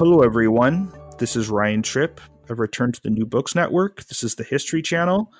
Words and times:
Hello, 0.00 0.20
everyone. 0.20 0.90
This 1.18 1.36
is 1.36 1.50
Ryan 1.50 1.82
Tripp. 1.82 2.22
I've 2.48 2.58
returned 2.58 2.94
to 2.94 3.02
the 3.02 3.10
New 3.10 3.26
Books 3.26 3.54
Network. 3.54 4.02
This 4.06 4.22
is 4.22 4.34
the 4.34 4.44
History 4.44 4.80
Channel. 4.80 5.30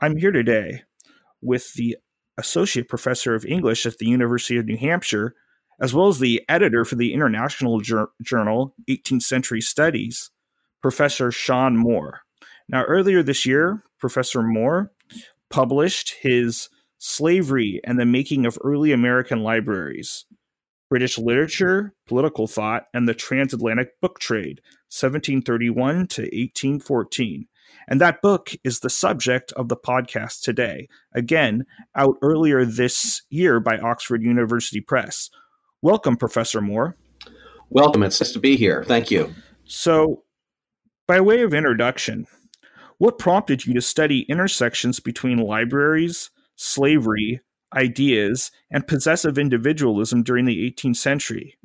I'm 0.00 0.16
here 0.16 0.32
today 0.32 0.80
with 1.42 1.74
the 1.74 1.98
Associate 2.38 2.88
Professor 2.88 3.34
of 3.34 3.44
English 3.44 3.84
at 3.84 3.98
the 3.98 4.06
University 4.06 4.56
of 4.56 4.64
New 4.64 4.78
Hampshire, 4.78 5.34
as 5.78 5.92
well 5.92 6.08
as 6.08 6.20
the 6.20 6.40
editor 6.48 6.86
for 6.86 6.96
the 6.96 7.12
International 7.12 7.80
Jur- 7.80 8.08
Journal 8.22 8.74
18th 8.88 9.24
Century 9.24 9.60
Studies, 9.60 10.30
Professor 10.80 11.28
Seán 11.28 11.76
Moore. 11.76 12.20
Now, 12.66 12.84
earlier 12.84 13.22
this 13.22 13.44
year, 13.44 13.84
Professor 13.98 14.42
Moore 14.42 14.90
published 15.50 16.14
his 16.22 16.70
Slavery 16.96 17.82
and 17.84 18.00
the 18.00 18.06
Making 18.06 18.46
of 18.46 18.56
Early 18.64 18.90
American 18.90 19.42
Libraries 19.42 20.24
British 20.88 21.18
Literature, 21.18 21.94
Political 22.06 22.46
Thought, 22.46 22.84
and 22.94 23.08
the 23.08 23.14
Transatlantic 23.14 24.00
Book 24.00 24.18
Trade, 24.18 24.60
1731 24.90 26.06
to 26.08 26.22
1814. 26.22 27.46
And 27.88 28.00
that 28.00 28.22
book 28.22 28.50
is 28.64 28.80
the 28.80 28.90
subject 28.90 29.52
of 29.52 29.68
the 29.68 29.76
podcast 29.76 30.40
today. 30.42 30.88
Again, 31.14 31.64
out 31.94 32.16
earlier 32.22 32.64
this 32.64 33.22
year 33.30 33.60
by 33.60 33.78
Oxford 33.78 34.22
University 34.22 34.80
Press. 34.80 35.30
Welcome, 35.82 36.16
Professor 36.16 36.60
Moore. 36.60 36.96
Welcome. 37.70 38.02
It's 38.02 38.20
nice 38.20 38.32
to 38.32 38.38
be 38.38 38.56
here. 38.56 38.84
Thank 38.84 39.10
you. 39.10 39.32
So, 39.64 40.24
by 41.06 41.20
way 41.20 41.42
of 41.42 41.54
introduction, 41.54 42.26
what 42.98 43.18
prompted 43.18 43.66
you 43.66 43.74
to 43.74 43.80
study 43.80 44.20
intersections 44.28 45.00
between 45.00 45.38
libraries, 45.38 46.30
slavery, 46.56 47.40
ideas, 47.74 48.50
and 48.70 48.86
possessive 48.86 49.38
individualism 49.38 50.22
during 50.22 50.44
the 50.44 50.70
18th 50.70 50.96
century. 50.96 51.56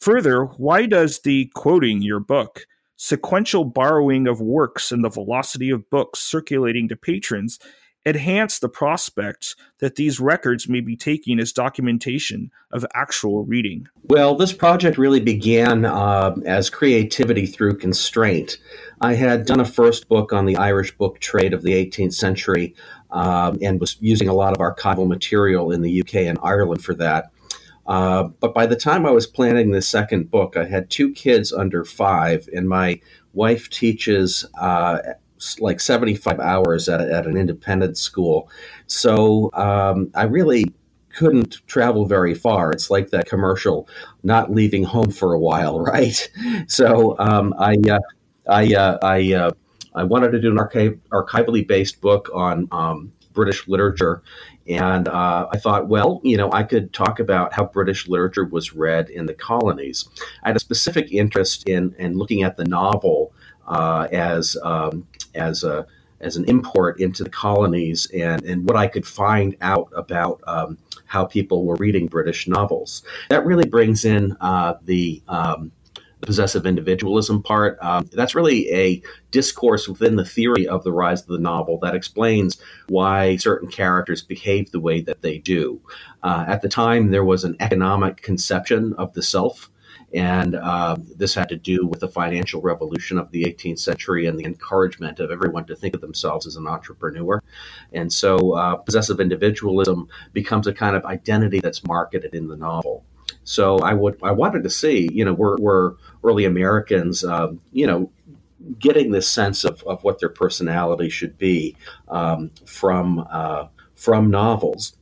Further, 0.00 0.44
why 0.44 0.86
does 0.86 1.20
the 1.20 1.50
quoting 1.54 2.02
your 2.02 2.20
book, 2.20 2.66
sequential 2.96 3.64
borrowing 3.64 4.26
of 4.26 4.40
works 4.40 4.92
and 4.92 5.04
the 5.04 5.10
velocity 5.10 5.70
of 5.70 5.88
books 5.90 6.20
circulating 6.20 6.88
to 6.88 6.96
patrons 6.96 7.58
enhance 8.06 8.58
the 8.58 8.68
prospects 8.68 9.56
that 9.78 9.96
these 9.96 10.18
records 10.18 10.68
may 10.68 10.80
be 10.80 10.96
taking 10.96 11.38
as 11.38 11.52
documentation 11.52 12.50
of 12.72 12.86
actual 12.94 13.44
reading? 13.44 13.86
Well, 14.04 14.36
this 14.36 14.52
project 14.52 14.96
really 14.96 15.20
began 15.20 15.84
uh, 15.84 16.34
as 16.46 16.70
creativity 16.70 17.46
through 17.46 17.76
constraint. 17.76 18.58
I 19.00 19.14
had 19.14 19.46
done 19.46 19.60
a 19.60 19.64
first 19.64 20.08
book 20.08 20.32
on 20.32 20.46
the 20.46 20.56
Irish 20.56 20.96
book 20.96 21.20
trade 21.20 21.52
of 21.52 21.62
the 21.62 21.72
18th 21.72 22.14
century 22.14 22.74
um, 23.12 23.58
and 23.62 23.80
was 23.80 23.96
using 24.00 24.28
a 24.28 24.34
lot 24.34 24.52
of 24.52 24.58
archival 24.58 25.06
material 25.06 25.70
in 25.70 25.82
the 25.82 26.00
UK 26.00 26.14
and 26.16 26.38
Ireland 26.42 26.84
for 26.84 26.94
that. 26.94 27.30
Uh, 27.86 28.24
but 28.40 28.54
by 28.54 28.66
the 28.66 28.76
time 28.76 29.04
I 29.04 29.10
was 29.10 29.26
planning 29.26 29.70
the 29.70 29.82
second 29.82 30.30
book, 30.30 30.56
I 30.56 30.64
had 30.64 30.90
two 30.90 31.12
kids 31.12 31.52
under 31.52 31.84
five, 31.84 32.48
and 32.54 32.68
my 32.68 33.00
wife 33.32 33.68
teaches 33.68 34.44
uh, 34.60 34.98
like 35.58 35.80
75 35.80 36.38
hours 36.38 36.88
at, 36.88 37.00
at 37.00 37.26
an 37.26 37.36
independent 37.36 37.96
school. 37.96 38.50
So 38.86 39.50
um, 39.54 40.10
I 40.14 40.24
really 40.24 40.72
couldn't 41.14 41.66
travel 41.66 42.06
very 42.06 42.34
far. 42.34 42.70
It's 42.70 42.90
like 42.90 43.10
that 43.10 43.26
commercial, 43.26 43.88
not 44.22 44.52
leaving 44.52 44.84
home 44.84 45.10
for 45.10 45.32
a 45.32 45.40
while, 45.40 45.80
right? 45.84 46.28
So 46.68 47.16
um, 47.18 47.54
I, 47.58 47.74
uh, 47.90 47.98
I, 48.48 48.74
uh, 48.74 48.98
I 49.02 49.32
uh, 49.34 49.50
I 49.94 50.04
wanted 50.04 50.32
to 50.32 50.40
do 50.40 50.50
an 50.50 50.58
archive, 50.58 50.98
archivally 51.12 51.66
based 51.66 52.00
book 52.00 52.30
on 52.32 52.68
um, 52.70 53.12
British 53.32 53.66
literature. 53.68 54.22
And 54.68 55.08
uh, 55.08 55.48
I 55.52 55.58
thought, 55.58 55.88
well, 55.88 56.20
you 56.22 56.36
know, 56.36 56.50
I 56.52 56.62
could 56.62 56.92
talk 56.92 57.18
about 57.18 57.52
how 57.52 57.64
British 57.64 58.08
literature 58.08 58.44
was 58.44 58.72
read 58.72 59.10
in 59.10 59.26
the 59.26 59.34
colonies. 59.34 60.08
I 60.44 60.48
had 60.48 60.56
a 60.56 60.60
specific 60.60 61.12
interest 61.12 61.68
in, 61.68 61.94
in 61.98 62.16
looking 62.16 62.42
at 62.42 62.56
the 62.56 62.64
novel 62.64 63.32
uh, 63.66 64.08
as, 64.12 64.56
um, 64.62 65.06
as, 65.34 65.64
a, 65.64 65.86
as 66.20 66.36
an 66.36 66.44
import 66.44 67.00
into 67.00 67.24
the 67.24 67.30
colonies 67.30 68.06
and, 68.14 68.44
and 68.44 68.66
what 68.66 68.76
I 68.76 68.86
could 68.86 69.06
find 69.06 69.56
out 69.60 69.90
about 69.96 70.40
um, 70.46 70.78
how 71.06 71.24
people 71.24 71.64
were 71.64 71.76
reading 71.76 72.06
British 72.06 72.46
novels. 72.46 73.02
That 73.30 73.44
really 73.44 73.66
brings 73.66 74.04
in 74.04 74.36
uh, 74.40 74.74
the 74.84 75.22
um, 75.26 75.72
possessive 76.20 76.66
individualism 76.66 77.42
part. 77.42 77.78
Um, 77.82 78.08
that's 78.12 78.34
really 78.34 78.70
a 78.72 79.02
discourse 79.30 79.88
within 79.88 80.16
the 80.16 80.24
theory 80.24 80.66
of 80.66 80.84
the 80.84 80.92
rise 80.92 81.22
of 81.22 81.28
the 81.28 81.38
novel 81.38 81.78
that 81.82 81.94
explains 81.94 82.60
why 82.88 83.36
certain 83.36 83.68
characters 83.68 84.22
behave 84.22 84.70
the 84.70 84.80
way 84.80 85.00
that 85.02 85.22
they 85.22 85.38
do. 85.38 85.80
Uh, 86.22 86.44
at 86.46 86.62
the 86.62 86.68
time, 86.68 87.10
there 87.10 87.24
was 87.24 87.44
an 87.44 87.56
economic 87.60 88.22
conception 88.22 88.94
of 88.94 89.12
the 89.14 89.22
self. 89.22 89.70
And 90.12 90.56
uh, 90.56 90.96
this 91.16 91.34
had 91.34 91.48
to 91.50 91.56
do 91.56 91.86
with 91.86 92.00
the 92.00 92.08
financial 92.08 92.60
revolution 92.60 93.16
of 93.16 93.30
the 93.30 93.44
18th 93.44 93.78
century 93.78 94.26
and 94.26 94.36
the 94.36 94.44
encouragement 94.44 95.20
of 95.20 95.30
everyone 95.30 95.66
to 95.66 95.76
think 95.76 95.94
of 95.94 96.00
themselves 96.00 96.48
as 96.48 96.56
an 96.56 96.66
entrepreneur. 96.66 97.40
And 97.92 98.12
so 98.12 98.54
uh, 98.54 98.74
possessive 98.76 99.20
individualism 99.20 100.08
becomes 100.32 100.66
a 100.66 100.72
kind 100.72 100.96
of 100.96 101.04
identity 101.04 101.60
that's 101.60 101.84
marketed 101.84 102.34
in 102.34 102.48
the 102.48 102.56
novel. 102.56 103.04
So 103.50 103.78
I 103.80 103.94
would 103.94 104.16
I 104.22 104.30
wanted 104.30 104.62
to 104.62 104.70
see, 104.70 105.08
you 105.12 105.24
know, 105.24 105.32
we're, 105.32 105.56
we're 105.56 105.94
early 106.22 106.44
Americans, 106.44 107.24
um, 107.24 107.60
you 107.72 107.84
know, 107.84 108.12
getting 108.78 109.10
this 109.10 109.28
sense 109.28 109.64
of, 109.64 109.82
of 109.88 110.04
what 110.04 110.20
their 110.20 110.28
personality 110.28 111.08
should 111.08 111.36
be 111.36 111.76
um, 112.06 112.52
from 112.64 113.26
uh, 113.28 113.66
from 113.96 114.30
novels. 114.30 114.96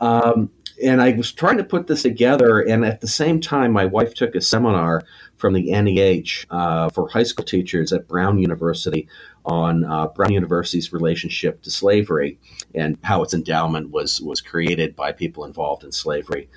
Um, 0.00 0.50
and 0.82 1.00
I 1.00 1.12
was 1.12 1.30
trying 1.30 1.58
to 1.58 1.64
put 1.64 1.86
this 1.86 2.02
together, 2.02 2.58
and 2.58 2.84
at 2.84 3.02
the 3.02 3.06
same 3.06 3.40
time, 3.40 3.70
my 3.70 3.84
wife 3.84 4.14
took 4.14 4.34
a 4.34 4.40
seminar 4.40 5.02
from 5.36 5.52
the 5.52 5.70
NEH 5.70 6.44
uh, 6.50 6.88
for 6.88 7.08
high 7.08 7.22
school 7.22 7.44
teachers 7.44 7.92
at 7.92 8.08
Brown 8.08 8.38
University 8.38 9.06
on 9.44 9.84
uh, 9.84 10.08
Brown 10.08 10.32
University's 10.32 10.92
relationship 10.92 11.62
to 11.62 11.70
slavery 11.70 12.38
and 12.74 12.98
how 13.02 13.22
its 13.22 13.34
endowment 13.34 13.90
was 13.90 14.20
was 14.20 14.40
created 14.40 14.96
by 14.96 15.12
people 15.12 15.44
involved 15.44 15.84
in 15.84 15.92
slavery. 15.92 16.48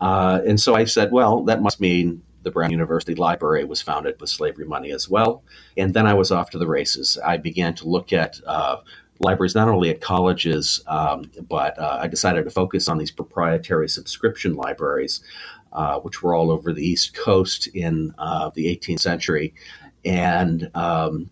Uh, 0.00 0.40
and 0.46 0.60
so 0.60 0.74
I 0.74 0.84
said, 0.84 1.12
well, 1.12 1.42
that 1.44 1.62
must 1.62 1.80
mean 1.80 2.22
the 2.42 2.50
Brown 2.50 2.70
University 2.70 3.14
Library 3.14 3.64
was 3.64 3.82
founded 3.82 4.18
with 4.20 4.30
slavery 4.30 4.64
money 4.64 4.92
as 4.92 5.08
well. 5.08 5.42
And 5.76 5.92
then 5.92 6.06
I 6.06 6.14
was 6.14 6.30
off 6.30 6.50
to 6.50 6.58
the 6.58 6.66
races. 6.66 7.18
I 7.24 7.36
began 7.36 7.74
to 7.74 7.88
look 7.88 8.12
at 8.12 8.40
uh, 8.46 8.78
libraries 9.18 9.54
not 9.54 9.68
only 9.68 9.90
at 9.90 10.00
colleges, 10.00 10.82
um, 10.86 11.30
but 11.48 11.78
uh, 11.78 11.98
I 12.00 12.08
decided 12.08 12.44
to 12.44 12.50
focus 12.50 12.88
on 12.88 12.98
these 12.98 13.10
proprietary 13.10 13.88
subscription 13.88 14.54
libraries, 14.54 15.20
uh, 15.72 16.00
which 16.00 16.22
were 16.22 16.34
all 16.34 16.50
over 16.50 16.72
the 16.72 16.84
East 16.84 17.14
Coast 17.14 17.66
in 17.68 18.14
uh, 18.18 18.50
the 18.54 18.74
18th 18.74 19.00
century. 19.00 19.54
And 20.04 20.70
um, 20.74 21.28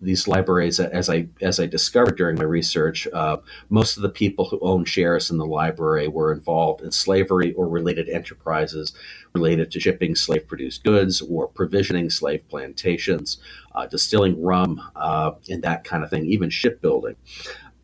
these 0.00 0.28
libraries, 0.28 0.78
as 0.80 1.08
I 1.08 1.28
as 1.40 1.60
I 1.60 1.66
discovered 1.66 2.16
during 2.16 2.36
my 2.36 2.44
research, 2.44 3.06
uh, 3.12 3.38
most 3.68 3.96
of 3.96 4.02
the 4.02 4.08
people 4.08 4.44
who 4.46 4.58
owned 4.60 4.88
shares 4.88 5.30
in 5.30 5.38
the 5.38 5.46
library 5.46 6.08
were 6.08 6.32
involved 6.32 6.82
in 6.82 6.92
slavery 6.92 7.52
or 7.54 7.68
related 7.68 8.08
enterprises 8.08 8.92
related 9.34 9.70
to 9.70 9.80
shipping 9.80 10.14
slave-produced 10.14 10.82
goods 10.84 11.22
or 11.22 11.46
provisioning 11.48 12.10
slave 12.10 12.46
plantations, 12.48 13.38
uh, 13.74 13.86
distilling 13.86 14.42
rum, 14.42 14.80
uh, 14.96 15.32
and 15.48 15.62
that 15.62 15.84
kind 15.84 16.02
of 16.02 16.10
thing, 16.10 16.26
even 16.26 16.50
shipbuilding. 16.50 17.16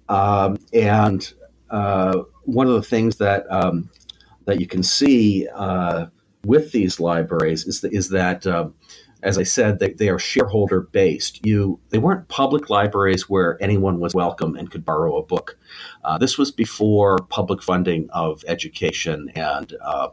Um, 0.08 0.58
and 0.72 1.32
uh, 1.70 2.22
one 2.42 2.66
of 2.66 2.74
the 2.74 2.82
things 2.82 3.16
that 3.16 3.50
um, 3.50 3.90
that 4.44 4.60
you 4.60 4.66
can 4.66 4.82
see 4.82 5.48
uh, 5.54 6.06
with 6.44 6.72
these 6.72 7.00
libraries 7.00 7.66
is, 7.66 7.82
is 7.84 8.08
that 8.10 8.46
um, 8.46 8.74
as 9.22 9.38
I 9.38 9.42
said, 9.42 9.78
they, 9.78 9.92
they 9.92 10.08
are 10.08 10.18
shareholder 10.18 10.82
based. 10.82 11.44
You 11.44 11.80
they 11.90 11.98
weren't 11.98 12.28
public 12.28 12.70
libraries 12.70 13.28
where 13.28 13.60
anyone 13.62 13.98
was 13.98 14.14
welcome 14.14 14.56
and 14.56 14.70
could 14.70 14.84
borrow 14.84 15.16
a 15.16 15.22
book. 15.22 15.58
Uh, 16.04 16.18
this 16.18 16.38
was 16.38 16.50
before 16.50 17.18
public 17.28 17.62
funding 17.62 18.08
of 18.10 18.44
education 18.46 19.30
and 19.34 19.74
uh, 19.80 20.08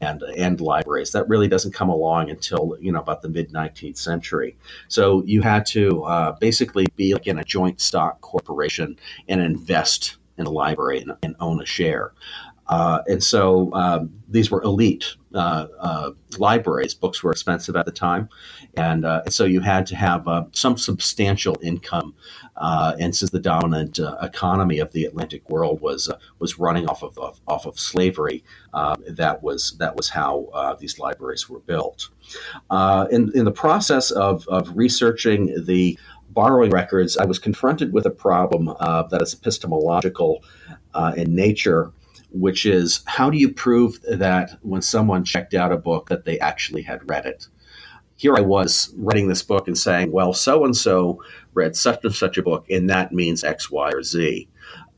and 0.00 0.22
and 0.36 0.60
libraries. 0.60 1.12
That 1.12 1.28
really 1.28 1.48
doesn't 1.48 1.72
come 1.72 1.88
along 1.88 2.30
until 2.30 2.76
you 2.80 2.90
know 2.90 3.00
about 3.00 3.22
the 3.22 3.28
mid 3.28 3.52
19th 3.52 3.98
century. 3.98 4.56
So 4.88 5.22
you 5.24 5.42
had 5.42 5.64
to 5.66 6.02
uh, 6.04 6.32
basically 6.40 6.86
be 6.96 7.14
like 7.14 7.26
in 7.26 7.38
a 7.38 7.44
joint 7.44 7.80
stock 7.80 8.20
corporation 8.20 8.98
and 9.28 9.40
invest 9.40 10.16
in 10.38 10.46
a 10.46 10.50
library 10.50 11.00
and, 11.00 11.12
and 11.22 11.36
own 11.40 11.62
a 11.62 11.66
share. 11.66 12.12
Uh, 12.66 13.02
and 13.06 13.22
so 13.22 13.72
um, 13.74 14.10
these 14.28 14.50
were 14.50 14.62
elite 14.62 15.16
uh, 15.32 15.68
uh, 15.78 16.10
libraries. 16.38 16.92
Books 16.92 17.22
were 17.22 17.30
expensive 17.30 17.76
at 17.76 17.86
the 17.86 17.92
time, 17.92 18.28
and, 18.76 19.04
uh, 19.04 19.24
so 19.28 19.44
you 19.44 19.60
had 19.60 19.86
to 19.86 19.94
have 19.94 20.26
uh, 20.26 20.44
some 20.50 20.76
substantial 20.76 21.56
income. 21.62 22.14
Uh, 22.56 22.96
and 22.98 23.14
since 23.14 23.30
the 23.30 23.38
dominant 23.38 24.00
economy 24.20 24.80
of 24.80 24.92
the 24.92 25.04
Atlantic 25.04 25.48
world 25.48 25.80
was 25.80 26.12
was 26.40 26.58
running 26.58 26.86
off 26.88 27.02
of, 27.02 27.16
of 27.16 27.40
off 27.46 27.64
of 27.64 27.78
slavery, 27.78 28.42
that 29.08 29.40
was 29.42 29.76
that 29.78 29.96
was 29.96 30.10
how 30.10 30.76
these 30.80 30.98
libraries 30.98 31.48
were 31.48 31.60
built. 31.60 32.08
in 33.10 33.30
in 33.34 33.44
the 33.44 33.52
process 33.52 34.10
of 34.10 34.46
of 34.48 34.76
researching 34.76 35.64
the 35.64 35.96
borrowing 36.30 36.70
records, 36.70 37.16
I 37.16 37.24
was 37.24 37.38
confronted 37.38 37.92
with 37.92 38.04
a 38.04 38.10
problem 38.10 38.66
that 38.66 39.22
is 39.22 39.32
epistemological 39.32 40.44
in 41.16 41.34
nature 41.34 41.92
which 42.32 42.66
is 42.66 43.02
how 43.06 43.30
do 43.30 43.38
you 43.38 43.52
prove 43.52 44.00
that 44.02 44.58
when 44.62 44.82
someone 44.82 45.24
checked 45.24 45.54
out 45.54 45.72
a 45.72 45.76
book 45.76 46.08
that 46.08 46.24
they 46.24 46.38
actually 46.40 46.82
had 46.82 47.08
read 47.08 47.26
it? 47.26 47.46
Here 48.16 48.36
I 48.36 48.40
was 48.40 48.92
writing 48.96 49.28
this 49.28 49.42
book 49.42 49.66
and 49.66 49.78
saying, 49.78 50.12
well, 50.12 50.32
so 50.32 50.64
and 50.64 50.76
so 50.76 51.22
read 51.54 51.74
such 51.74 52.04
and 52.04 52.14
such 52.14 52.36
a 52.36 52.42
book, 52.42 52.66
and 52.70 52.88
that 52.90 53.12
means 53.12 53.44
X, 53.44 53.70
Y, 53.70 53.90
or 53.90 54.02
Z. 54.02 54.48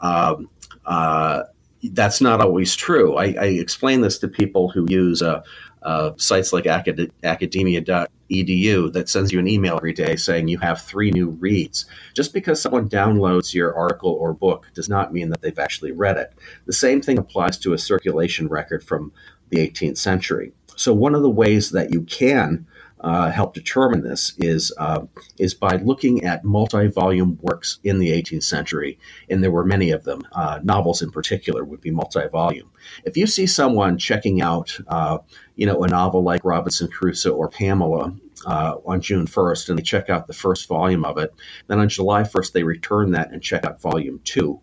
Um, 0.00 0.48
uh, 0.84 1.44
that's 1.90 2.20
not 2.20 2.40
always 2.40 2.74
true. 2.74 3.16
I, 3.16 3.34
I, 3.40 3.46
explain 3.46 4.00
this 4.00 4.18
to 4.18 4.28
people 4.28 4.68
who 4.68 4.86
use 4.88 5.22
uh, 5.22 5.42
uh, 5.84 6.12
sites 6.16 6.52
like 6.52 6.64
acad- 6.66 7.12
academia.edu 7.22 8.92
that 8.92 9.08
sends 9.08 9.32
you 9.32 9.38
an 9.38 9.48
email 9.48 9.76
every 9.76 9.92
day 9.92 10.16
saying 10.16 10.48
you 10.48 10.58
have 10.58 10.82
three 10.82 11.10
new 11.10 11.30
reads. 11.30 11.86
Just 12.14 12.32
because 12.32 12.60
someone 12.60 12.88
downloads 12.88 13.54
your 13.54 13.74
article 13.74 14.10
or 14.10 14.32
book 14.32 14.66
does 14.74 14.88
not 14.88 15.12
mean 15.12 15.30
that 15.30 15.42
they've 15.42 15.58
actually 15.58 15.92
read 15.92 16.16
it. 16.16 16.32
The 16.66 16.72
same 16.72 17.00
thing 17.00 17.18
applies 17.18 17.58
to 17.58 17.72
a 17.72 17.78
circulation 17.78 18.48
record 18.48 18.84
from 18.84 19.12
the 19.50 19.58
18th 19.58 19.98
century. 19.98 20.52
So, 20.76 20.94
one 20.94 21.14
of 21.14 21.22
the 21.22 21.30
ways 21.30 21.70
that 21.72 21.92
you 21.92 22.02
can 22.02 22.66
uh, 23.02 23.30
help 23.30 23.52
determine 23.52 24.02
this 24.02 24.34
is 24.38 24.72
uh, 24.78 25.04
is 25.36 25.54
by 25.54 25.76
looking 25.76 26.24
at 26.24 26.44
multi-volume 26.44 27.38
works 27.42 27.78
in 27.82 27.98
the 27.98 28.10
18th 28.10 28.44
century, 28.44 28.98
and 29.28 29.42
there 29.42 29.50
were 29.50 29.64
many 29.64 29.90
of 29.90 30.04
them. 30.04 30.22
Uh, 30.32 30.60
novels, 30.62 31.02
in 31.02 31.10
particular, 31.10 31.64
would 31.64 31.80
be 31.80 31.90
multi-volume. 31.90 32.70
If 33.04 33.16
you 33.16 33.26
see 33.26 33.46
someone 33.46 33.98
checking 33.98 34.40
out, 34.40 34.78
uh, 34.86 35.18
you 35.56 35.66
know, 35.66 35.82
a 35.82 35.88
novel 35.88 36.22
like 36.22 36.44
Robinson 36.44 36.88
Crusoe 36.88 37.34
or 37.34 37.48
Pamela 37.48 38.14
uh, 38.46 38.76
on 38.86 39.00
June 39.00 39.26
1st, 39.26 39.68
and 39.68 39.78
they 39.78 39.82
check 39.82 40.08
out 40.08 40.28
the 40.28 40.32
first 40.32 40.68
volume 40.68 41.04
of 41.04 41.18
it, 41.18 41.34
then 41.66 41.80
on 41.80 41.88
July 41.88 42.22
1st 42.22 42.52
they 42.52 42.62
return 42.62 43.10
that 43.12 43.32
and 43.32 43.42
check 43.42 43.64
out 43.64 43.80
volume 43.80 44.20
two. 44.24 44.60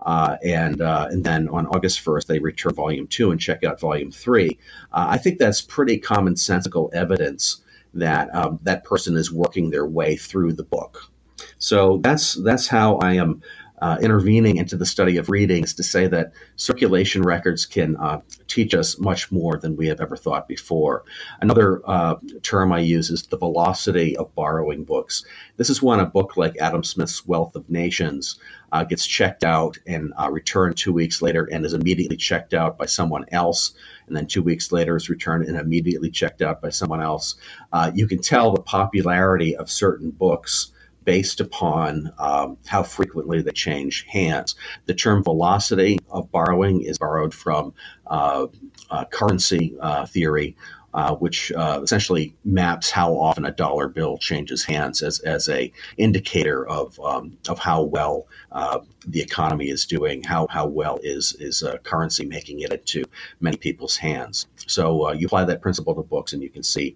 Uh, 0.00 0.36
and 0.44 0.80
uh, 0.80 1.06
and 1.10 1.22
then 1.22 1.48
on 1.50 1.66
August 1.68 2.04
1st, 2.04 2.26
they 2.26 2.40
return 2.40 2.74
volume 2.74 3.06
two 3.06 3.30
and 3.30 3.40
check 3.40 3.62
out 3.62 3.78
volume 3.78 4.10
three. 4.10 4.58
Uh, 4.92 5.06
I 5.10 5.18
think 5.18 5.38
that's 5.38 5.60
pretty 5.60 6.00
commonsensical 6.00 6.92
evidence 6.92 7.61
that 7.94 8.34
um, 8.34 8.58
that 8.62 8.84
person 8.84 9.16
is 9.16 9.32
working 9.32 9.70
their 9.70 9.86
way 9.86 10.16
through 10.16 10.52
the 10.54 10.64
book. 10.64 11.10
So 11.58 11.98
that's 11.98 12.34
that's 12.34 12.68
how 12.68 12.96
I 12.96 13.14
am 13.14 13.42
uh, 13.82 13.98
intervening 14.00 14.56
into 14.58 14.76
the 14.76 14.86
study 14.86 15.16
of 15.16 15.28
readings 15.28 15.74
to 15.74 15.82
say 15.82 16.06
that 16.06 16.32
circulation 16.54 17.20
records 17.20 17.66
can 17.66 17.96
uh, 17.96 18.20
teach 18.46 18.74
us 18.74 18.96
much 19.00 19.32
more 19.32 19.56
than 19.56 19.76
we 19.76 19.88
have 19.88 20.00
ever 20.00 20.16
thought 20.16 20.46
before. 20.46 21.04
Another 21.40 21.82
uh, 21.84 22.14
term 22.42 22.72
I 22.72 22.78
use 22.78 23.10
is 23.10 23.24
the 23.24 23.36
velocity 23.36 24.16
of 24.16 24.32
borrowing 24.36 24.84
books. 24.84 25.24
This 25.56 25.68
is 25.68 25.82
when 25.82 25.98
a 25.98 26.06
book 26.06 26.36
like 26.36 26.56
Adam 26.58 26.84
Smith's 26.84 27.26
Wealth 27.26 27.56
of 27.56 27.68
Nations 27.68 28.38
uh, 28.70 28.84
gets 28.84 29.04
checked 29.04 29.42
out 29.42 29.76
and 29.84 30.12
uh, 30.16 30.30
returned 30.30 30.76
two 30.76 30.92
weeks 30.92 31.20
later 31.20 31.48
and 31.50 31.66
is 31.66 31.74
immediately 31.74 32.16
checked 32.16 32.54
out 32.54 32.78
by 32.78 32.86
someone 32.86 33.24
else. 33.32 33.74
And 34.06 34.16
then 34.16 34.28
two 34.28 34.42
weeks 34.42 34.70
later 34.70 34.94
is 34.94 35.10
returned 35.10 35.46
and 35.46 35.58
immediately 35.58 36.10
checked 36.10 36.40
out 36.40 36.62
by 36.62 36.70
someone 36.70 37.02
else. 37.02 37.34
Uh, 37.72 37.90
you 37.92 38.06
can 38.06 38.22
tell 38.22 38.52
the 38.52 38.62
popularity 38.62 39.56
of 39.56 39.68
certain 39.68 40.12
books 40.12 40.70
based 41.04 41.40
upon 41.40 42.12
um, 42.18 42.56
how 42.66 42.82
frequently 42.82 43.42
they 43.42 43.52
change 43.52 44.04
hands. 44.08 44.54
The 44.86 44.94
term 44.94 45.22
velocity 45.22 45.98
of 46.10 46.30
borrowing 46.30 46.82
is 46.82 46.98
borrowed 46.98 47.34
from 47.34 47.74
uh, 48.06 48.46
uh, 48.90 49.04
currency 49.06 49.76
uh, 49.80 50.06
theory. 50.06 50.56
Uh, 50.94 51.14
which 51.14 51.50
uh, 51.52 51.80
essentially 51.82 52.36
maps 52.44 52.90
how 52.90 53.14
often 53.14 53.46
a 53.46 53.50
dollar 53.50 53.88
bill 53.88 54.18
changes 54.18 54.62
hands 54.62 55.02
as, 55.02 55.20
as 55.20 55.48
a 55.48 55.72
indicator 55.96 56.68
of, 56.68 57.00
um, 57.00 57.34
of 57.48 57.58
how 57.58 57.82
well 57.82 58.26
uh, 58.50 58.78
the 59.06 59.22
economy 59.22 59.70
is 59.70 59.86
doing, 59.86 60.22
how, 60.22 60.46
how 60.50 60.66
well 60.66 61.00
is, 61.02 61.34
is 61.40 61.64
currency 61.82 62.26
making 62.26 62.60
it 62.60 62.74
into 62.74 63.04
many 63.40 63.56
people's 63.56 63.96
hands. 63.96 64.46
So 64.66 65.10
you 65.12 65.24
apply 65.24 65.46
that 65.46 65.62
principle 65.62 65.94
to 65.94 66.02
books 66.02 66.34
and 66.34 66.42
you 66.42 66.50
can 66.50 66.62
see 66.62 66.94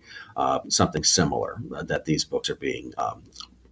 something 0.68 1.02
similar 1.02 1.56
that 1.84 2.04
these 2.04 2.22
books 2.22 2.50
are 2.50 2.56
being 2.56 2.92
um, 2.98 3.22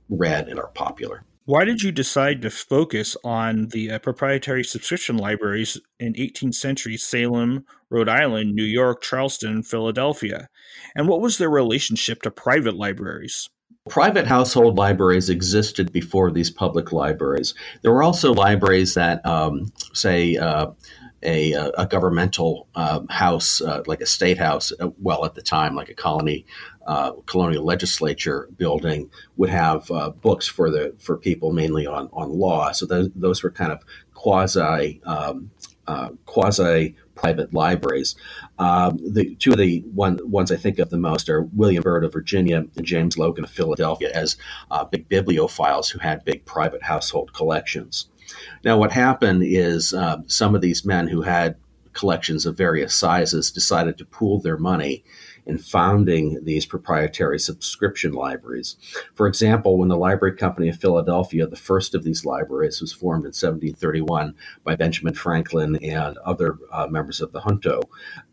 read 0.08 0.48
and 0.48 0.58
are 0.58 0.68
popular. 0.68 1.24
Why 1.46 1.66
did 1.66 1.82
you 1.82 1.92
decide 1.92 2.40
to 2.40 2.50
focus 2.50 3.18
on 3.22 3.68
the 3.68 3.90
uh, 3.90 3.98
proprietary 3.98 4.64
subscription 4.64 5.18
libraries 5.18 5.78
in 6.00 6.14
18th 6.14 6.54
century 6.54 6.96
Salem, 6.96 7.66
Rhode 7.90 8.08
Island, 8.08 8.54
New 8.54 8.64
York, 8.64 9.02
Charleston, 9.02 9.62
Philadelphia? 9.62 10.48
And 10.94 11.06
what 11.06 11.20
was 11.20 11.36
their 11.36 11.50
relationship 11.50 12.22
to 12.22 12.30
private 12.30 12.76
libraries? 12.76 13.50
Private 13.90 14.26
household 14.26 14.78
libraries 14.78 15.28
existed 15.28 15.92
before 15.92 16.30
these 16.30 16.50
public 16.50 16.92
libraries. 16.92 17.52
There 17.82 17.92
were 17.92 18.02
also 18.02 18.32
libraries 18.32 18.94
that, 18.94 19.24
um, 19.26 19.70
say, 19.92 20.38
uh, 20.38 20.68
a, 21.24 21.52
a, 21.52 21.86
governmental 21.86 22.68
uh, 22.74 23.00
house, 23.10 23.60
uh, 23.60 23.82
like 23.86 24.00
a 24.00 24.06
state 24.06 24.38
house, 24.38 24.72
uh, 24.80 24.88
well, 24.98 25.24
at 25.24 25.34
the 25.34 25.42
time, 25.42 25.74
like 25.74 25.88
a 25.88 25.94
colony 25.94 26.46
uh, 26.86 27.12
colonial 27.26 27.64
legislature 27.64 28.48
building 28.56 29.10
would 29.36 29.50
have 29.50 29.90
uh, 29.90 30.10
books 30.10 30.46
for 30.46 30.70
the 30.70 30.94
for 30.98 31.16
people 31.16 31.52
mainly 31.52 31.86
on 31.86 32.08
on 32.12 32.30
law. 32.30 32.72
So 32.72 32.86
those 32.86 33.10
those 33.14 33.42
were 33.42 33.50
kind 33.50 33.72
of 33.72 33.82
quasi 34.14 35.00
um, 35.04 35.50
uh, 35.86 36.10
quasi 36.26 36.96
private 37.14 37.54
libraries. 37.54 38.16
Um, 38.58 38.98
the 39.12 39.34
two 39.36 39.52
of 39.52 39.58
the 39.58 39.80
one, 39.94 40.18
ones 40.30 40.50
I 40.50 40.56
think 40.56 40.78
of 40.78 40.90
the 40.90 40.98
most 40.98 41.28
are 41.28 41.42
William 41.42 41.82
Byrd 41.82 42.04
of 42.04 42.12
Virginia 42.12 42.64
and 42.76 42.84
James 42.84 43.16
Logan 43.16 43.44
of 43.44 43.50
Philadelphia 43.50 44.10
as 44.12 44.36
uh, 44.70 44.84
big 44.84 45.08
bibliophiles 45.08 45.90
who 45.90 45.98
had 45.98 46.24
big 46.24 46.44
private 46.44 46.82
household 46.82 47.32
collections. 47.32 48.08
Now, 48.64 48.78
what 48.78 48.92
happened 48.92 49.42
is 49.44 49.92
uh, 49.94 50.22
some 50.26 50.54
of 50.54 50.60
these 50.60 50.84
men 50.84 51.08
who 51.08 51.22
had 51.22 51.56
collections 51.92 52.46
of 52.46 52.56
various 52.56 52.94
sizes 52.94 53.52
decided 53.52 53.96
to 53.98 54.04
pool 54.04 54.40
their 54.40 54.56
money 54.58 55.04
in 55.46 55.58
founding 55.58 56.42
these 56.44 56.66
proprietary 56.66 57.38
subscription 57.38 58.12
libraries. 58.12 58.76
For 59.14 59.26
example, 59.26 59.78
when 59.78 59.88
the 59.88 59.96
Library 59.96 60.36
Company 60.36 60.68
of 60.68 60.78
Philadelphia, 60.78 61.46
the 61.46 61.56
first 61.56 61.94
of 61.94 62.04
these 62.04 62.24
libraries, 62.24 62.80
was 62.80 62.92
formed 62.92 63.24
in 63.24 63.28
1731 63.28 64.34
by 64.62 64.76
Benjamin 64.76 65.14
Franklin 65.14 65.76
and 65.82 66.16
other 66.18 66.58
uh, 66.72 66.86
members 66.86 67.20
of 67.20 67.32
the 67.32 67.40
junto, 67.40 67.82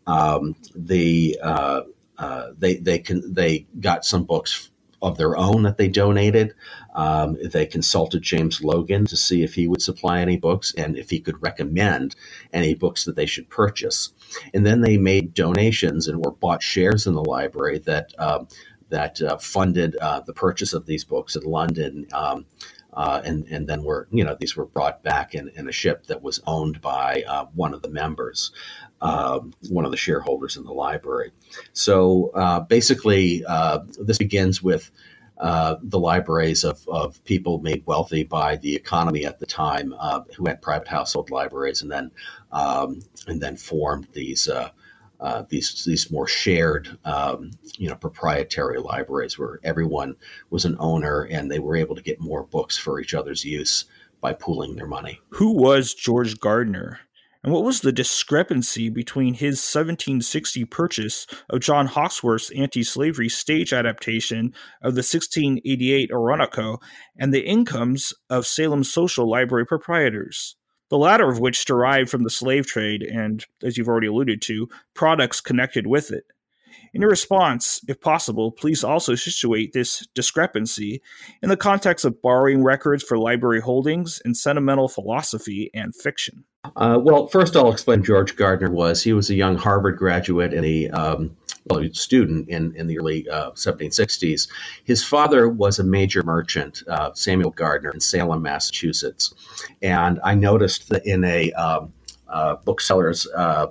um, 0.06 0.56
the 0.74 1.38
uh, 1.42 1.82
uh, 2.18 2.48
they 2.58 2.76
they 2.76 2.98
can 2.98 3.32
they 3.32 3.66
got 3.80 4.04
some 4.04 4.24
books 4.24 4.70
of 5.02 5.18
their 5.18 5.36
own 5.36 5.64
that 5.64 5.76
they 5.76 5.88
donated. 5.88 6.54
Um, 6.94 7.36
they 7.42 7.66
consulted 7.66 8.22
James 8.22 8.62
Logan 8.62 9.04
to 9.06 9.16
see 9.16 9.42
if 9.42 9.54
he 9.54 9.66
would 9.66 9.82
supply 9.82 10.20
any 10.20 10.36
books 10.36 10.72
and 10.76 10.96
if 10.96 11.10
he 11.10 11.18
could 11.18 11.42
recommend 11.42 12.14
any 12.52 12.74
books 12.74 13.04
that 13.04 13.16
they 13.16 13.26
should 13.26 13.50
purchase. 13.50 14.12
And 14.54 14.66
then 14.66 14.80
they 14.80 14.96
made 14.96 15.34
donations 15.34 16.08
and 16.08 16.24
were 16.24 16.32
bought 16.32 16.62
shares 16.62 17.06
in 17.06 17.14
the 17.14 17.24
library 17.24 17.78
that 17.80 18.12
um, 18.18 18.48
that 18.88 19.20
uh, 19.22 19.38
funded 19.38 19.96
uh, 19.96 20.20
the 20.20 20.34
purchase 20.34 20.74
of 20.74 20.86
these 20.86 21.04
books 21.04 21.34
in 21.34 21.42
London. 21.42 22.06
Um, 22.12 22.46
uh, 22.94 23.22
and 23.24 23.46
and 23.46 23.66
then 23.66 23.82
were 23.82 24.06
you 24.10 24.22
know 24.22 24.36
these 24.38 24.54
were 24.54 24.66
brought 24.66 25.02
back 25.02 25.34
in, 25.34 25.48
in 25.56 25.66
a 25.68 25.72
ship 25.72 26.06
that 26.06 26.22
was 26.22 26.42
owned 26.46 26.80
by 26.82 27.24
uh, 27.26 27.46
one 27.54 27.72
of 27.72 27.80
the 27.80 27.88
members, 27.88 28.52
um, 29.00 29.54
one 29.70 29.86
of 29.86 29.90
the 29.90 29.96
shareholders 29.96 30.56
in 30.56 30.64
the 30.64 30.72
library. 30.72 31.32
So 31.72 32.30
uh, 32.34 32.60
basically, 32.60 33.44
uh, 33.46 33.80
this 33.98 34.18
begins 34.18 34.62
with. 34.62 34.90
Uh, 35.42 35.74
the 35.82 35.98
libraries 35.98 36.62
of, 36.62 36.88
of 36.88 37.22
people 37.24 37.58
made 37.58 37.82
wealthy 37.84 38.22
by 38.22 38.54
the 38.56 38.76
economy 38.76 39.26
at 39.26 39.40
the 39.40 39.46
time, 39.46 39.92
uh, 39.98 40.20
who 40.36 40.46
had 40.46 40.62
private 40.62 40.86
household 40.86 41.30
libraries, 41.30 41.82
and 41.82 41.90
then 41.90 42.12
um, 42.52 43.00
and 43.26 43.42
then 43.42 43.56
formed 43.56 44.06
these 44.12 44.48
uh, 44.48 44.70
these 45.48 45.84
these 45.84 46.12
more 46.12 46.28
shared, 46.28 46.96
um, 47.04 47.50
you 47.76 47.88
know, 47.88 47.96
proprietary 47.96 48.78
libraries 48.78 49.36
where 49.36 49.58
everyone 49.64 50.14
was 50.50 50.64
an 50.64 50.76
owner 50.78 51.22
and 51.22 51.50
they 51.50 51.58
were 51.58 51.76
able 51.76 51.96
to 51.96 52.02
get 52.02 52.20
more 52.20 52.44
books 52.44 52.78
for 52.78 53.00
each 53.00 53.14
other's 53.14 53.44
use 53.44 53.86
by 54.20 54.32
pooling 54.32 54.76
their 54.76 54.86
money. 54.86 55.20
Who 55.30 55.52
was 55.52 55.94
George 55.94 56.38
Gardner? 56.38 57.00
And 57.44 57.52
what 57.52 57.64
was 57.64 57.80
the 57.80 57.92
discrepancy 57.92 58.88
between 58.88 59.34
his 59.34 59.58
1760 59.58 60.64
purchase 60.66 61.26
of 61.50 61.60
John 61.60 61.88
Hawkesworth's 61.88 62.50
anti 62.52 62.84
slavery 62.84 63.28
stage 63.28 63.72
adaptation 63.72 64.54
of 64.80 64.94
the 64.94 65.00
1688 65.00 66.10
Oroonoko 66.10 66.80
and 67.16 67.34
the 67.34 67.44
incomes 67.44 68.12
of 68.30 68.46
Salem's 68.46 68.92
social 68.92 69.28
library 69.28 69.66
proprietors? 69.66 70.56
the 70.92 70.98
latter 70.98 71.26
of 71.26 71.40
which 71.40 71.64
derived 71.64 72.10
from 72.10 72.22
the 72.22 72.28
slave 72.28 72.66
trade 72.66 73.02
and, 73.02 73.46
as 73.62 73.78
you've 73.78 73.88
already 73.88 74.08
alluded 74.08 74.42
to, 74.42 74.68
products 74.92 75.40
connected 75.40 75.86
with 75.86 76.10
it. 76.10 76.24
In 76.94 77.00
your 77.00 77.10
response, 77.10 77.80
if 77.88 78.00
possible, 78.00 78.52
please 78.52 78.84
also 78.84 79.14
situate 79.14 79.72
this 79.72 80.06
discrepancy 80.14 81.00
in 81.42 81.48
the 81.48 81.56
context 81.56 82.04
of 82.04 82.20
borrowing 82.20 82.62
records 82.62 83.02
for 83.02 83.16
library 83.16 83.60
holdings 83.60 84.20
and 84.24 84.36
sentimental 84.36 84.88
philosophy 84.88 85.70
and 85.72 85.94
fiction. 85.96 86.44
Uh, 86.76 86.98
well, 87.00 87.26
first 87.26 87.56
I'll 87.56 87.72
explain 87.72 88.04
George 88.04 88.36
Gardner 88.36 88.70
was. 88.70 89.02
He 89.02 89.12
was 89.12 89.30
a 89.30 89.34
young 89.34 89.56
Harvard 89.56 89.96
graduate 89.96 90.52
and 90.52 90.64
a 90.64 90.88
um, 90.90 91.36
well, 91.66 91.82
student 91.92 92.48
in, 92.48 92.74
in 92.76 92.86
the 92.86 92.98
early 92.98 93.28
uh, 93.28 93.52
1760s. 93.52 94.48
His 94.84 95.02
father 95.02 95.48
was 95.48 95.78
a 95.78 95.84
major 95.84 96.22
merchant, 96.22 96.82
uh, 96.88 97.12
Samuel 97.14 97.50
Gardner, 97.50 97.90
in 97.90 98.00
Salem, 98.00 98.42
Massachusetts. 98.42 99.34
And 99.80 100.20
I 100.24 100.34
noticed 100.34 100.88
that 100.90 101.06
in 101.06 101.24
a 101.24 101.52
um, 101.52 101.92
uh, 102.28 102.56
bookseller's 102.64 103.26
uh, 103.28 103.68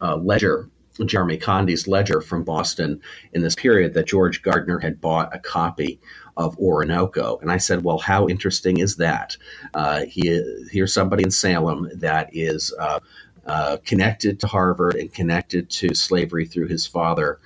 uh, 0.00 0.16
ledger 0.16 0.68
Jeremy 1.08 1.36
Condy's 1.36 1.88
ledger 1.88 2.20
from 2.20 2.44
Boston 2.44 3.00
in 3.32 3.42
this 3.42 3.54
period 3.54 3.94
that 3.94 4.06
George 4.06 4.42
Gardner 4.42 4.78
had 4.78 5.00
bought 5.00 5.34
a 5.34 5.38
copy 5.38 6.00
of 6.36 6.56
Oroonoko. 6.58 7.40
And 7.42 7.50
I 7.50 7.58
said, 7.58 7.84
well, 7.84 7.98
how 7.98 8.28
interesting 8.28 8.78
is 8.78 8.96
that? 8.96 9.36
Uh, 9.74 10.04
he, 10.06 10.42
here's 10.70 10.94
somebody 10.94 11.24
in 11.24 11.30
Salem 11.30 11.90
that 11.94 12.30
is 12.32 12.74
uh, 12.78 13.00
uh, 13.46 13.76
connected 13.84 14.40
to 14.40 14.46
Harvard 14.46 14.94
and 14.94 15.12
connected 15.12 15.68
to 15.70 15.94
slavery 15.94 16.46
through 16.46 16.68
his 16.68 16.86
father. 16.86 17.38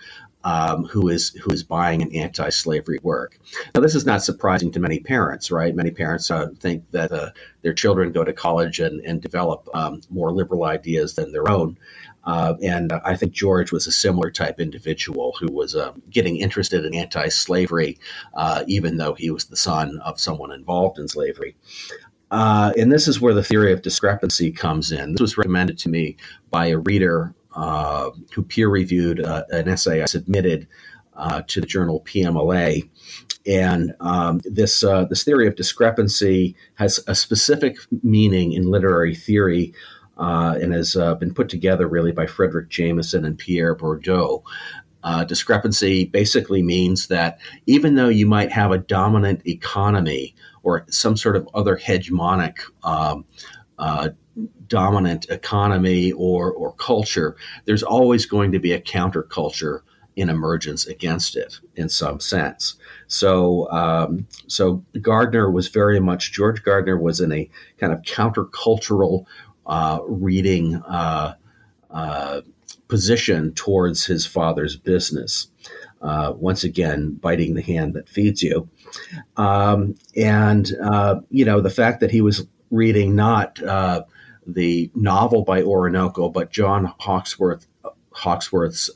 Um, 0.45 0.85
who 0.85 1.09
is 1.09 1.31
who 1.31 1.51
is 1.51 1.65
buying 1.65 2.03
an 2.03 2.15
anti-slavery 2.15 3.01
work? 3.03 3.41
Now, 3.75 3.81
this 3.81 3.97
is 3.97 4.07
not 4.07 4.23
surprising 4.23 4.71
to 4.73 4.79
many 4.79 5.01
parents, 5.01 5.51
right? 5.51 5.75
Many 5.75 5.91
parents 5.91 6.31
uh, 6.31 6.51
think 6.61 6.89
that 6.93 7.11
uh, 7.11 7.31
their 7.63 7.75
children 7.75 8.13
go 8.13 8.23
to 8.23 8.33
college 8.33 8.79
and, 8.79 9.05
and 9.05 9.21
develop 9.21 9.69
um, 9.75 10.03
more 10.09 10.31
liberal 10.31 10.63
ideas 10.63 11.17
than 11.17 11.33
their 11.33 11.51
own. 11.51 11.77
Uh, 12.27 12.55
and 12.63 12.93
I 13.05 13.15
think 13.17 13.33
George 13.33 13.71
was 13.73 13.87
a 13.87 13.93
similar 13.93 14.31
type 14.31 14.61
individual 14.61 15.35
who 15.39 15.47
was 15.53 15.77
uh, 15.77 15.93
getting 16.11 16.37
interested 16.37 16.85
in 16.85 16.95
anti 16.95 17.29
slavery, 17.29 17.99
uh, 18.35 18.65
even 18.67 18.97
though 18.97 19.15
he 19.15 19.31
was 19.31 19.45
the 19.45 19.57
son 19.57 20.01
of 20.05 20.21
someone 20.21 20.53
involved 20.53 20.99
in 20.99 21.09
slavery. 21.09 21.57
Uh, 22.33 22.73
and 22.77 22.93
this 22.93 23.07
is 23.07 23.21
where 23.21 23.35
the 23.35 23.45
theory 23.45 23.73
of 23.73 23.83
discrepancy 23.83 24.51
comes 24.51 24.91
in. 24.91 25.13
This 25.13 25.21
was 25.21 25.39
recommended 25.39 25.79
to 25.79 25.89
me 25.89 26.17
by 26.51 26.67
a 26.67 26.79
reader 26.79 27.33
uh, 27.55 28.11
who 28.35 28.43
peer 28.43 28.69
reviewed 28.69 29.25
uh, 29.25 29.45
an 29.51 29.69
essay 29.69 30.03
I 30.03 30.07
submitted 30.07 30.67
to 31.47 31.61
the 31.61 31.67
journal 31.67 32.03
PMLA. 32.05 32.91
And 33.47 33.95
um, 34.01 34.41
this, 34.45 34.81
this 34.81 35.23
theory 35.23 35.47
of 35.47 35.55
discrepancy 35.55 36.57
has 36.75 36.99
a 37.07 37.15
specific 37.15 37.79
meaning 38.03 38.53
in 38.53 38.71
literary 38.71 39.15
theory 39.15 39.73
uh, 40.17 40.57
and 40.61 40.73
has 40.73 40.97
uh, 40.97 41.15
been 41.15 41.35
put 41.35 41.49
together 41.49 41.87
really 41.87 42.13
by 42.13 42.27
Fredric 42.27 42.69
Jameson 42.69 43.25
and 43.25 43.39
Pierre 43.39 43.75
Bourdieu. 43.75 44.43
Uh, 45.03 45.25
discrepancy 45.25 46.05
basically 46.05 46.63
means 46.63 47.07
that 47.07 47.39
even 47.67 47.95
though 47.95 48.09
you 48.09 48.27
might 48.27 48.51
have 48.51 48.73
a 48.73 48.79
dominant 48.79 49.41
economy 49.47 50.35
or 50.65 50.85
some 50.91 51.17
sort 51.17 51.37
of 51.37 51.49
other 51.55 51.77
hegemonic 51.77 52.59
um, 52.83 53.25
uh, 53.79 54.09
dominant 54.67 55.27
economy 55.29 56.13
or, 56.13 56.51
or 56.53 56.73
culture, 56.73 57.37
there's 57.67 57.85
always 57.85 58.27
going 58.27 58.51
to 58.51 58.59
be 58.59 58.73
a 58.73 58.81
counterculture 58.81 59.81
in 60.17 60.31
emergence 60.31 60.87
against 60.87 61.37
it 61.37 61.61
in 61.77 61.89
some 61.89 62.19
sense. 62.19 62.77
So, 63.07 63.71
um, 63.71 64.27
so 64.49 64.83
Gardner 65.01 65.51
was 65.51 65.69
very 65.69 66.01
much 66.01 66.33
George 66.33 66.63
Gardner 66.63 66.99
was 66.99 67.21
in 67.21 67.33
a 67.33 67.49
kind 67.79 67.93
of 67.93 68.01
countercultural 68.03 69.27
reading 70.07 70.77
uh, 70.77 71.35
uh, 71.91 72.41
position 72.89 73.53
towards 73.55 74.07
his 74.07 74.27
father's 74.27 74.77
business. 74.77 75.49
Uh, 76.03 76.33
once 76.37 76.63
again, 76.63 77.13
biting 77.15 77.55
the 77.55 77.63
hand 77.63 77.95
that 77.95 78.09
feeds 78.09 78.43
you. 78.43 78.69
Um, 79.37 79.97
and, 80.15 80.71
uh, 80.83 81.21
you 81.31 81.45
know, 81.45 81.61
the 81.61 81.71
fact 81.71 82.01
that 82.01 82.11
he 82.11 82.21
was 82.21 82.47
reading 82.71 83.17
not 83.17 83.59
the 84.47 84.91
novel 84.95 85.43
by 85.43 85.63
Oroonoko, 85.63 86.33
but 86.33 86.51
John 86.53 86.93
Hawkesworth, 87.01 87.67
Hawkesworth's 88.13 88.91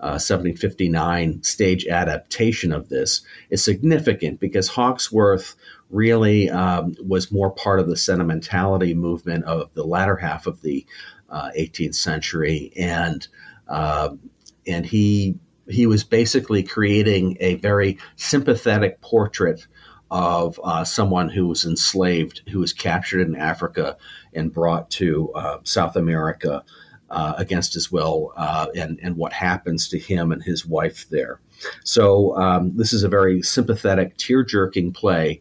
uh, 0.00 0.16
1759 0.16 1.42
stage 1.42 1.86
adaptation 1.86 2.72
of 2.72 2.88
this 2.88 3.20
is 3.50 3.62
significant 3.62 4.40
because 4.40 4.70
Hawkesworth 4.70 5.54
really 5.90 6.48
um, 6.50 6.94
was 7.00 7.32
more 7.32 7.50
part 7.50 7.80
of 7.80 7.88
the 7.88 7.96
sentimentality 7.96 8.94
movement 8.94 9.44
of 9.44 9.72
the 9.74 9.84
latter 9.84 10.16
half 10.16 10.46
of 10.46 10.62
the 10.62 10.86
uh, 11.28 11.50
18th 11.58 11.94
century, 11.94 12.72
and 12.76 13.26
uh, 13.68 14.10
and 14.66 14.86
he 14.86 15.36
he 15.68 15.86
was 15.86 16.02
basically 16.02 16.62
creating 16.62 17.36
a 17.40 17.54
very 17.56 17.98
sympathetic 18.16 19.00
portrait 19.00 19.66
of 20.10 20.58
uh, 20.64 20.82
someone 20.82 21.28
who 21.28 21.46
was 21.46 21.64
enslaved, 21.64 22.42
who 22.48 22.58
was 22.58 22.72
captured 22.72 23.26
in 23.26 23.36
Africa 23.36 23.96
and 24.32 24.52
brought 24.52 24.90
to 24.90 25.32
uh, 25.34 25.58
South 25.64 25.96
America. 25.96 26.64
Uh, 27.12 27.34
against 27.38 27.74
his 27.74 27.90
will, 27.90 28.32
uh, 28.36 28.68
and 28.76 29.00
and 29.02 29.16
what 29.16 29.32
happens 29.32 29.88
to 29.88 29.98
him 29.98 30.30
and 30.30 30.44
his 30.44 30.64
wife 30.64 31.08
there. 31.10 31.40
So 31.82 32.36
um, 32.36 32.76
this 32.76 32.92
is 32.92 33.02
a 33.02 33.08
very 33.08 33.42
sympathetic, 33.42 34.16
tear 34.16 34.44
jerking 34.44 34.92
play 34.92 35.40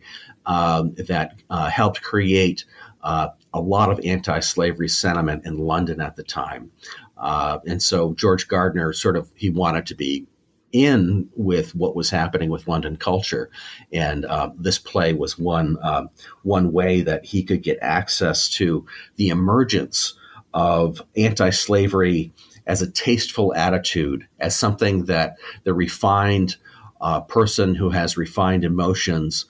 um, 0.50 0.96
that 0.96 1.36
uh, 1.52 1.70
helped 1.70 2.02
create 2.02 2.66
uh, 3.04 3.30
a 3.54 3.62
lot 3.62 3.92
of 3.92 4.00
anti 4.04 4.40
slavery 4.40 4.90
sentiment 4.90 5.46
in 5.46 5.60
London 5.60 6.02
at 6.02 6.18
the 6.18 6.24
time. 6.24 6.72
Uh, 7.18 7.60
and 7.68 7.82
so 7.82 8.14
George 8.16 8.48
Gardner 8.48 8.92
sort 8.92 9.16
of 9.16 9.32
he 9.36 9.50
wanted 9.50 9.86
to 9.86 9.96
be 9.96 10.26
in 10.72 11.30
with 11.36 11.74
what 11.76 11.96
was 11.96 12.10
happening 12.10 12.50
with 12.50 12.68
London 12.68 12.96
culture, 12.98 13.50
and 13.94 14.26
uh, 14.26 14.50
this 14.58 14.80
play 14.80 15.14
was 15.14 15.38
one 15.38 15.78
um, 15.84 16.10
one 16.44 16.72
way 16.72 17.02
that 17.02 17.26
he 17.26 17.44
could 17.44 17.62
get 17.62 17.78
access 17.82 18.50
to 18.50 18.86
the 19.18 19.30
emergence 19.30 20.16
of 20.54 21.02
anti-slavery 21.16 22.34
as 22.66 22.82
a 22.82 22.92
tasteful 22.92 23.54
attitude, 23.56 24.28
as 24.40 24.56
something 24.56 25.06
that 25.06 25.36
the 25.64 25.74
refined 25.74 26.56
uh, 27.02 27.22
person 27.22 27.76
who 27.76 27.90
has 27.90 28.18
refined 28.18 28.64
emotions 28.64 29.46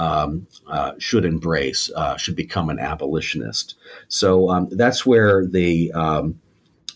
um, 0.00 0.46
uh, 0.66 0.92
should 0.98 1.26
embrace, 1.26 1.90
uh, 1.94 2.16
should 2.16 2.34
become 2.34 2.70
an 2.70 2.78
abolitionist. 2.78 3.74
So 4.08 4.48
um, 4.48 4.68
that's 4.70 5.04
where 5.04 5.46
the 5.46 5.92
um, 5.92 6.40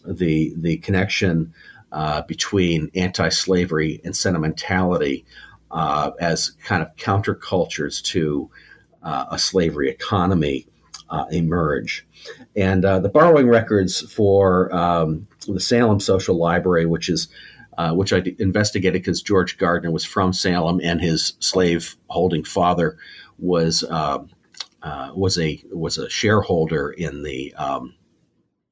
the 0.07 0.55
the 0.57 0.79
connection 0.79 1.53
uh, 1.93 2.23
between 2.23 2.91
anti-slavery 2.95 4.01
and 4.05 4.17
sentimentality 4.17 5.27
uh, 5.71 6.13
as 6.19 6.53
kind 6.65 6.83
of 6.83 6.97
countercultures 6.97 8.03
to 8.05 8.51
uh, 9.03 9.27
a 9.31 9.39
slavery 9.39 9.91
economy 9.91 10.67
uh, 11.11 11.27
emerge. 11.31 12.07
And 12.57 12.85
the 12.85 13.11
borrowing 13.13 13.49
records 13.49 14.01
for 14.11 14.75
um, 14.75 15.27
the 15.47 15.61
Salem 15.61 16.01
Social 16.01 16.37
Library, 16.37 16.87
which 16.87 17.11
is 17.11 17.29
uh, 17.79 17.93
which 17.93 18.13
I 18.13 18.23
investigated 18.39 19.03
because 19.03 19.23
George 19.23 19.59
Gardner 19.59 19.91
was 19.91 20.05
from 20.05 20.33
Salem 20.33 20.81
and 20.83 21.01
his 21.01 21.35
slave 21.41 21.97
holding 22.09 22.45
father 22.45 22.97
was 23.39 23.85
uh, 23.85 24.19
uh, 24.83 25.13
was 25.15 25.39
a 25.39 25.63
was 25.71 25.99
a 25.99 26.09
shareholder 26.11 26.91
in 26.91 27.23
the 27.23 27.55
um, 27.55 27.95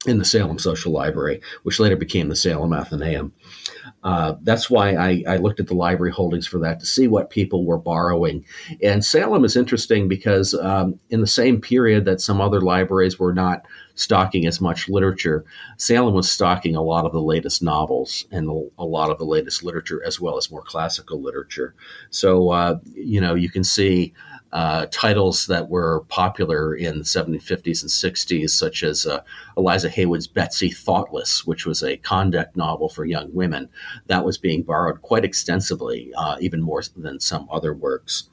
in 0.06 0.18
the 0.18 0.25
Salem 0.25 0.59
Social 0.59 0.92
Library, 0.92 1.40
which 1.62 1.78
later 1.78 1.97
became 1.97 2.28
the 2.28 2.37
Salem 2.37 2.73
Athenaeum. 2.73 3.32
Uh, 4.02 4.35
that's 4.42 4.68
why 4.68 4.94
I, 4.94 5.23
I, 5.28 5.37
looked 5.37 5.61
at 5.61 5.68
the 5.68 5.75
library 5.75 6.11
holdings 6.11 6.47
for 6.47 6.59
that 6.59 6.80
to 6.80 6.87
see 6.87 7.06
what 7.06 7.30
people 7.30 7.64
were 7.64 7.78
borrowing. 7.78 8.44
And 8.82 9.04
Salem 9.04 9.44
is 9.44 9.54
interesting 9.54 10.09
because 10.09 10.54
um, 10.54 10.99
in 11.11 11.21
the 11.21 11.26
same 11.28 11.61
period 11.61 12.04
that 12.06 12.21
some 12.21 12.40
other 12.40 12.61
libraries 12.61 13.21
were 13.21 13.32
not 13.32 13.64
stocking 13.94 14.46
as 14.46 14.61
much 14.61 14.88
literature, 14.88 15.44
Salem 15.76 16.14
was 16.14 16.30
stocking 16.30 16.76
a 16.76 16.82
lot 16.82 17.04
of 17.04 17.12
the 17.12 17.20
latest 17.20 17.62
novels 17.62 18.26
and 18.30 18.49
a 18.78 18.84
lot 18.84 19.11
of 19.11 19.18
the 19.18 19.25
latest 19.25 19.62
literature 19.62 20.02
as 20.04 20.20
well 20.20 20.37
as 20.37 20.50
more 20.50 20.62
classical 20.62 21.20
literature. 21.20 21.75
So, 22.11 22.50
uh, 22.50 22.78
you 22.94 23.20
know, 23.20 23.34
you 23.34 23.50
can 23.50 23.64
see 23.64 24.12
uh, 24.52 24.87
titles 24.90 25.46
that 25.46 25.70
were 25.70 26.04
popular 26.08 26.75
in 26.75 26.99
the 26.99 27.04
1750s 27.04 27.82
and 27.82 27.90
60s, 27.90 28.50
such 28.50 28.82
as 28.82 29.06
uh, 29.06 29.22
Eliza 29.56 29.88
Haywood's 29.88 30.26
Betsy 30.26 30.70
Thoughtless, 30.70 31.46
which 31.46 31.64
was 31.64 31.82
a 31.82 31.96
conduct 31.96 32.54
novel 32.54 32.90
for 32.90 33.06
young 33.06 33.32
women. 33.32 33.68
That 34.08 34.25
was 34.25 34.37
being 34.37 34.62
borrowed 34.62 35.00
quite 35.00 35.25
extensively, 35.25 36.12
uh, 36.18 36.37
even 36.40 36.61
more 36.61 36.82
than 36.96 37.18
some 37.18 37.49
other 37.50 37.72
works. 37.72 38.28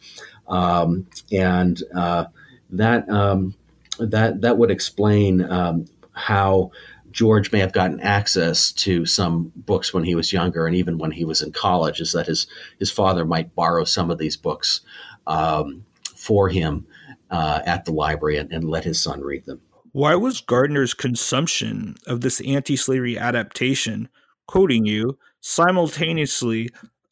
Um, 0.49 1.07
and 1.31 1.81
uh, 1.95 2.25
that, 2.71 3.09
um, 3.09 3.55
that, 3.99 4.41
that 4.41 4.57
would 4.57 4.71
explain 4.71 5.49
um, 5.49 5.85
how 6.13 6.71
George 7.11 7.51
may 7.51 7.59
have 7.59 7.73
gotten 7.73 7.99
access 7.99 8.71
to 8.71 9.05
some 9.05 9.51
books 9.55 9.93
when 9.93 10.03
he 10.03 10.15
was 10.15 10.33
younger 10.33 10.67
and 10.67 10.75
even 10.75 10.97
when 10.97 11.11
he 11.11 11.25
was 11.25 11.41
in 11.41 11.51
college, 11.51 11.99
is 11.99 12.11
that 12.11 12.27
his, 12.27 12.47
his 12.77 12.91
father 12.91 13.25
might 13.25 13.55
borrow 13.55 13.83
some 13.83 14.11
of 14.11 14.17
these 14.17 14.37
books. 14.37 14.81
Um, 15.27 15.85
for 16.19 16.49
him 16.49 16.85
uh, 17.31 17.61
at 17.65 17.85
the 17.85 17.91
library 17.91 18.37
and, 18.37 18.51
and 18.51 18.69
let 18.69 18.83
his 18.83 19.01
son 19.01 19.21
read 19.21 19.45
them. 19.45 19.61
Why 19.93 20.15
was 20.15 20.41
Gardner's 20.41 20.93
consumption 20.93 21.95
of 22.05 22.21
this 22.21 22.41
anti 22.41 22.75
slavery 22.75 23.17
adaptation, 23.17 24.09
quoting 24.47 24.85
you, 24.85 25.17
simultaneously 25.39 26.69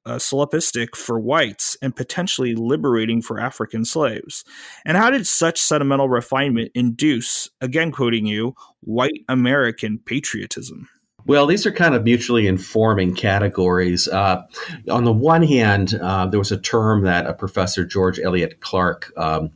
uh, 0.08 0.16
solipsistic 0.18 0.96
for 0.96 1.20
whites 1.20 1.78
and 1.82 1.96
potentially 1.96 2.56
liberating 2.56 3.22
for 3.22 3.40
African 3.40 3.86
slaves? 3.86 4.44
And 4.86 4.98
how 4.98 5.10
did 5.10 5.28
such 5.28 5.60
sentimental 5.60 6.10
refinement 6.10 6.72
induce, 6.74 7.50
again 7.62 7.92
quoting 7.92 8.26
you, 8.26 8.56
white 8.80 9.24
American 9.28 10.00
patriotism? 10.00 10.90
Well, 11.26 11.46
these 11.46 11.66
are 11.66 11.74
kind 11.74 11.94
of 11.94 12.06
mutually 12.06 12.48
informing 12.48 13.14
categories. 13.14 14.08
Uh, 14.08 14.44
on 14.90 15.04
the 15.04 15.12
one 15.12 15.44
hand, 15.44 16.00
uh, 16.02 16.26
there 16.26 16.40
was 16.40 16.54
a 16.54 16.58
term 16.58 17.04
that 17.04 17.28
a 17.28 17.34
professor, 17.34 17.86
George 17.86 18.18
Elliott 18.18 18.62
Clarke, 18.62 19.12
um, 19.18 19.52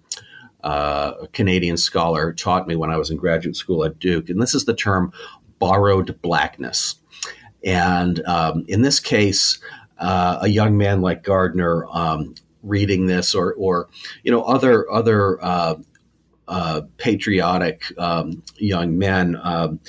uh, 0.66 1.14
a 1.22 1.28
Canadian 1.30 1.78
scholar, 1.78 2.34
taught 2.34 2.68
me 2.68 2.76
when 2.76 2.92
I 2.92 2.98
was 2.98 3.10
in 3.10 3.16
graduate 3.16 3.56
school 3.56 3.86
at 3.86 4.00
Duke, 4.00 4.30
and 4.30 4.42
this 4.42 4.54
is 4.54 4.66
the 4.66 4.76
term 4.76 5.14
borrowed 5.60 6.22
blackness. 6.22 6.96
And 7.64 8.22
um, 8.26 8.66
in 8.68 8.82
this 8.82 9.00
case, 9.00 9.60
uh, 10.02 10.40
a 10.42 10.48
young 10.48 10.78
man 10.78 11.02
like 11.02 11.24
Gardner 11.24 11.86
um, 11.92 12.36
reading 12.64 13.06
this, 13.06 13.34
or, 13.34 13.54
or 13.54 13.88
you 14.24 14.32
know, 14.32 14.42
other 14.42 14.90
other 14.92 15.44
uh, 15.44 15.76
uh, 16.48 16.82
patriotic 16.98 17.84
um, 17.98 18.44
young 18.58 18.98
men 18.98 19.40
um, 19.42 19.80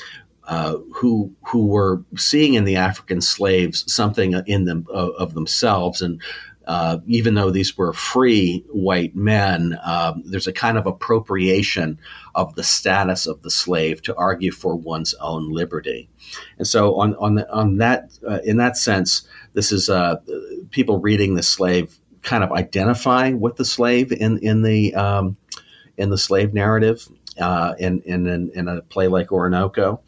uh, 0.45 0.76
who 0.95 1.33
who 1.47 1.66
were 1.66 2.04
seeing 2.16 2.54
in 2.54 2.64
the 2.64 2.76
African 2.76 3.21
slaves 3.21 3.90
something 3.92 4.35
in 4.47 4.66
them 4.66 4.87
of, 4.90 5.11
of 5.19 5.35
themselves, 5.35 6.02
and 6.02 6.21
uh, 6.66 6.99
even 7.07 7.35
though 7.35 7.50
these 7.50 7.76
were 7.76 7.92
free 7.92 8.64
white 8.69 9.16
men, 9.16 9.78
um, 9.85 10.23
there's 10.26 10.47
a 10.47 10.52
kind 10.52 10.78
of 10.78 10.87
appropriation 10.87 11.99
of 12.35 12.54
the 12.54 12.62
status 12.62 13.26
of 13.26 13.42
the 13.42 13.50
slave 13.50 14.00
to 14.02 14.14
argue 14.16 14.52
for 14.52 14.76
one's 14.76 15.14
own 15.14 15.50
liberty, 15.50 16.09
and 16.59 16.66
so 16.66 16.95
on 16.97 17.14
on 17.16 17.42
on 17.47 17.78
that 17.78 18.11
uh, 18.28 18.40
in 18.45 18.59
that 18.59 18.76
sense, 18.76 19.26
this 19.54 19.73
is 19.73 19.88
uh, 19.88 20.17
people 20.71 20.99
reading 21.00 21.34
the 21.34 21.43
slave 21.43 21.99
kind 22.23 22.45
of 22.45 22.52
identifying 22.52 23.41
with 23.41 23.56
the 23.56 23.65
slave 23.65 24.12
in 24.12 24.38
in 24.38 24.62
the 24.62 24.95
um, 24.95 25.36
in 25.97 26.10
the 26.10 26.19
slave 26.19 26.54
narrative 26.54 27.08
uh, 27.38 27.75
in, 27.78 28.00
in, 28.02 28.50
in, 28.54 28.69
a 28.69 28.82
play 28.82 29.08
like 29.08 29.28
Oroonoko. 29.28 30.00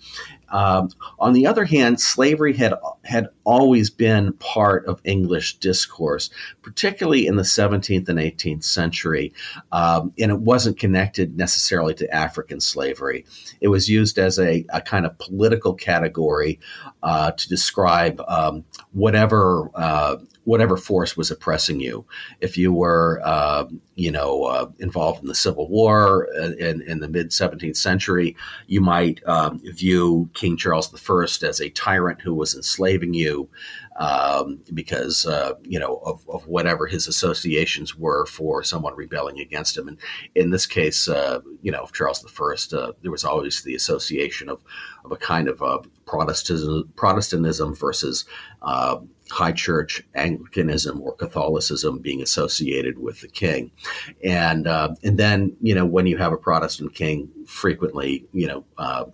Um, 0.54 0.90
on 1.18 1.32
the 1.32 1.48
other 1.48 1.64
hand, 1.64 2.00
slavery 2.00 2.52
had 2.54 2.74
had 3.02 3.26
always 3.42 3.90
been 3.90 4.32
part 4.34 4.86
of 4.86 5.00
English 5.02 5.58
discourse, 5.58 6.30
particularly 6.62 7.26
in 7.26 7.34
the 7.34 7.42
17th 7.42 8.08
and 8.08 8.20
18th 8.20 8.62
century, 8.62 9.32
um, 9.72 10.12
and 10.16 10.30
it 10.30 10.38
wasn't 10.38 10.78
connected 10.78 11.36
necessarily 11.36 11.92
to 11.94 12.14
African 12.14 12.60
slavery. 12.60 13.26
It 13.60 13.68
was 13.68 13.88
used 13.88 14.16
as 14.16 14.38
a, 14.38 14.64
a 14.72 14.80
kind 14.80 15.04
of 15.04 15.18
political 15.18 15.74
category 15.74 16.60
uh, 17.02 17.32
to 17.32 17.48
describe 17.48 18.22
um, 18.28 18.64
whatever 18.92 19.70
uh, 19.74 20.16
whatever 20.44 20.76
force 20.76 21.16
was 21.16 21.30
oppressing 21.30 21.80
you. 21.80 22.04
If 22.40 22.56
you 22.56 22.72
were, 22.72 23.20
uh, 23.24 23.64
you 23.94 24.10
know, 24.10 24.44
uh, 24.44 24.70
involved 24.78 25.20
in 25.20 25.28
the 25.28 25.34
Civil 25.34 25.68
War 25.68 26.28
in, 26.58 26.82
in 26.82 27.00
the 27.00 27.08
mid 27.08 27.30
17th 27.30 27.76
century, 27.76 28.36
you 28.66 28.80
might 28.80 29.26
um, 29.26 29.60
view 29.64 30.28
King 30.34 30.56
Charles 30.56 30.92
I 30.92 31.46
as 31.46 31.60
a 31.60 31.70
tyrant 31.70 32.20
who 32.20 32.34
was 32.34 32.54
enslaving 32.54 33.14
you 33.14 33.48
um, 33.96 34.60
because, 34.72 35.24
uh, 35.24 35.52
you 35.62 35.78
know, 35.78 36.00
of, 36.04 36.28
of, 36.28 36.46
whatever 36.48 36.86
his 36.86 37.06
associations 37.06 37.96
were 37.96 38.26
for 38.26 38.62
someone 38.62 38.94
rebelling 38.96 39.38
against 39.38 39.76
him. 39.76 39.86
And 39.86 39.98
in 40.34 40.50
this 40.50 40.66
case, 40.66 41.06
uh, 41.06 41.40
you 41.62 41.70
know, 41.70 41.86
Charles 41.92 42.24
I, 42.24 42.76
uh, 42.76 42.92
there 43.02 43.12
was 43.12 43.24
always 43.24 43.62
the 43.62 43.76
association 43.76 44.48
of, 44.48 44.60
of 45.04 45.12
a 45.12 45.16
kind 45.16 45.48
of 45.48 45.62
uh, 45.62 45.78
Protestantism, 46.06 46.92
Protestantism 46.96 47.74
versus 47.74 48.24
uh, 48.62 48.96
high 49.30 49.52
church 49.52 50.02
Anglicanism 50.14 51.00
or 51.00 51.14
Catholicism 51.14 51.98
being 51.98 52.22
associated 52.22 52.98
with 52.98 53.20
the 53.20 53.28
king, 53.28 53.70
and 54.22 54.66
uh, 54.66 54.94
and 55.02 55.18
then 55.18 55.56
you 55.60 55.74
know 55.74 55.86
when 55.86 56.06
you 56.06 56.16
have 56.18 56.32
a 56.32 56.36
Protestant 56.36 56.94
king, 56.94 57.30
frequently 57.46 58.26
you 58.32 58.46
know. 58.46 58.64
Uh, 58.78 59.04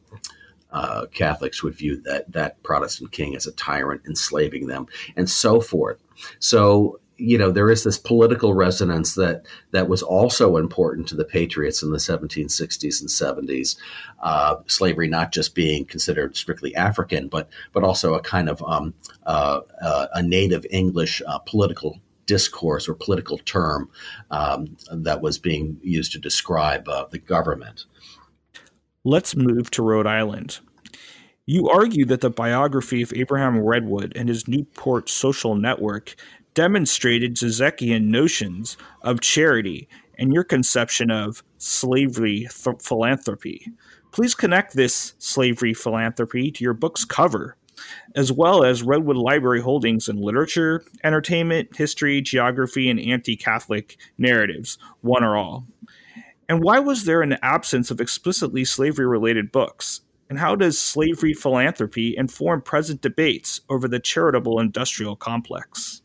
uh, 0.72 1.06
Catholics 1.06 1.64
would 1.64 1.74
view 1.74 2.00
that 2.02 2.30
that 2.30 2.62
Protestant 2.62 3.10
king 3.10 3.34
as 3.34 3.44
a 3.44 3.52
tyrant, 3.52 4.02
enslaving 4.06 4.68
them, 4.68 4.86
and 5.16 5.28
so 5.28 5.60
forth. 5.60 5.98
So 6.38 7.00
you 7.20 7.36
know 7.36 7.50
there 7.50 7.70
is 7.70 7.84
this 7.84 7.98
political 7.98 8.54
resonance 8.54 9.14
that 9.14 9.44
that 9.72 9.88
was 9.88 10.02
also 10.02 10.56
important 10.56 11.06
to 11.08 11.14
the 11.14 11.24
patriots 11.24 11.82
in 11.82 11.90
the 11.90 11.98
1760s 11.98 13.00
and 13.00 13.08
70s 13.48 13.76
uh, 14.20 14.56
slavery 14.66 15.08
not 15.08 15.32
just 15.32 15.54
being 15.54 15.84
considered 15.84 16.36
strictly 16.36 16.74
african 16.76 17.28
but 17.28 17.48
but 17.72 17.84
also 17.84 18.14
a 18.14 18.22
kind 18.22 18.48
of 18.48 18.62
um, 18.62 18.94
uh, 19.26 19.60
uh, 19.82 20.06
a 20.14 20.22
native 20.22 20.64
english 20.70 21.22
uh, 21.26 21.38
political 21.40 22.00
discourse 22.30 22.88
or 22.88 22.94
political 22.94 23.38
term 23.38 23.90
um, 24.30 24.76
that 24.92 25.20
was 25.20 25.36
being 25.36 25.80
used 25.82 26.12
to 26.12 26.18
describe 26.20 26.88
uh, 26.88 27.04
the 27.10 27.18
government. 27.18 27.86
Let's 29.02 29.34
move 29.34 29.68
to 29.72 29.82
rhode 29.82 30.06
island. 30.06 30.60
You 31.46 31.68
argue 31.68 32.04
that 32.04 32.20
the 32.20 32.30
biography 32.30 33.02
of 33.02 33.12
Abraham 33.16 33.58
Redwood 33.58 34.12
and 34.14 34.28
his 34.28 34.46
Newport 34.46 35.08
social 35.08 35.56
network 35.56 36.14
demonstrated 36.54 37.36
Zizekian 37.36 38.06
notions 38.06 38.76
of 39.02 39.20
charity 39.20 39.88
and 40.18 40.32
your 40.32 40.44
conception 40.44 41.10
of 41.10 41.42
slavery 41.58 42.48
th- 42.50 42.76
philanthropy. 42.82 43.66
Please 44.12 44.34
connect 44.34 44.74
this 44.74 45.14
slavery 45.18 45.72
philanthropy 45.72 46.50
to 46.50 46.64
your 46.64 46.74
book's 46.74 47.04
cover, 47.04 47.56
as 48.14 48.32
well 48.32 48.64
as 48.64 48.82
Redwood 48.82 49.16
Library 49.16 49.60
holdings 49.60 50.08
in 50.08 50.20
literature, 50.20 50.82
entertainment, 51.04 51.76
history, 51.76 52.20
geography, 52.20 52.90
and 52.90 53.00
anti 53.00 53.36
Catholic 53.36 53.96
narratives, 54.18 54.78
one 55.00 55.24
or 55.24 55.36
all. 55.36 55.66
And 56.48 56.62
why 56.62 56.80
was 56.80 57.04
there 57.04 57.22
an 57.22 57.38
absence 57.42 57.90
of 57.90 58.00
explicitly 58.00 58.64
slavery 58.64 59.06
related 59.06 59.52
books? 59.52 60.00
And 60.28 60.38
how 60.38 60.56
does 60.56 60.80
slavery 60.80 61.32
philanthropy 61.32 62.16
inform 62.16 62.62
present 62.62 63.00
debates 63.00 63.60
over 63.68 63.88
the 63.88 64.00
charitable 64.00 64.60
industrial 64.60 65.16
complex? 65.16 66.02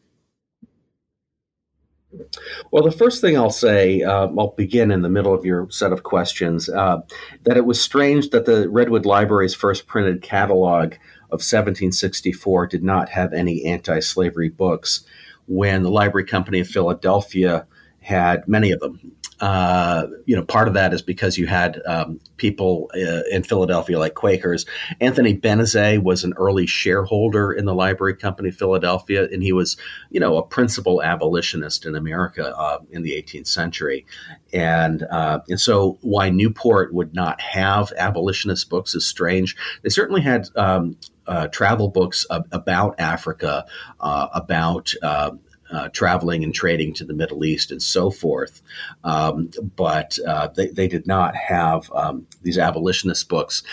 Well, 2.71 2.83
the 2.83 2.91
first 2.91 3.21
thing 3.21 3.37
I'll 3.37 3.49
say, 3.49 4.01
uh, 4.01 4.27
I'll 4.37 4.53
begin 4.57 4.91
in 4.91 5.01
the 5.01 5.09
middle 5.09 5.33
of 5.33 5.45
your 5.45 5.69
set 5.69 5.91
of 5.91 6.03
questions, 6.03 6.69
uh, 6.69 7.01
that 7.43 7.57
it 7.57 7.65
was 7.65 7.81
strange 7.81 8.29
that 8.29 8.45
the 8.45 8.69
Redwood 8.69 9.05
Library's 9.05 9.55
first 9.55 9.87
printed 9.87 10.21
catalog 10.21 10.93
of 11.31 11.41
1764 11.41 12.67
did 12.67 12.83
not 12.83 13.09
have 13.09 13.33
any 13.33 13.65
anti 13.65 13.99
slavery 13.99 14.49
books. 14.49 15.05
When 15.47 15.83
the 15.83 15.91
Library 15.91 16.25
Company 16.25 16.59
of 16.59 16.67
Philadelphia 16.67 17.67
had 18.05 18.47
many 18.47 18.71
of 18.71 18.79
them 18.79 19.15
uh, 19.41 20.07
you 20.25 20.35
know, 20.35 20.43
part 20.43 20.67
of 20.67 20.75
that 20.75 20.93
is 20.93 21.01
because 21.01 21.37
you 21.37 21.45
had 21.45 21.81
um, 21.85 22.19
people 22.37 22.89
uh, 22.95 23.21
in 23.29 23.43
Philadelphia 23.43 23.99
like 23.99 24.13
Quakers. 24.13 24.65
Anthony 25.01 25.37
Benezet 25.37 26.01
was 26.01 26.23
an 26.23 26.33
early 26.37 26.65
shareholder 26.65 27.51
in 27.51 27.65
the 27.65 27.75
Library 27.75 28.15
Company 28.15 28.49
Philadelphia, 28.49 29.27
and 29.29 29.43
he 29.43 29.51
was, 29.51 29.75
you 30.09 30.21
know, 30.21 30.37
a 30.37 30.43
principal 30.43 31.03
abolitionist 31.03 31.85
in 31.85 31.95
America 31.95 32.55
uh, 32.57 32.79
in 32.91 33.03
the 33.03 33.11
18th 33.11 33.47
century. 33.47 34.05
And 34.53 35.03
uh, 35.03 35.39
and 35.49 35.59
so, 35.59 35.97
why 36.01 36.29
Newport 36.29 36.93
would 36.93 37.13
not 37.13 37.41
have 37.41 37.91
abolitionist 37.97 38.69
books 38.69 38.95
is 38.95 39.05
strange. 39.05 39.57
They 39.81 39.89
certainly 39.89 40.21
had 40.21 40.47
um, 40.55 40.95
uh, 41.27 41.47
travel 41.47 41.89
books 41.89 42.25
about 42.29 42.99
Africa, 42.99 43.65
uh, 43.99 44.27
about 44.33 44.93
uh, 45.01 45.31
uh, 45.71 45.89
traveling 45.89 46.43
and 46.43 46.53
trading 46.53 46.93
to 46.93 47.05
the 47.05 47.13
Middle 47.13 47.43
East 47.43 47.71
and 47.71 47.81
so 47.81 48.11
forth. 48.11 48.61
Um, 49.03 49.49
but 49.75 50.17
uh, 50.27 50.49
they, 50.55 50.67
they, 50.67 50.87
did 50.87 51.07
not 51.07 51.35
have 51.35 51.91
um, 51.93 52.27
these 52.43 52.57
abolitionist 52.57 53.27
books. 53.29 53.63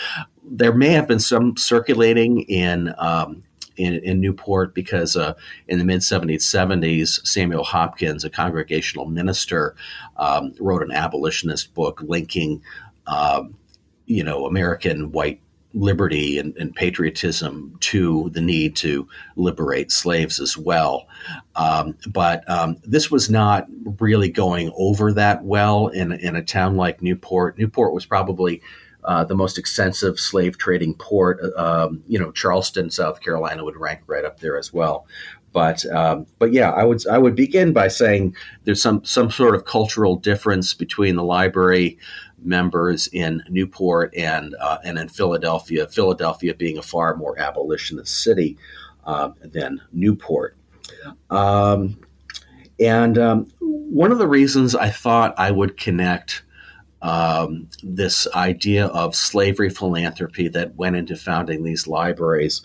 There 0.43 0.73
may 0.73 0.89
have 0.89 1.07
been 1.07 1.19
some 1.19 1.57
circulating 1.57 2.41
in. 2.41 2.93
Um, 2.97 3.43
in, 3.75 3.95
in, 4.03 4.19
Newport, 4.19 4.75
because 4.75 5.17
uh, 5.17 5.33
in 5.67 5.79
the 5.79 5.83
mid 5.83 6.01
1770s, 6.01 7.25
Samuel 7.25 7.63
Hopkins, 7.63 8.23
a 8.23 8.29
congregational 8.29 9.07
minister, 9.07 9.75
um, 10.17 10.53
wrote 10.59 10.83
an 10.83 10.91
abolitionist 10.91 11.73
book 11.73 11.99
linking, 12.03 12.61
um, 13.07 13.55
you 14.05 14.23
know, 14.23 14.45
American 14.45 15.11
white 15.11 15.41
liberty 15.73 16.37
and, 16.37 16.55
and, 16.57 16.75
patriotism 16.75 17.75
to 17.79 18.29
the 18.33 18.41
need 18.41 18.75
to 18.75 19.07
liberate 19.35 19.91
slaves 19.91 20.39
as 20.39 20.55
well. 20.55 21.07
Um, 21.55 21.97
but 22.07 22.47
um, 22.49 22.77
this 22.83 23.09
was 23.09 23.29
not 23.29 23.67
really 23.99 24.29
going 24.29 24.71
over 24.77 25.11
that 25.13 25.43
well 25.43 25.87
in, 25.87 26.11
in 26.11 26.35
a 26.35 26.43
town 26.43 26.75
like 26.75 27.01
Newport. 27.01 27.57
Newport 27.57 27.93
was 27.93 28.05
probably 28.05 28.61
uh, 29.05 29.23
the 29.23 29.35
most 29.35 29.57
extensive 29.57 30.19
slave 30.19 30.57
trading 30.57 30.93
port. 30.95 31.39
Um, 31.57 32.03
you 32.07 32.19
know, 32.19 32.31
Charleston, 32.31 32.89
South 32.89 33.19
Carolina 33.21 33.63
would 33.63 33.77
rank 33.77 34.01
right 34.07 34.25
up 34.25 34.39
there 34.39 34.57
as 34.57 34.71
well. 34.71 35.07
But 35.51 35.85
um, 35.91 36.25
but 36.39 36.51
yeah, 36.51 36.71
I 36.71 36.83
would 36.83 37.05
I 37.07 37.19
would 37.19 37.35
begin 37.35 37.73
by 37.73 37.87
saying 37.87 38.35
there's 38.63 38.81
some 38.81 39.05
some 39.05 39.29
sort 39.29 39.53
of 39.53 39.65
cultural 39.65 40.15
difference 40.15 40.73
between 40.73 41.15
the 41.15 41.23
library 41.23 41.99
members 42.45 43.07
in 43.07 43.43
Newport 43.49 44.13
and 44.15 44.55
uh, 44.59 44.79
and 44.83 44.97
in 44.97 45.09
Philadelphia. 45.09 45.87
Philadelphia 45.87 46.53
being 46.53 46.77
a 46.77 46.81
far 46.81 47.15
more 47.15 47.37
abolitionist 47.39 48.23
city 48.23 48.57
uh, 49.05 49.31
than 49.41 49.81
Newport. 49.91 50.55
Um, 51.29 51.97
and 52.79 53.17
um, 53.17 53.51
one 53.59 54.11
of 54.11 54.17
the 54.17 54.27
reasons 54.27 54.75
I 54.75 54.89
thought 54.89 55.35
I 55.37 55.51
would 55.51 55.77
connect 55.77 56.43
um, 57.01 57.67
this 57.83 58.27
idea 58.33 58.87
of 58.87 59.15
slavery 59.15 59.69
philanthropy 59.69 60.47
that 60.49 60.75
went 60.75 60.95
into 60.95 61.15
founding 61.15 61.63
these 61.63 61.85
libraries 61.85 62.61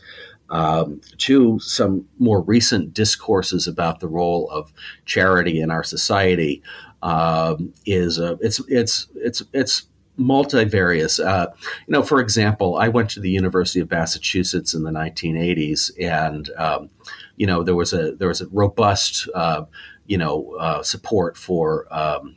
um, 0.51 1.01
to 1.19 1.59
some 1.59 2.07
more 2.19 2.41
recent 2.43 2.95
discourses 2.95 3.67
about 3.67 4.01
the 4.01 4.09
role 4.09 4.49
of 4.51 4.73
charity 5.05 5.61
in 5.61 5.71
our 5.71 5.85
society 5.85 6.63
um, 7.03 7.73
is 7.87 8.19
uh, 8.19 8.37
it's 8.41 8.61
it's 8.69 9.07
it's 9.15 9.43
it's 9.53 9.87
multivarious. 10.19 11.25
Uh, 11.25 11.47
you 11.87 11.93
know, 11.93 12.03
for 12.03 12.21
example, 12.21 12.77
I 12.77 12.89
went 12.89 13.11
to 13.11 13.21
the 13.21 13.31
University 13.31 13.81
of 13.81 13.91
Massachusetts 13.91 14.75
in 14.75 14.83
the 14.83 14.91
1980s, 14.91 15.91
and 16.01 16.51
um, 16.57 16.91
you 17.37 17.47
know 17.47 17.63
there 17.63 17.75
was 17.75 17.93
a 17.93 18.13
there 18.13 18.29
was 18.29 18.41
a 18.41 18.49
robust 18.49 19.29
uh, 19.35 19.65
you 20.07 20.19
know 20.19 20.55
uh, 20.59 20.83
support 20.83 21.37
for 21.37 21.87
um, 21.91 22.37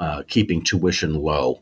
uh, 0.00 0.22
keeping 0.28 0.62
tuition 0.62 1.14
low. 1.14 1.60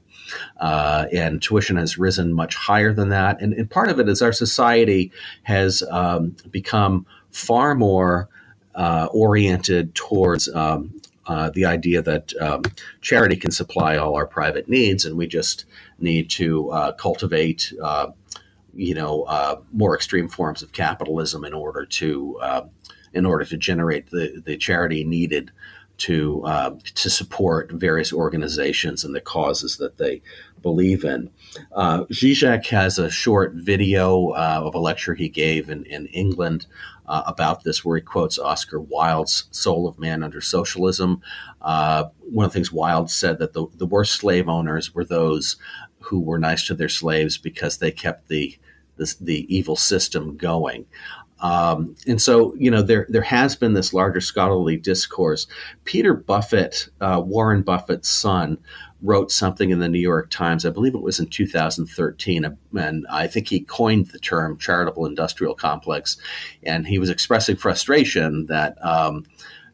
Uh, 0.61 1.07
and 1.13 1.43
tuition 1.43 1.75
has 1.75 1.99
risen 1.99 2.33
much 2.33 2.55
higher 2.55 2.93
than 2.93 3.09
that. 3.09 3.41
And, 3.41 3.53
and 3.53 3.69
part 3.69 3.89
of 3.89 3.99
it 3.99 4.09
is 4.09 4.23
our 4.23 4.33
society 4.33 5.11
has 5.43 5.83
um, 5.91 6.37
become 6.53 7.05
far 7.33 7.75
more 7.75 8.29
uh, 8.77 9.09
oriented 9.13 9.93
towards 9.97 10.49
um, 10.55 11.00
uh, 11.31 11.49
the 11.51 11.65
idea 11.65 12.03
that 12.03 12.35
um, 12.41 12.63
charity 13.03 13.37
can 13.37 13.53
supply 13.53 13.97
all 13.97 14.17
our 14.17 14.27
private 14.27 14.69
needs, 14.69 15.05
and 15.05 15.17
we 15.17 15.29
just 15.29 15.65
need 16.01 16.29
to 16.29 16.69
uh, 16.71 16.93
cultivate, 16.95 17.73
uh, 17.81 18.09
you 18.75 18.95
know, 18.95 19.23
uh, 19.23 19.55
more 19.73 19.95
extreme 19.95 20.29
forms 20.29 20.61
of 20.61 20.73
capitalism 20.73 21.45
in 21.45 21.55
order 21.55 21.87
to 21.87 22.37
in 23.13 23.27
order 23.27 23.45
to 23.45 23.57
generate 23.57 24.11
the 24.11 24.43
the 24.45 24.57
charity 24.57 25.05
needed 25.05 25.53
to 26.01 26.43
uh, 26.45 26.75
to 26.95 27.11
support 27.11 27.71
various 27.71 28.13
organizations 28.13 29.05
and 29.05 29.15
the 29.15 29.21
causes 29.21 29.77
that 29.77 29.99
they 29.99 30.23
believe 30.63 31.05
in. 31.05 31.31
Uh, 31.73 32.05
Zizek 32.05 32.67
has 32.67 32.99
a 32.99 33.11
short 33.11 33.53
video 33.53 34.31
uh, 34.31 34.63
of 34.65 34.75
a 34.75 34.79
lecture 34.79 35.15
he 35.15 35.29
gave 35.29 35.69
in, 35.71 35.85
in 35.85 36.07
England 36.07 36.67
uh, 37.11 37.25
about 37.27 37.65
this, 37.65 37.85
where 37.85 37.97
he 37.97 38.03
quotes 38.03 38.39
Oscar 38.39 38.81
Wilde's 38.81 39.49
Soul 39.51 39.89
of 39.89 39.99
Man 39.99 40.23
Under 40.23 40.41
Socialism. 40.41 41.21
Uh, 41.61 42.05
one 42.21 42.47
of 42.47 42.53
the 42.53 42.55
things 42.55 42.73
Wilde 42.73 43.11
said 43.11 43.41
that 43.41 43.53
the, 43.53 43.67
the 43.75 43.85
worst 43.85 44.15
slave 44.15 44.49
owners 44.49 44.95
were 44.95 45.05
those 45.05 45.57
who 45.99 46.21
were 46.21 46.39
nice 46.39 46.67
to 46.69 46.75
their 46.75 46.89
slaves 46.89 47.37
because 47.37 47.79
they 47.79 47.91
kept 47.91 48.29
the 48.29 48.57
the, 48.97 49.15
the 49.21 49.55
evil 49.55 49.77
system 49.77 50.37
going. 50.37 50.87
Um, 51.41 51.97
and 52.07 52.21
so, 52.21 52.55
you 52.57 52.71
know, 52.71 52.83
there 52.83 53.07
there 53.09 53.23
has 53.23 53.57
been 53.57 53.73
this 53.73 53.93
larger 53.93 54.21
scholarly 54.21 54.77
discourse. 54.77 55.49
Peter 55.85 56.15
Buffett, 56.15 56.89
uh, 57.01 57.21
Warren 57.25 57.63
Buffett's 57.63 58.09
son, 58.09 58.59
wrote 59.03 59.31
something 59.31 59.71
in 59.71 59.79
the 59.79 59.89
New 59.89 60.01
York 60.01 60.31
Times. 60.31 60.67
I 60.67 60.71
believe 60.71 60.95
it 60.95 61.03
was 61.03 61.21
in 61.21 61.27
2013, 61.27 62.59
and 62.75 63.07
I 63.11 63.27
think 63.27 63.49
he 63.49 63.61
coined 63.61 64.09
the 64.09 64.19
term 64.19 64.59
charitable 64.59 65.07
industrial 65.07 65.55
complex. 65.55 66.17
And 66.63 66.87
he 66.87 66.99
was 66.99 67.11
expressing 67.11 67.57
frustration 67.57 68.47
that, 68.47 68.77
um, 68.85 69.25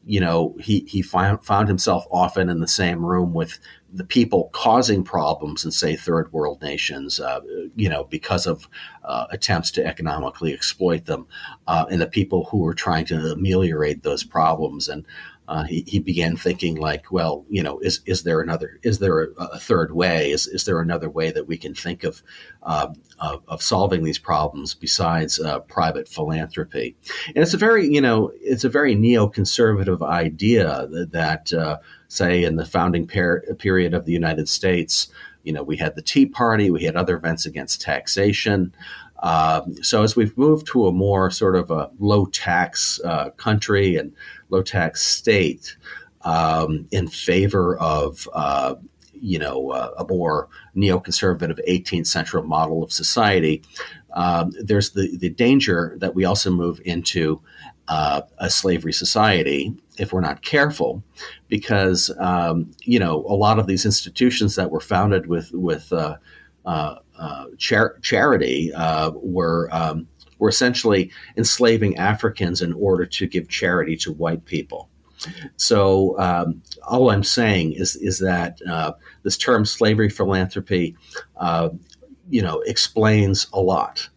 you 0.05 0.21
know, 0.21 0.55
he 0.61 0.81
he 0.89 1.03
found 1.03 1.45
found 1.45 1.69
himself 1.69 2.07
often 2.11 2.49
in 2.49 2.61
the 2.61 2.69
same 2.69 3.05
room 3.05 3.33
with 3.33 3.59
the 3.93 4.05
people 4.05 4.51
causing 4.53 5.03
problems 5.03 5.65
in, 5.65 5.71
say, 5.71 5.97
third 5.97 6.31
world 6.33 6.61
nations, 6.61 7.19
uh, 7.19 7.41
you 7.77 7.89
know, 7.89 8.05
because 8.05 8.47
of 8.47 8.69
uh, 9.05 9.27
attempts 9.31 9.71
to 9.71 9.85
economically 9.85 10.53
exploit 10.53 11.07
them, 11.07 11.27
uh, 11.67 11.87
and 11.91 12.01
the 12.01 12.07
people 12.07 12.45
who 12.45 12.59
were 12.59 12.75
trying 12.75 13.07
to 13.07 13.33
ameliorate 13.33 14.03
those 14.03 14.23
problems. 14.23 14.89
And 14.89 15.07
uh, 15.49 15.65
he, 15.65 15.85
he 15.87 15.99
began 15.99 16.37
thinking 16.37 16.75
like, 16.77 17.13
well, 17.13 17.45
you 17.49 17.63
know, 17.63 17.79
is, 17.79 18.01
is 18.07 18.25
there 18.25 18.41
another, 18.41 18.81
is 18.83 18.99
there 18.99 19.23
a, 19.23 19.29
a 19.53 19.59
third 19.59 19.95
way? 19.95 20.33
Is, 20.33 20.47
is 20.47 20.65
there 20.65 20.81
another 20.81 21.09
way 21.09 21.31
that 21.31 21.47
we 21.47 21.57
can 21.57 21.75
think 21.75 22.03
of, 22.03 22.23
uh, 22.63 22.89
of, 23.19 23.43
of, 23.47 23.63
solving 23.63 24.03
these 24.03 24.19
problems 24.19 24.75
besides 24.75 25.39
uh, 25.39 25.61
private 25.61 26.09
philanthropy? 26.09 26.97
And 27.29 27.39
it's 27.39 27.55
a 27.55 27.59
very, 27.59 27.87
you 27.87 28.01
know, 28.01 28.33
it's 28.41 28.65
a 28.65 28.69
very 28.69 28.97
neoconservative 28.97 30.03
idea 30.03 30.89
that, 30.91 31.13
that 31.13 31.53
uh, 31.53 31.79
say, 32.09 32.43
in 32.43 32.57
the 32.57 32.67
founding 32.67 33.07
per- 33.07 33.43
period 33.55 33.95
of 33.95 34.05
the 34.05 34.13
United 34.13 34.49
States, 34.49 35.09
you 35.45 35.53
know, 35.53 35.63
we 35.63 35.77
had 35.77 35.95
the 35.95 36.03
Tea 36.03 36.27
Party, 36.27 36.71
we 36.73 36.83
had 36.83 36.97
other 36.97 37.17
events 37.17 37.47
against 37.47 37.81
taxation. 37.81 38.75
Um, 39.23 39.83
so 39.83 40.03
as 40.03 40.17
we've 40.17 40.37
moved 40.37 40.67
to 40.69 40.87
a 40.87 40.93
more 40.93 41.31
sort 41.31 41.57
of 41.57 41.71
a 41.71 41.91
low 41.99 42.27
tax 42.27 43.01
uh, 43.05 43.31
country 43.31 43.97
and 43.97 44.13
low 44.51 44.63
tax 44.63 45.03
state 45.05 45.77
um, 46.23 46.87
in 46.91 47.09
favor 47.09 47.79
of 47.79 48.29
uh, 48.33 48.75
you 49.13 49.39
know 49.39 49.71
uh, 49.71 49.91
a 49.99 50.07
more 50.07 50.49
neoconservative 50.77 51.59
18th 51.69 52.07
century 52.07 52.43
model 52.43 52.83
of 52.83 52.93
society, 52.93 53.63
um, 54.15 54.53
there's 54.63 54.91
the 54.93 55.17
the 55.19 55.31
danger 55.31 55.97
that 56.01 56.15
we 56.15 56.25
also 56.25 56.51
move 56.51 56.81
into 56.85 57.41
uh, 57.89 58.23
a 58.39 58.51
slavery 58.51 58.93
society 58.93 59.73
if 59.99 60.13
we're 60.13 60.21
not 60.21 60.43
careful, 60.43 61.03
because 61.49 62.11
um, 62.19 62.71
you 62.83 62.99
know 62.99 63.25
a 63.29 63.35
lot 63.35 63.59
of 63.59 63.67
these 63.67 63.85
institutions 63.85 64.57
that 64.57 64.71
were 64.71 64.81
founded 64.81 65.27
with 65.27 65.53
with 65.53 65.93
uh, 65.93 66.17
uh, 66.67 66.97
uh, 67.19 67.47
char- 67.59 67.97
charity 68.03 68.73
uh, 68.75 69.11
were 69.15 69.69
um, 69.73 70.07
were 70.39 70.49
essentially 70.49 71.11
enslaving 71.37 71.97
Africans 71.97 72.63
in 72.63 72.73
order 72.75 73.07
to 73.07 73.27
give 73.27 73.49
charity 73.49 73.97
to 73.97 74.13
white 74.13 74.45
people. 74.45 74.89
So 75.57 76.19
um, 76.19 76.63
all 76.87 77.11
I'm 77.11 77.25
saying 77.25 77.73
is 77.73 77.97
is 77.97 78.19
that 78.19 78.61
uh, 78.69 78.93
this 79.23 79.37
term 79.37 79.65
slavery 79.65 80.11
philanthropy, 80.11 80.95
uh, 81.39 81.71
you 82.29 82.43
know, 82.43 82.61
explains 82.67 83.47
a 83.53 83.61
lot. 83.61 84.09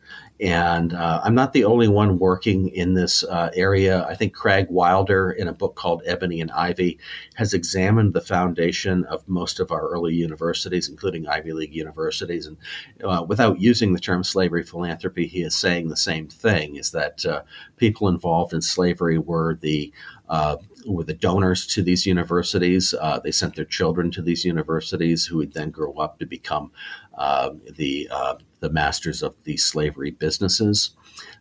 And 0.41 0.93
uh, 0.93 1.19
I'm 1.21 1.35
not 1.35 1.51
the 1.51 1.65
only 1.65 1.89
one 1.89 2.17
working 2.17 2.69
in 2.69 2.93
this 2.93 3.25
uh, 3.25 3.49
area. 3.53 4.05
I 4.05 4.15
think 4.15 4.33
Craig 4.33 4.67
Wilder, 4.69 5.31
in 5.31 5.49
a 5.49 5.53
book 5.53 5.75
called 5.75 6.01
Ebony 6.05 6.39
and 6.39 6.49
Ivy, 6.51 6.97
has 7.35 7.53
examined 7.53 8.13
the 8.13 8.21
foundation 8.21 9.03
of 9.05 9.27
most 9.27 9.59
of 9.59 9.69
our 9.71 9.89
early 9.89 10.15
universities, 10.15 10.87
including 10.87 11.27
Ivy 11.27 11.51
League 11.51 11.75
universities. 11.75 12.47
And 12.47 12.57
uh, 13.03 13.25
without 13.27 13.59
using 13.59 13.93
the 13.93 13.99
term 13.99 14.23
slavery 14.23 14.63
philanthropy, 14.63 15.27
he 15.27 15.41
is 15.41 15.55
saying 15.55 15.89
the 15.89 15.97
same 15.97 16.29
thing: 16.29 16.77
is 16.77 16.91
that 16.91 17.25
uh, 17.25 17.41
people 17.75 18.07
involved 18.07 18.53
in 18.53 18.61
slavery 18.61 19.17
were 19.17 19.55
the 19.61 19.91
uh, 20.29 20.55
were 20.85 21.03
the 21.03 21.13
donors 21.13 21.67
to 21.67 21.81
these 21.81 22.05
universities. 22.05 22.93
Uh, 22.93 23.19
they 23.19 23.31
sent 23.31 23.55
their 23.55 23.65
children 23.65 24.09
to 24.11 24.21
these 24.21 24.45
universities, 24.45 25.25
who 25.25 25.37
would 25.37 25.53
then 25.53 25.69
grow 25.69 25.93
up 25.95 26.19
to 26.19 26.25
become 26.25 26.71
uh, 27.17 27.49
the 27.75 28.07
uh, 28.09 28.35
the 28.59 28.69
masters 28.69 29.23
of 29.23 29.35
these 29.43 29.63
slavery 29.63 30.11
businesses. 30.11 30.91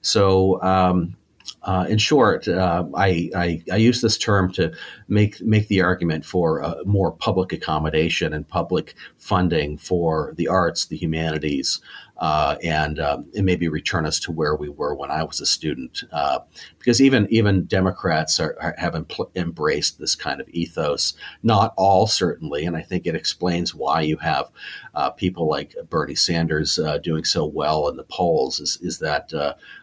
So. 0.03 0.61
Um, 0.63 1.17
uh, 1.63 1.87
in 1.89 1.99
short, 1.99 2.47
uh, 2.47 2.85
I, 2.95 3.31
I, 3.35 3.63
I, 3.73 3.77
use 3.77 4.01
this 4.01 4.17
term 4.17 4.53
to 4.53 4.73
make 5.09 5.41
make 5.43 5.67
the 5.69 5.83
argument 5.83 6.25
for 6.25 6.77
more 6.85 7.11
public 7.11 7.53
accommodation 7.53 8.33
and 8.33 8.47
public 8.47 8.95
funding 9.19 9.77
for 9.77 10.35
the 10.37 10.47
arts, 10.47 10.87
the 10.87 10.97
humanities, 10.97 11.81
uh, 12.19 12.57
and 12.65 12.99
um, 12.99 13.27
and 13.37 13.47
maybe 13.47 13.69
return 13.69 14.05
us 14.05 14.19
to 14.19 14.33
where 14.33 14.57
we 14.57 14.69
were 14.69 14.95
when 14.95 15.11
I 15.11 15.23
was 15.23 15.41
a 15.41 15.47
student. 15.47 16.03
Uh, 16.13 16.41
because 16.79 17.01
even 17.01 17.27
even 17.31 17.65
Democrats 17.65 18.41
are, 18.41 18.57
are, 18.61 18.75
have 18.79 18.95
embraced 19.37 19.99
this 19.99 20.15
kind 20.15 20.41
of 20.41 20.49
ethos. 20.51 21.15
Not 21.43 21.75
all, 21.77 22.07
certainly, 22.07 22.65
and 22.65 22.77
I 22.77 22.83
think 22.83 23.07
it 23.07 23.15
explains 23.15 23.75
why 23.75 24.03
you 24.03 24.17
have 24.19 24.49
uh, 24.95 25.11
people 25.11 25.49
like 25.49 25.75
Bernie 25.91 26.15
Sanders 26.15 26.79
doing 27.03 27.25
so 27.25 27.45
well 27.45 27.89
in 27.89 27.97
the 27.97 28.05
polls. 28.05 28.59
Is 28.59 28.79
is 28.83 28.99
that 28.99 29.33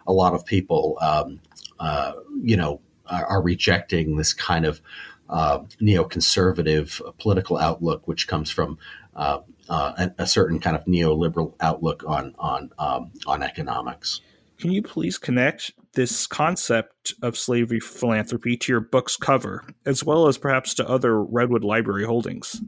a 0.07 0.13
lot 0.13 0.33
of 0.33 0.45
people, 0.45 0.97
um, 1.01 1.39
uh, 1.79 2.13
you 2.41 2.57
know, 2.57 2.81
are, 3.07 3.25
are, 3.25 3.41
rejecting 3.41 4.17
this 4.17 4.33
kind 4.33 4.65
of 4.65 4.81
uh, 5.29 5.59
neoconservative 5.81 7.01
political 7.19 7.57
outlook, 7.57 8.07
which 8.07 8.27
comes 8.27 8.49
from 8.49 8.77
uh, 9.15 9.39
uh, 9.69 9.93
a, 9.97 10.23
a, 10.23 10.27
certain 10.27 10.59
kind 10.59 10.75
of 10.75 10.85
neoliberal 10.85 11.53
outlook 11.59 12.03
on 12.07 12.35
on 12.39 12.71
um, 12.79 13.11
on 13.27 13.43
economics. 13.43 14.21
Can 14.57 14.71
you 14.71 14.81
please 14.81 15.17
connect 15.17 15.71
this 15.93 16.27
concept 16.27 17.13
of 17.21 17.37
slavery 17.37 17.79
philanthropy 17.79 18.55
to 18.57 18.71
your 18.71 18.81
book's 18.81 19.17
cover, 19.17 19.65
as 19.85 20.03
well 20.03 20.27
as 20.27 20.37
perhaps 20.37 20.73
to 20.75 20.87
other 20.87 21.21
Redwood 21.21 21.63
Library 21.63 22.05
holdings? 22.05 22.61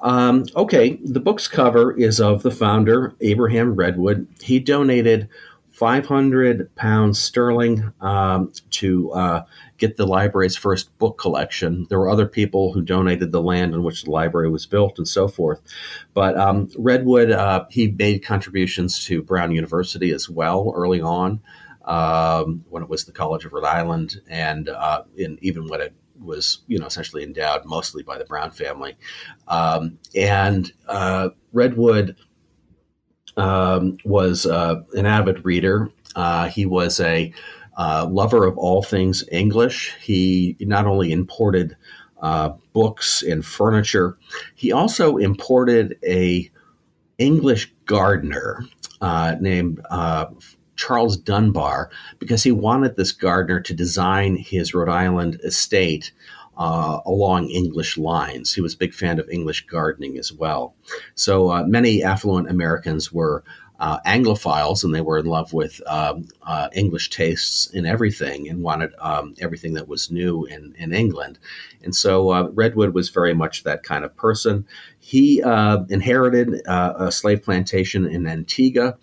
Um, 0.00 0.44
okay, 0.56 0.98
the 1.04 1.20
book's 1.20 1.48
cover 1.48 1.96
is 1.96 2.20
of 2.20 2.42
the 2.42 2.50
founder, 2.50 3.14
Abraham 3.20 3.74
Redwood. 3.74 4.26
He 4.40 4.58
donated 4.58 5.28
500 5.74 6.72
pounds 6.76 7.18
sterling 7.18 7.92
um, 8.00 8.52
to 8.70 9.10
uh, 9.10 9.44
get 9.76 9.96
the 9.96 10.06
library's 10.06 10.56
first 10.56 10.96
book 10.98 11.18
collection. 11.18 11.84
There 11.90 11.98
were 11.98 12.08
other 12.08 12.28
people 12.28 12.72
who 12.72 12.80
donated 12.80 13.32
the 13.32 13.42
land 13.42 13.74
on 13.74 13.82
which 13.82 14.04
the 14.04 14.10
library 14.12 14.48
was 14.48 14.66
built 14.66 14.98
and 14.98 15.08
so 15.08 15.26
forth. 15.26 15.60
But 16.14 16.38
um, 16.38 16.70
Redwood, 16.78 17.32
uh, 17.32 17.64
he 17.70 17.90
made 17.90 18.24
contributions 18.24 19.04
to 19.06 19.20
Brown 19.20 19.50
University 19.50 20.12
as 20.12 20.30
well 20.30 20.72
early 20.76 21.00
on 21.00 21.40
um, 21.86 22.64
when 22.70 22.84
it 22.84 22.88
was 22.88 23.04
the 23.04 23.12
College 23.12 23.44
of 23.44 23.52
Rhode 23.52 23.64
Island 23.64 24.20
and 24.28 24.68
uh, 24.68 25.02
in, 25.16 25.38
even 25.42 25.66
when 25.66 25.80
it 25.80 25.92
was 26.20 26.62
you 26.68 26.78
know 26.78 26.86
essentially 26.86 27.24
endowed 27.24 27.64
mostly 27.64 28.04
by 28.04 28.16
the 28.16 28.24
Brown 28.24 28.52
family. 28.52 28.96
Um, 29.48 29.98
and 30.14 30.72
uh, 30.86 31.30
Redwood 31.52 32.14
um, 33.36 33.98
was 34.04 34.46
uh, 34.46 34.82
an 34.94 35.06
avid 35.06 35.44
reader. 35.44 35.90
Uh, 36.14 36.48
he 36.48 36.66
was 36.66 37.00
a 37.00 37.32
uh, 37.76 38.06
lover 38.10 38.44
of 38.44 38.56
all 38.56 38.82
things 38.82 39.24
English. 39.32 39.94
He 40.00 40.56
not 40.60 40.86
only 40.86 41.12
imported 41.12 41.76
uh, 42.22 42.50
books 42.72 43.22
and 43.22 43.44
furniture, 43.44 44.16
he 44.54 44.72
also 44.72 45.16
imported 45.16 45.98
a 46.06 46.50
English 47.18 47.72
gardener 47.86 48.64
uh, 49.00 49.36
named 49.40 49.80
uh, 49.90 50.26
Charles 50.76 51.16
Dunbar 51.16 51.90
because 52.18 52.42
he 52.42 52.52
wanted 52.52 52.96
this 52.96 53.12
gardener 53.12 53.60
to 53.60 53.74
design 53.74 54.36
his 54.36 54.74
Rhode 54.74 54.88
Island 54.88 55.40
estate 55.44 56.12
uh, 56.56 57.00
along 57.06 57.50
English 57.50 57.96
lines. 57.98 58.52
He 58.52 58.60
was 58.60 58.74
a 58.74 58.78
big 58.78 58.94
fan 58.94 59.18
of 59.18 59.28
English 59.28 59.66
gardening 59.66 60.18
as 60.18 60.32
well. 60.32 60.74
So 61.14 61.50
uh, 61.50 61.64
many 61.64 62.02
affluent 62.02 62.50
Americans 62.50 63.12
were 63.12 63.44
uh, 63.80 63.98
Anglophiles 64.06 64.84
and 64.84 64.94
they 64.94 65.00
were 65.00 65.18
in 65.18 65.26
love 65.26 65.52
with 65.52 65.80
um, 65.88 66.28
uh, 66.44 66.68
English 66.72 67.10
tastes 67.10 67.66
in 67.70 67.84
everything 67.84 68.48
and 68.48 68.62
wanted 68.62 68.92
um, 69.00 69.34
everything 69.40 69.74
that 69.74 69.88
was 69.88 70.12
new 70.12 70.44
in, 70.44 70.74
in 70.78 70.94
England. 70.94 71.38
And 71.82 71.94
so 71.94 72.30
uh, 72.30 72.48
Redwood 72.52 72.94
was 72.94 73.10
very 73.10 73.34
much 73.34 73.64
that 73.64 73.82
kind 73.82 74.04
of 74.04 74.16
person. 74.16 74.64
He 75.00 75.42
uh, 75.42 75.84
inherited 75.88 76.62
a 76.66 77.10
slave 77.10 77.42
plantation 77.42 78.06
in 78.06 78.26
Antigua. 78.26 78.96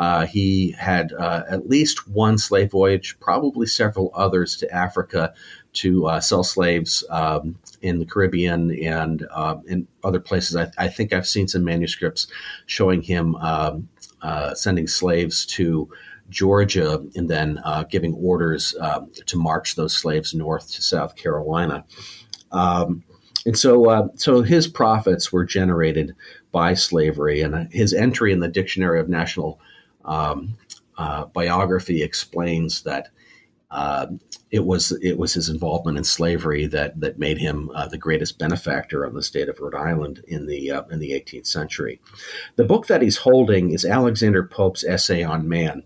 Uh, 0.00 0.24
he 0.24 0.70
had 0.72 1.12
uh, 1.12 1.42
at 1.48 1.68
least 1.68 2.08
one 2.08 2.38
slave 2.38 2.70
voyage, 2.70 3.18
probably 3.20 3.66
several 3.66 4.10
others 4.14 4.56
to 4.56 4.74
Africa 4.74 5.34
to 5.72 6.06
uh, 6.06 6.20
sell 6.20 6.42
slaves 6.42 7.04
um, 7.10 7.56
in 7.82 7.98
the 7.98 8.06
Caribbean 8.06 8.76
and 8.84 9.26
uh, 9.32 9.56
in 9.66 9.86
other 10.02 10.20
places. 10.20 10.56
I, 10.56 10.70
I, 10.78 10.88
think 10.88 11.12
I've 11.12 11.28
seen 11.28 11.48
some 11.48 11.64
manuscripts 11.64 12.26
showing 12.66 13.02
him 13.02 13.36
um, 13.36 13.88
uh, 14.22 14.54
sending 14.54 14.86
slaves 14.86 15.46
to 15.46 15.88
Georgia 16.28 17.04
and 17.14 17.28
then 17.28 17.60
uh, 17.64 17.84
giving 17.84 18.14
orders 18.14 18.74
um, 18.80 19.10
to 19.26 19.36
march 19.36 19.74
those 19.74 19.96
slaves 19.96 20.34
north 20.34 20.72
to 20.72 20.82
South 20.82 21.16
Carolina. 21.16 21.84
Um, 22.52 23.04
and 23.46 23.58
so, 23.58 23.88
uh, 23.88 24.08
so 24.16 24.42
his 24.42 24.68
profits 24.68 25.32
were 25.32 25.44
generated 25.44 26.14
by 26.52 26.74
slavery, 26.74 27.40
and 27.40 27.72
his 27.72 27.94
entry 27.94 28.32
in 28.32 28.40
the 28.40 28.48
Dictionary 28.48 29.00
of 29.00 29.08
National 29.08 29.60
um, 30.04 30.56
uh, 30.98 31.24
Biography 31.26 32.02
explains 32.02 32.82
that 32.82 33.08
uh, 33.70 34.08
it 34.50 34.64
was 34.64 34.92
it 35.02 35.16
was 35.16 35.34
his 35.34 35.48
involvement 35.48 35.96
in 35.96 36.04
slavery 36.04 36.66
that 36.66 36.98
that 37.00 37.18
made 37.18 37.38
him 37.38 37.70
uh, 37.74 37.86
the 37.86 37.98
greatest 37.98 38.38
benefactor 38.38 39.06
on 39.06 39.14
the 39.14 39.22
state 39.22 39.48
of 39.48 39.60
Rhode 39.60 39.74
Island 39.74 40.24
in 40.26 40.46
the 40.46 40.70
uh, 40.70 40.82
in 40.90 40.98
the 40.98 41.12
18th 41.12 41.46
century. 41.46 42.00
The 42.56 42.64
book 42.64 42.86
that 42.88 43.02
he's 43.02 43.18
holding 43.18 43.72
is 43.72 43.84
Alexander 43.84 44.42
Pope's 44.42 44.84
essay 44.84 45.22
on 45.22 45.48
man. 45.48 45.84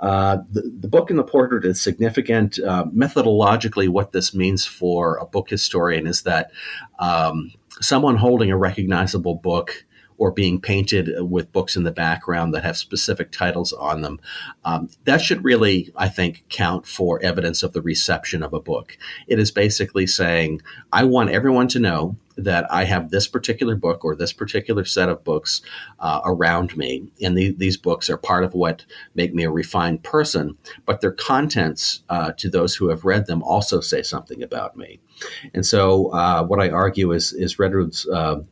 Uh, 0.00 0.38
the, 0.52 0.62
the, 0.78 0.86
book 0.86 1.10
in 1.10 1.16
the 1.16 1.24
portrait 1.24 1.64
is 1.64 1.80
significant. 1.80 2.60
Uh, 2.60 2.84
methodologically, 2.94 3.88
what 3.88 4.12
this 4.12 4.32
means 4.32 4.64
for 4.64 5.16
a 5.16 5.26
book 5.26 5.50
historian 5.50 6.06
is 6.06 6.22
that 6.22 6.52
um, 7.00 7.50
someone 7.80 8.16
holding 8.16 8.52
a 8.52 8.56
recognizable 8.56 9.34
book 9.34 9.84
or 10.18 10.32
being 10.32 10.60
painted 10.60 11.10
with 11.20 11.52
books 11.52 11.76
in 11.76 11.84
the 11.84 11.92
background 11.92 12.52
that 12.52 12.64
have 12.64 12.76
specific 12.76 13.30
titles 13.30 13.72
on 13.72 14.02
them. 14.02 14.20
Um, 14.64 14.90
that 15.04 15.22
should 15.22 15.44
really, 15.44 15.90
I 15.96 16.08
think, 16.08 16.44
count 16.48 16.86
for 16.86 17.22
evidence 17.22 17.62
of 17.62 17.72
the 17.72 17.82
reception 17.82 18.42
of 18.42 18.52
a 18.52 18.60
book. 18.60 18.98
It 19.28 19.38
is 19.38 19.50
basically 19.50 20.06
saying, 20.06 20.60
I 20.92 21.04
want 21.04 21.30
everyone 21.30 21.68
to 21.68 21.78
know 21.78 22.16
that 22.36 22.70
I 22.70 22.84
have 22.84 23.10
this 23.10 23.26
particular 23.26 23.74
book 23.74 24.04
or 24.04 24.14
this 24.14 24.32
particular 24.32 24.84
set 24.84 25.08
of 25.08 25.24
books 25.24 25.60
uh, 25.98 26.20
around 26.24 26.76
me, 26.76 27.08
and 27.20 27.36
the, 27.36 27.50
these 27.52 27.76
books 27.76 28.08
are 28.08 28.16
part 28.16 28.44
of 28.44 28.54
what 28.54 28.84
make 29.14 29.34
me 29.34 29.42
a 29.42 29.50
refined 29.50 30.04
person. 30.04 30.56
But 30.86 31.00
their 31.00 31.10
contents, 31.10 32.02
uh, 32.08 32.32
to 32.38 32.48
those 32.48 32.76
who 32.76 32.88
have 32.90 33.04
read 33.04 33.26
them, 33.26 33.42
also 33.42 33.80
say 33.80 34.02
something 34.02 34.42
about 34.42 34.76
me. 34.76 35.00
And 35.52 35.66
so, 35.66 36.12
uh, 36.12 36.44
what 36.44 36.60
I 36.60 36.70
argue 36.70 37.10
is 37.10 37.32
is 37.32 37.58
Redwood's 37.58 38.06
uh, 38.08 38.42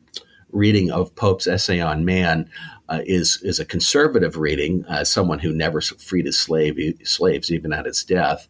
reading 0.53 0.91
of 0.91 1.15
Pope's 1.15 1.47
essay 1.47 1.81
on 1.81 2.05
man 2.05 2.49
uh, 2.89 3.01
is 3.05 3.41
is 3.43 3.59
a 3.59 3.65
conservative 3.65 4.37
reading, 4.37 4.85
uh, 4.87 5.03
someone 5.05 5.39
who 5.39 5.53
never 5.53 5.81
freed 5.81 6.27
his 6.27 6.39
slave 6.39 6.79
slaves 7.05 7.51
even 7.51 7.73
at 7.73 7.87
his 7.87 8.05
death, 8.05 8.47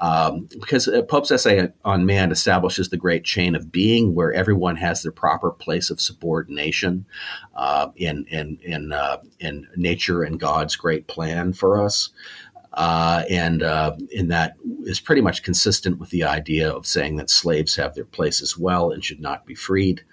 um, 0.00 0.48
because 0.60 0.88
uh, 0.88 1.02
Pope's 1.02 1.30
essay 1.30 1.68
on 1.84 2.04
man 2.04 2.32
establishes 2.32 2.88
the 2.88 2.96
great 2.96 3.24
chain 3.24 3.54
of 3.54 3.70
being, 3.70 4.14
where 4.14 4.32
everyone 4.32 4.76
has 4.76 5.02
their 5.02 5.12
proper 5.12 5.50
place 5.50 5.90
of 5.90 6.00
subordination 6.00 7.06
uh, 7.54 7.88
in 7.96 8.26
in 8.28 8.58
in 8.62 8.92
uh, 8.92 9.18
in 9.38 9.68
nature 9.76 10.22
and 10.22 10.40
God's 10.40 10.74
great 10.74 11.06
plan 11.06 11.52
for 11.52 11.82
us. 11.82 12.10
Uh, 12.72 13.24
and 13.30 13.62
uh, 13.62 13.96
in 14.10 14.28
that 14.28 14.54
is 14.84 15.00
pretty 15.00 15.22
much 15.22 15.42
consistent 15.42 15.98
with 15.98 16.10
the 16.10 16.22
idea 16.22 16.70
of 16.70 16.86
saying 16.86 17.16
that 17.16 17.30
slaves 17.30 17.74
have 17.74 17.94
their 17.94 18.04
place 18.04 18.42
as 18.42 18.58
well 18.58 18.90
and 18.90 19.02
should 19.02 19.20
not 19.20 19.46
be 19.46 19.54
freed 19.54 20.04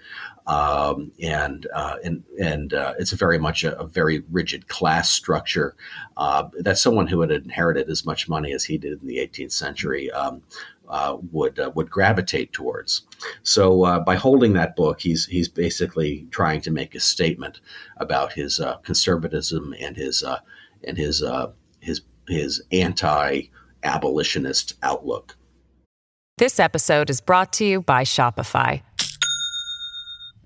um, 0.47 1.12
and 1.21 1.67
uh, 1.73 1.97
and 2.03 2.23
and 2.41 2.73
uh, 2.73 2.93
it's 2.99 3.12
very 3.12 3.39
much 3.39 3.63
a, 3.63 3.77
a, 3.79 3.88
very 3.88 4.23
rigid 4.32 4.67
class 4.67 5.10
structure 5.10 5.75
uh, 6.17 6.47
that 6.60 6.77
someone 6.77 7.08
who 7.08 7.21
had 7.21 7.32
inherited 7.32 7.89
as 7.89 8.06
much 8.06 8.27
money 8.27 8.51
as 8.51 8.63
he 8.65 8.77
did 8.77 9.01
in 9.01 9.08
the 9.08 9.17
18th 9.17 9.53
century 9.53 10.12
um, 10.12 10.41
uh, 10.89 11.17
would 11.32 11.60
uh, 11.60 11.71
would 11.75 11.89
gravitate 11.89 12.51
towards. 12.51 13.03
So 13.43 13.84
uh, 13.84 13.99
by 14.01 14.15
holding 14.15 14.53
that 14.53 14.75
book, 14.75 14.99
he's 14.99 15.25
he's 15.25 15.47
basically 15.47 16.27
trying 16.32 16.60
to 16.62 16.71
make 16.71 16.93
a 16.93 16.99
statement 16.99 17.62
about 17.97 18.34
his 18.34 18.60
conservatism 18.84 19.73
and 19.79 19.95
his 19.95 20.25
and 20.84 20.97
his 20.97 21.23
his 21.79 22.01
his 22.27 22.62
anti 22.71 23.43
abolitionist 23.84 24.75
outlook. 24.84 25.38
This 26.38 26.60
episode 26.60 27.10
is 27.10 27.21
brought 27.21 27.53
to 27.53 27.65
you 27.65 27.82
by 27.82 28.03
Shopify. 28.03 28.82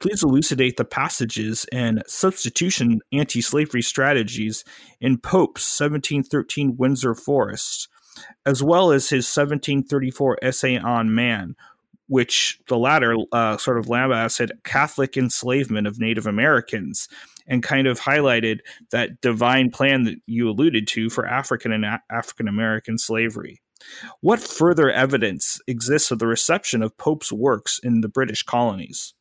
please 0.00 0.22
elucidate 0.22 0.76
the 0.76 0.84
passages 0.84 1.66
and 1.72 2.02
substitution 2.06 3.00
anti 3.12 3.40
slavery 3.40 3.82
strategies 3.82 4.64
in 5.00 5.18
Pope's 5.18 5.78
1713 5.78 6.76
Windsor 6.76 7.14
Forest, 7.14 7.88
as 8.44 8.62
well 8.62 8.90
as 8.90 9.10
his 9.10 9.26
1734 9.26 10.38
essay 10.42 10.76
on 10.78 11.14
man, 11.14 11.54
which 12.08 12.58
the 12.68 12.78
latter 12.78 13.14
uh, 13.30 13.56
sort 13.58 13.78
of 13.78 13.88
lambasted 13.88 14.52
Catholic 14.64 15.16
enslavement 15.16 15.86
of 15.86 16.00
Native 16.00 16.26
Americans 16.26 17.06
and 17.46 17.62
kind 17.62 17.86
of 17.86 18.00
highlighted 18.00 18.60
that 18.90 19.20
divine 19.20 19.70
plan 19.70 20.04
that 20.04 20.16
you 20.26 20.48
alluded 20.48 20.86
to 20.88 21.10
for 21.10 21.26
African 21.26 21.72
and 21.72 21.84
African 22.10 22.48
American 22.48 22.96
slavery. 22.96 23.60
What 24.20 24.40
further 24.40 24.90
evidence 24.90 25.58
exists 25.66 26.10
of 26.10 26.18
the 26.18 26.26
reception 26.26 26.82
of 26.82 26.96
Pope's 26.96 27.32
works 27.32 27.80
in 27.82 28.02
the 28.02 28.08
British 28.08 28.42
colonies? 28.42 29.14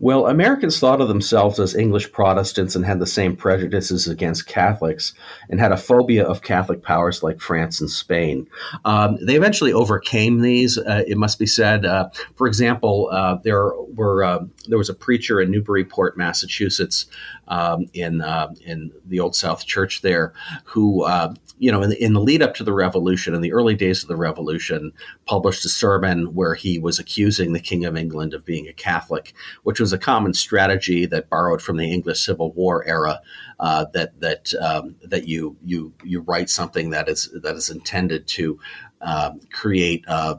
Well, 0.00 0.26
Americans 0.26 0.78
thought 0.78 1.00
of 1.00 1.08
themselves 1.08 1.60
as 1.60 1.74
English 1.74 2.12
Protestants 2.12 2.74
and 2.74 2.84
had 2.84 2.98
the 2.98 3.06
same 3.06 3.36
prejudices 3.36 4.08
against 4.08 4.46
Catholics 4.46 5.14
and 5.48 5.60
had 5.60 5.72
a 5.72 5.76
phobia 5.76 6.24
of 6.24 6.42
Catholic 6.42 6.82
powers 6.82 7.22
like 7.22 7.40
France 7.40 7.80
and 7.80 7.90
Spain. 7.90 8.48
Um, 8.84 9.18
they 9.24 9.36
eventually 9.36 9.72
overcame 9.72 10.40
these, 10.40 10.78
uh, 10.78 11.04
it 11.06 11.16
must 11.16 11.38
be 11.38 11.46
said. 11.46 11.84
Uh, 11.84 12.08
for 12.34 12.46
example, 12.46 13.08
uh, 13.12 13.36
there 13.44 13.70
were 13.94 14.24
uh, 14.24 14.40
there 14.68 14.78
was 14.78 14.88
a 14.88 14.94
preacher 14.94 15.40
in 15.40 15.50
Newburyport, 15.50 16.16
Massachusetts, 16.16 17.06
um, 17.48 17.86
in 17.92 18.20
uh, 18.20 18.52
in 18.64 18.92
the 19.06 19.20
Old 19.20 19.36
South 19.36 19.66
Church 19.66 20.02
there, 20.02 20.32
who 20.64 21.04
uh, 21.04 21.34
you 21.58 21.70
know 21.70 21.82
in 21.82 21.90
the, 21.90 22.02
in 22.02 22.12
the 22.12 22.20
lead 22.20 22.42
up 22.42 22.54
to 22.54 22.64
the 22.64 22.72
Revolution, 22.72 23.34
in 23.34 23.40
the 23.40 23.52
early 23.52 23.74
days 23.74 24.02
of 24.02 24.08
the 24.08 24.16
Revolution, 24.16 24.92
published 25.26 25.64
a 25.64 25.68
sermon 25.68 26.34
where 26.34 26.54
he 26.54 26.78
was 26.78 26.98
accusing 26.98 27.52
the 27.52 27.60
King 27.60 27.84
of 27.84 27.96
England 27.96 28.34
of 28.34 28.44
being 28.44 28.68
a 28.68 28.72
Catholic, 28.72 29.34
which 29.62 29.80
was 29.80 29.92
a 29.92 29.98
common 29.98 30.34
strategy 30.34 31.06
that 31.06 31.28
borrowed 31.28 31.62
from 31.62 31.76
the 31.76 31.90
English 31.90 32.24
Civil 32.24 32.52
War 32.52 32.84
era. 32.86 33.20
Uh, 33.60 33.86
that 33.94 34.18
that 34.20 34.52
um, 34.60 34.96
that 35.02 35.28
you 35.28 35.56
you 35.64 35.92
you 36.02 36.20
write 36.22 36.50
something 36.50 36.90
that 36.90 37.08
is 37.08 37.30
that 37.42 37.54
is 37.54 37.70
intended 37.70 38.26
to 38.26 38.58
um, 39.00 39.40
create 39.52 40.04
uh, 40.08 40.34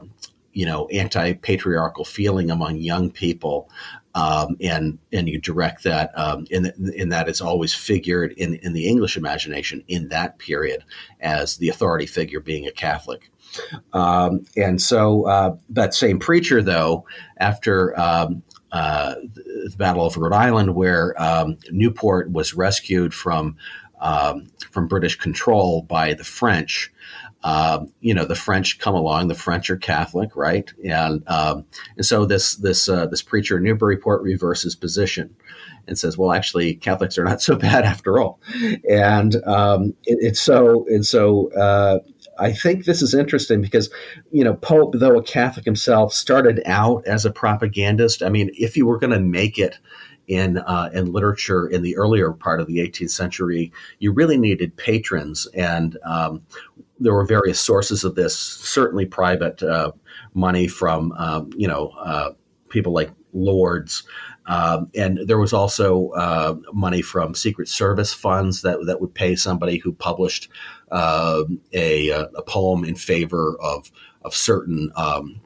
you 0.56 0.64
know 0.64 0.86
anti-patriarchal 0.88 2.04
feeling 2.04 2.50
among 2.50 2.76
young 2.76 3.10
people 3.10 3.70
um, 4.16 4.56
and 4.62 4.98
and 5.12 5.28
you 5.28 5.38
direct 5.38 5.84
that 5.84 6.10
um, 6.18 6.46
in, 6.50 6.72
in 6.94 7.10
that 7.10 7.28
it's 7.28 7.42
always 7.42 7.74
figured 7.74 8.32
in, 8.32 8.54
in 8.56 8.72
the 8.72 8.88
English 8.88 9.16
imagination 9.16 9.84
in 9.88 10.08
that 10.08 10.38
period 10.38 10.82
as 11.20 11.58
the 11.58 11.68
authority 11.68 12.06
figure 12.06 12.40
being 12.40 12.66
a 12.66 12.72
Catholic. 12.72 13.30
Um, 13.92 14.46
and 14.56 14.80
so 14.80 15.26
uh, 15.26 15.56
that 15.68 15.94
same 15.94 16.18
preacher, 16.18 16.62
though, 16.62 17.04
after 17.36 17.98
um, 18.00 18.42
uh, 18.72 19.16
the 19.34 19.74
Battle 19.76 20.06
of 20.06 20.16
Rhode 20.16 20.32
Island, 20.32 20.74
where 20.74 21.14
um, 21.22 21.58
Newport 21.70 22.32
was 22.32 22.54
rescued 22.54 23.12
from 23.12 23.56
um, 24.00 24.46
from 24.70 24.88
British 24.88 25.16
control 25.16 25.82
by 25.82 26.14
the 26.14 26.24
French, 26.24 26.90
um, 27.46 27.92
you 28.00 28.12
know, 28.12 28.24
the 28.24 28.34
French 28.34 28.80
come 28.80 28.96
along. 28.96 29.28
The 29.28 29.36
French 29.36 29.70
are 29.70 29.76
Catholic, 29.76 30.34
right? 30.34 30.68
And 30.84 31.22
um, 31.28 31.64
and 31.96 32.04
so 32.04 32.24
this 32.26 32.56
this 32.56 32.88
uh, 32.88 33.06
this 33.06 33.22
preacher 33.22 33.58
in 33.58 33.62
Newburyport 33.62 34.22
reverses 34.22 34.74
position 34.74 35.32
and 35.86 35.96
says, 35.96 36.18
well, 36.18 36.32
actually, 36.32 36.74
Catholics 36.74 37.16
are 37.16 37.24
not 37.24 37.40
so 37.48 37.54
bad 37.54 37.84
after 37.84 38.18
all. 38.18 38.40
And 38.90 39.36
um, 39.46 39.94
it, 40.04 40.18
it's 40.20 40.40
so 40.40 40.86
and 40.88 41.06
so. 41.06 41.52
Uh, 41.52 42.00
I 42.38 42.52
think 42.52 42.84
this 42.84 43.00
is 43.00 43.14
interesting 43.14 43.62
because, 43.62 43.88
you 44.30 44.44
know, 44.44 44.52
Pope, 44.52 44.92
though 44.98 45.16
a 45.16 45.22
Catholic 45.22 45.64
himself, 45.64 46.12
started 46.12 46.60
out 46.66 47.06
as 47.06 47.24
a 47.24 47.30
propagandist. 47.30 48.22
I 48.22 48.28
mean, 48.28 48.50
if 48.52 48.76
you 48.76 48.84
were 48.84 48.98
going 48.98 49.12
to 49.12 49.20
make 49.20 49.58
it 49.58 49.78
in 50.26 50.58
uh, 50.58 50.90
in 50.92 51.12
literature 51.12 51.66
in 51.66 51.82
the 51.82 51.96
earlier 51.96 52.32
part 52.32 52.60
of 52.60 52.66
the 52.66 52.78
18th 52.78 53.10
century, 53.10 53.72
you 54.00 54.12
really 54.12 54.36
needed 54.36 54.76
patrons, 54.76 55.46
and 55.54 55.96
um, 56.04 56.42
there 56.98 57.14
were 57.14 57.24
various 57.24 57.60
sources 57.60 58.04
of 58.04 58.14
this. 58.14 58.38
Certainly, 58.38 59.06
private 59.06 59.62
uh, 59.62 59.92
money 60.34 60.68
from 60.68 61.12
um, 61.12 61.50
you 61.56 61.68
know 61.68 61.88
uh, 61.98 62.30
people 62.68 62.92
like 62.92 63.10
lords, 63.32 64.02
um, 64.46 64.90
and 64.94 65.20
there 65.26 65.38
was 65.38 65.52
also 65.52 66.10
uh, 66.10 66.54
money 66.72 67.02
from 67.02 67.34
Secret 67.34 67.68
Service 67.68 68.12
funds 68.12 68.62
that 68.62 68.78
that 68.86 69.00
would 69.00 69.14
pay 69.14 69.36
somebody 69.36 69.78
who 69.78 69.92
published 69.92 70.48
um, 70.90 71.60
a, 71.72 72.10
a 72.10 72.42
poem 72.46 72.84
in 72.84 72.94
favor 72.94 73.56
of 73.60 73.90
of 74.22 74.34
certain 74.34 74.90
um, 74.96 75.40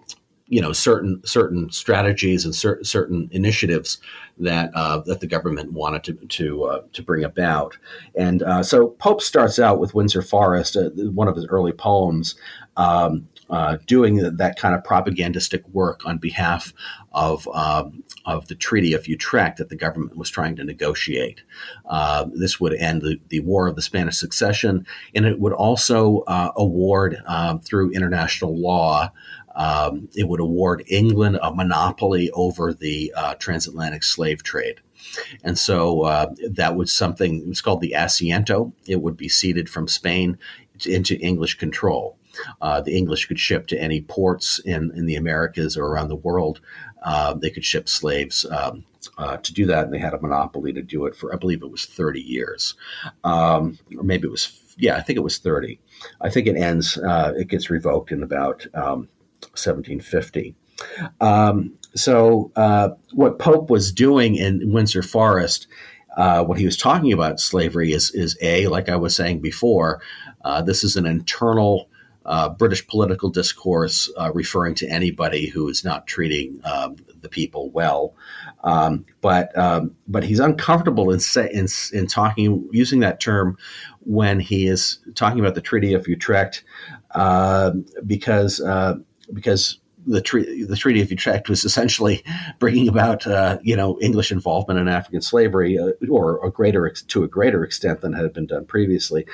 you 0.51 0.61
know 0.61 0.73
certain 0.73 1.23
certain 1.25 1.71
strategies 1.71 2.45
and 2.45 2.55
cer- 2.55 2.83
certain 2.83 3.29
initiatives 3.33 3.99
that 4.41 4.71
uh, 4.75 4.99
that 5.07 5.21
the 5.21 5.27
government 5.27 5.73
wanted 5.73 6.03
to 6.05 6.15
to 6.27 6.65
uh, 6.65 6.83
to 6.93 7.03
bring 7.03 7.25
about. 7.25 7.79
And 8.17 8.43
uh, 8.43 8.63
so 8.63 8.89
Pope 8.89 9.23
starts 9.23 9.59
out 9.59 9.79
with 9.79 9.95
Windsor 9.95 10.23
Forest, 10.23 10.77
uh, 10.77 10.91
one 11.13 11.29
of 11.29 11.37
his 11.37 11.47
early 11.47 11.73
poems, 11.73 12.35
um, 12.77 13.29
uh, 13.49 13.77
doing 13.87 14.17
that 14.37 14.59
kind 14.59 14.75
of 14.75 14.83
propagandistic 14.83 15.67
work 15.69 16.05
on 16.05 16.19
behalf 16.19 16.73
of 17.13 17.47
um, 17.55 18.03
of 18.27 18.49
the 18.49 18.57
Treaty 18.57 18.93
of 18.93 19.07
Utrecht 19.07 19.59
that 19.59 19.69
the 19.69 19.77
government 19.77 20.17
was 20.17 20.31
trying 20.31 20.57
to 20.57 20.65
negotiate. 20.65 21.43
Uh, 21.89 22.27
this 22.35 22.59
would 22.59 22.75
end 22.75 23.03
the, 23.03 23.21
the 23.29 23.41
War 23.41 23.69
of 23.69 23.77
the 23.77 23.83
Spanish 23.83 24.19
Succession, 24.19 24.85
and 25.15 25.27
it 25.27 25.39
would 25.39 25.53
also 25.53 26.25
award 26.57 27.23
through 27.65 27.93
international 27.93 28.59
law 28.59 29.13
um, 29.57 30.09
it 30.15 30.29
would 30.29 30.41
award 30.41 30.85
England 30.87 31.39
a 31.43 31.53
monopoly 31.55 32.31
over 32.33 32.73
the 32.73 33.13
uh, 33.17 33.35
transatlantic 33.35 34.03
slave 34.03 34.43
trade. 34.43 34.81
And 35.43 35.59
so 35.59 36.03
uh, 36.03 36.35
that 36.51 36.77
was 36.77 36.93
something, 36.93 37.41
it 37.41 37.49
was 37.49 37.61
called 37.61 37.81
the 37.81 37.95
Asiento. 37.97 38.73
It 38.87 39.03
would 39.03 39.17
be 39.17 39.29
ceded 39.29 39.69
from 39.69 39.89
Spain 39.89 40.39
into 40.87 41.19
English 41.19 41.55
control. 41.55 42.17
Uh, 42.61 42.81
the 42.81 42.97
English 42.97 43.27
could 43.27 43.41
ship 43.41 43.67
to 43.67 43.81
any 43.81 44.01
ports 44.03 44.61
in, 44.61 44.93
in 44.95 45.07
the 45.07 45.17
Americas 45.17 45.77
or 45.77 45.87
around 45.87 46.09
the 46.09 46.17
world. 46.17 46.61
Uh, 47.03 47.35
they 47.35 47.51
could 47.51 47.65
ship 47.65 47.89
slaves 47.89 48.47
um, 48.51 48.85
uh, 49.19 49.37
to 49.39 49.53
do 49.53 49.67
that, 49.67 49.85
and 49.85 49.93
they 49.93 49.99
had 49.99 50.15
a 50.15 50.21
monopoly 50.21 50.73
to 50.73 50.83
do 50.83 51.07
it 51.07 51.17
for, 51.17 51.35
I 51.35 51.39
believe 51.39 51.63
it 51.63 51.71
was 51.71 51.87
30 51.87 52.21
years. 52.21 52.75
Um, 53.25 53.79
or 53.97 54.05
maybe 54.05 54.29
it 54.29 54.31
was, 54.31 54.75
yeah, 54.77 54.97
I 54.97 55.01
think 55.01 55.17
it 55.17 55.23
was 55.23 55.39
30. 55.39 55.81
I 56.21 56.31
think 56.31 56.47
it 56.47 56.57
ends, 56.57 56.99
uh, 56.99 57.33
it 57.37 57.49
gets 57.49 57.71
revoked 57.71 58.13
in 58.13 58.23
about 58.23 58.67
um, 58.75 59.09
1750. 59.65 60.55
Um, 61.21 61.75
so, 61.95 62.53
uh, 62.57 62.91
what 63.13 63.39
Pope 63.39 63.69
was 63.69 63.93
doing 63.93 64.37
in 64.37 64.73
Windsor 64.73 65.03
Forest, 65.03 65.67
uh, 66.17 66.45
what 66.45 66.59
he 66.59 66.65
was 66.65 66.77
talking 66.77 67.13
about 67.13 67.41
slavery 67.41 67.93
is, 67.93 68.11
is 68.13 68.37
A, 68.43 68.69
like 68.69 68.89
I 68.89 68.97
was 68.97 69.15
saying 69.15 69.41
before, 69.41 70.01
uh, 70.45 70.63
this 70.63 70.85
is 70.85 70.97
an 70.97 71.07
internal 71.07 71.89
uh, 72.27 72.49
British 72.49 72.87
political 72.87 73.31
discourse 73.31 74.11
uh, 74.19 74.31
referring 74.33 74.75
to 74.77 74.89
anybody 74.89 75.49
who 75.49 75.69
is 75.69 75.85
not 75.85 76.07
treating 76.07 76.61
um, 76.65 76.97
the 77.23 77.29
people 77.29 77.71
well. 77.71 78.15
Um, 78.63 79.07
but 79.21 79.57
um, 79.57 79.97
but 80.07 80.23
he's 80.23 80.39
uncomfortable 80.39 81.11
in, 81.11 81.21
in, 81.53 81.67
in 81.93 82.07
talking 82.07 82.69
using 82.73 83.01
that 83.01 83.21
term 83.21 83.57
when 84.01 84.39
he 84.39 84.67
is 84.67 84.99
talking 85.15 85.41
about 85.41 85.55
the 85.55 85.61
Treaty 85.61 85.95
of 85.95 86.07
Utrecht 86.07 86.63
uh, 87.15 87.73
because 88.07 88.61
because 89.33 89.81
the, 90.07 90.21
tre- 90.21 90.65
the 90.65 90.77
Treaty 90.77 91.01
of 91.01 91.11
Utrecht 91.11 91.49
was 91.49 91.65
essentially 91.65 92.25
bringing 92.59 92.89
about, 92.89 93.27
uh, 93.27 93.59
you 93.63 93.77
know, 93.77 93.99
English 94.01 94.33
involvement 94.33 94.81
in 94.81 94.89
African 94.89 95.21
slavery, 95.21 95.79
uh, 95.79 95.91
or 96.09 96.45
a 96.45 96.51
greater 96.51 96.89
to 96.91 97.23
a 97.23 97.29
greater 97.29 97.65
extent 97.65 98.01
than 98.01 98.13
had 98.13 98.33
been 98.33 98.47
done 98.47 98.65
previously. 98.65 99.27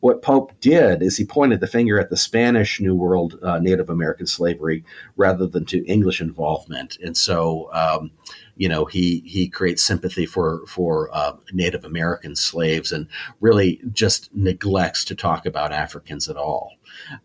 What 0.00 0.22
Pope 0.22 0.52
did 0.60 1.02
is 1.02 1.16
he 1.16 1.24
pointed 1.24 1.60
the 1.60 1.66
finger 1.66 1.98
at 1.98 2.10
the 2.10 2.16
Spanish 2.16 2.80
New 2.80 2.94
World 2.94 3.38
uh, 3.42 3.58
Native 3.58 3.90
American 3.90 4.26
slavery 4.26 4.84
rather 5.16 5.46
than 5.46 5.64
to 5.66 5.84
English 5.86 6.20
involvement, 6.20 6.98
and 7.02 7.16
so. 7.16 7.70
Um, 7.72 8.12
you 8.54 8.68
know, 8.68 8.84
he 8.84 9.22
he 9.24 9.48
creates 9.48 9.82
sympathy 9.82 10.26
for 10.26 10.64
for 10.66 11.08
uh, 11.14 11.32
Native 11.52 11.86
American 11.86 12.36
slaves 12.36 12.92
and 12.92 13.08
really 13.40 13.80
just 13.92 14.28
neglects 14.34 15.06
to 15.06 15.14
talk 15.14 15.46
about 15.46 15.72
Africans 15.72 16.28
at 16.28 16.36
all. 16.36 16.72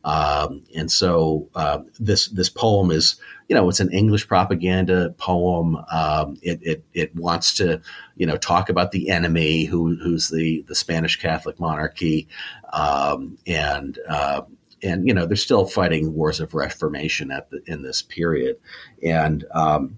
Um, 0.03 0.63
and 0.75 0.91
so 0.91 1.49
uh, 1.55 1.80
this 1.99 2.28
this 2.30 2.49
poem 2.49 2.91
is, 2.91 3.15
you 3.47 3.55
know, 3.55 3.67
it's 3.69 3.80
an 3.80 3.91
English 3.91 4.28
propaganda 4.28 5.13
poem. 5.17 5.78
Um, 5.91 6.38
it, 6.41 6.59
it, 6.61 6.84
it 6.93 7.15
wants 7.15 7.53
to, 7.55 7.82
you 8.15 8.25
know, 8.25 8.38
talk 8.38 8.69
about 8.69 8.91
the 8.91 9.09
enemy 9.09 9.65
who 9.65 9.95
who's 9.95 10.30
the 10.30 10.63
the 10.67 10.75
Spanish 10.75 11.19
Catholic 11.19 11.59
monarchy, 11.59 12.28
um, 12.73 13.38
and 13.45 13.99
uh, 14.09 14.41
and 14.84 15.07
you 15.07 15.13
know 15.13 15.25
they're 15.25 15.36
still 15.36 15.65
fighting 15.65 16.13
wars 16.13 16.39
of 16.39 16.53
reformation 16.53 17.32
at 17.32 17.49
the, 17.49 17.61
in 17.65 17.82
this 17.82 18.01
period, 18.01 18.57
and 19.01 19.45
um, 19.53 19.97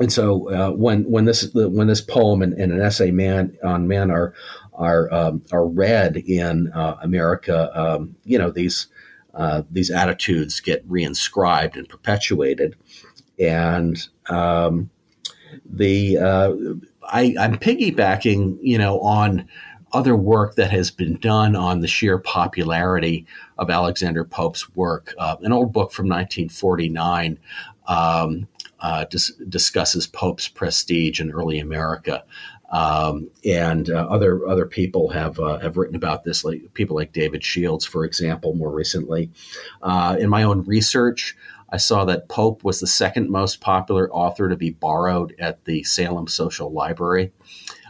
and 0.00 0.12
so 0.12 0.48
uh, 0.50 0.70
when 0.70 1.04
when 1.10 1.26
this 1.26 1.52
when 1.52 1.86
this 1.86 2.00
poem 2.00 2.42
and, 2.42 2.54
and, 2.54 2.72
an 2.72 2.80
essay 2.80 3.10
man 3.10 3.56
on 3.62 3.86
men 3.86 4.10
are 4.10 4.32
are 4.82 5.12
um, 5.12 5.42
are 5.52 5.66
read 5.66 6.16
in 6.16 6.72
uh, 6.72 6.96
America, 7.02 7.70
um, 7.78 8.16
you 8.24 8.38
know 8.38 8.50
these 8.50 8.88
uh, 9.34 9.62
these 9.70 9.90
attitudes 9.90 10.60
get 10.60 10.86
reinscribed 10.88 11.76
and 11.76 11.88
perpetuated, 11.88 12.76
and 13.38 14.08
um, 14.28 14.90
the 15.64 16.18
uh, 16.18 16.52
I, 17.04 17.34
I'm 17.38 17.58
piggybacking, 17.58 18.58
you 18.60 18.78
know, 18.78 19.00
on 19.00 19.48
other 19.92 20.16
work 20.16 20.54
that 20.56 20.70
has 20.70 20.90
been 20.90 21.16
done 21.18 21.54
on 21.54 21.80
the 21.80 21.88
sheer 21.88 22.18
popularity 22.18 23.26
of 23.58 23.70
Alexander 23.70 24.24
Pope's 24.24 24.74
work. 24.74 25.14
Uh, 25.18 25.36
an 25.42 25.52
old 25.52 25.72
book 25.72 25.92
from 25.92 26.06
1949 26.06 27.38
um, 27.86 28.48
uh, 28.80 29.04
dis- 29.04 29.34
discusses 29.48 30.06
Pope's 30.06 30.48
prestige 30.48 31.20
in 31.20 31.30
early 31.30 31.58
America. 31.58 32.24
Um, 32.72 33.28
and 33.44 33.90
uh, 33.90 34.06
other 34.08 34.48
other 34.48 34.66
people 34.66 35.10
have 35.10 35.38
uh, 35.38 35.58
have 35.58 35.76
written 35.76 35.94
about 35.94 36.24
this, 36.24 36.42
like 36.42 36.72
people 36.72 36.96
like 36.96 37.12
David 37.12 37.44
Shields, 37.44 37.84
for 37.84 38.04
example, 38.04 38.54
more 38.54 38.72
recently. 38.72 39.30
Uh, 39.82 40.16
in 40.18 40.30
my 40.30 40.42
own 40.42 40.64
research, 40.64 41.36
I 41.70 41.76
saw 41.76 42.04
that 42.06 42.28
Pope 42.28 42.64
was 42.64 42.80
the 42.80 42.86
second 42.86 43.30
most 43.30 43.60
popular 43.60 44.10
author 44.10 44.48
to 44.48 44.56
be 44.56 44.70
borrowed 44.70 45.34
at 45.38 45.64
the 45.66 45.82
Salem 45.84 46.26
Social 46.26 46.72
Library. 46.72 47.32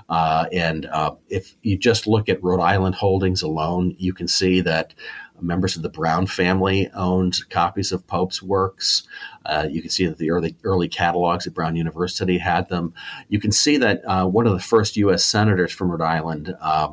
Uh, 0.08 0.46
and 0.52 0.86
uh, 0.86 1.14
if 1.28 1.54
you 1.62 1.78
just 1.78 2.06
look 2.06 2.28
at 2.28 2.42
Rhode 2.42 2.60
Island 2.60 2.94
holdings 2.94 3.40
alone, 3.40 3.94
you 3.98 4.12
can 4.12 4.28
see 4.28 4.60
that 4.60 4.94
members 5.42 5.76
of 5.76 5.82
the 5.82 5.88
Brown 5.88 6.26
family 6.26 6.90
owned 6.94 7.48
copies 7.50 7.92
of 7.92 8.06
Pope's 8.06 8.42
works. 8.42 9.02
Uh, 9.44 9.66
you 9.70 9.80
can 9.80 9.90
see 9.90 10.06
that 10.06 10.18
the 10.18 10.30
early 10.30 10.56
early 10.64 10.88
catalogs 10.88 11.46
at 11.46 11.54
Brown 11.54 11.76
University 11.76 12.38
had 12.38 12.68
them. 12.68 12.94
You 13.28 13.40
can 13.40 13.52
see 13.52 13.76
that 13.78 14.02
uh, 14.06 14.26
one 14.26 14.46
of 14.46 14.52
the 14.52 14.60
first 14.60 14.96
U.S. 14.96 15.24
senators 15.24 15.72
from 15.72 15.90
Rhode 15.90 16.02
Island. 16.02 16.54
Uh, 16.60 16.92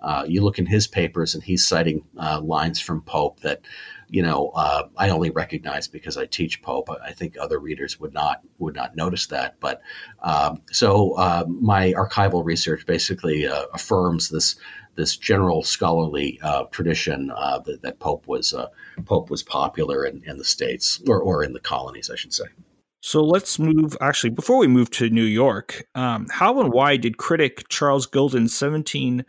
uh, 0.00 0.24
you 0.28 0.42
look 0.42 0.60
in 0.60 0.66
his 0.66 0.86
papers, 0.86 1.34
and 1.34 1.42
he's 1.42 1.66
citing 1.66 2.04
lines 2.14 2.78
from 2.78 3.02
Pope 3.02 3.40
that 3.40 3.62
you 4.10 4.22
know, 4.22 4.50
uh, 4.54 4.88
I 4.96 5.10
only 5.10 5.30
recognize 5.30 5.86
because 5.86 6.16
I 6.16 6.26
teach 6.26 6.62
Pope. 6.62 6.88
I 7.04 7.12
think 7.12 7.36
other 7.38 7.58
readers 7.58 8.00
would 8.00 8.14
not 8.14 8.40
would 8.58 8.74
not 8.74 8.96
notice 8.96 9.26
that. 9.26 9.56
But 9.60 9.82
um, 10.22 10.62
so 10.70 11.12
uh, 11.12 11.44
my 11.46 11.92
archival 11.92 12.44
research 12.44 12.86
basically 12.86 13.46
uh, 13.46 13.66
affirms 13.74 14.30
this 14.30 14.56
this 14.98 15.16
general 15.16 15.62
scholarly 15.62 16.40
uh, 16.42 16.64
tradition 16.72 17.30
uh, 17.30 17.60
that, 17.60 17.82
that, 17.82 18.00
Pope 18.00 18.26
was 18.26 18.52
uh, 18.52 18.66
Pope 19.06 19.30
was 19.30 19.44
popular 19.44 20.04
in, 20.04 20.22
in 20.26 20.38
the 20.38 20.44
states 20.44 21.00
or 21.08 21.20
or 21.20 21.44
in 21.44 21.52
the 21.52 21.60
colonies, 21.60 22.10
I 22.10 22.16
should 22.16 22.34
say. 22.34 22.46
So 23.00 23.22
let's 23.22 23.60
move. 23.60 23.96
Actually, 24.00 24.30
before 24.30 24.58
we 24.58 24.66
move 24.66 24.90
to 24.90 25.08
New 25.08 25.22
York, 25.22 25.84
um, 25.94 26.26
how 26.30 26.60
and 26.60 26.72
why 26.72 26.96
did 26.96 27.16
critic 27.16 27.68
Charles 27.68 28.06
Gildon's 28.06 28.52
17- 28.52 29.24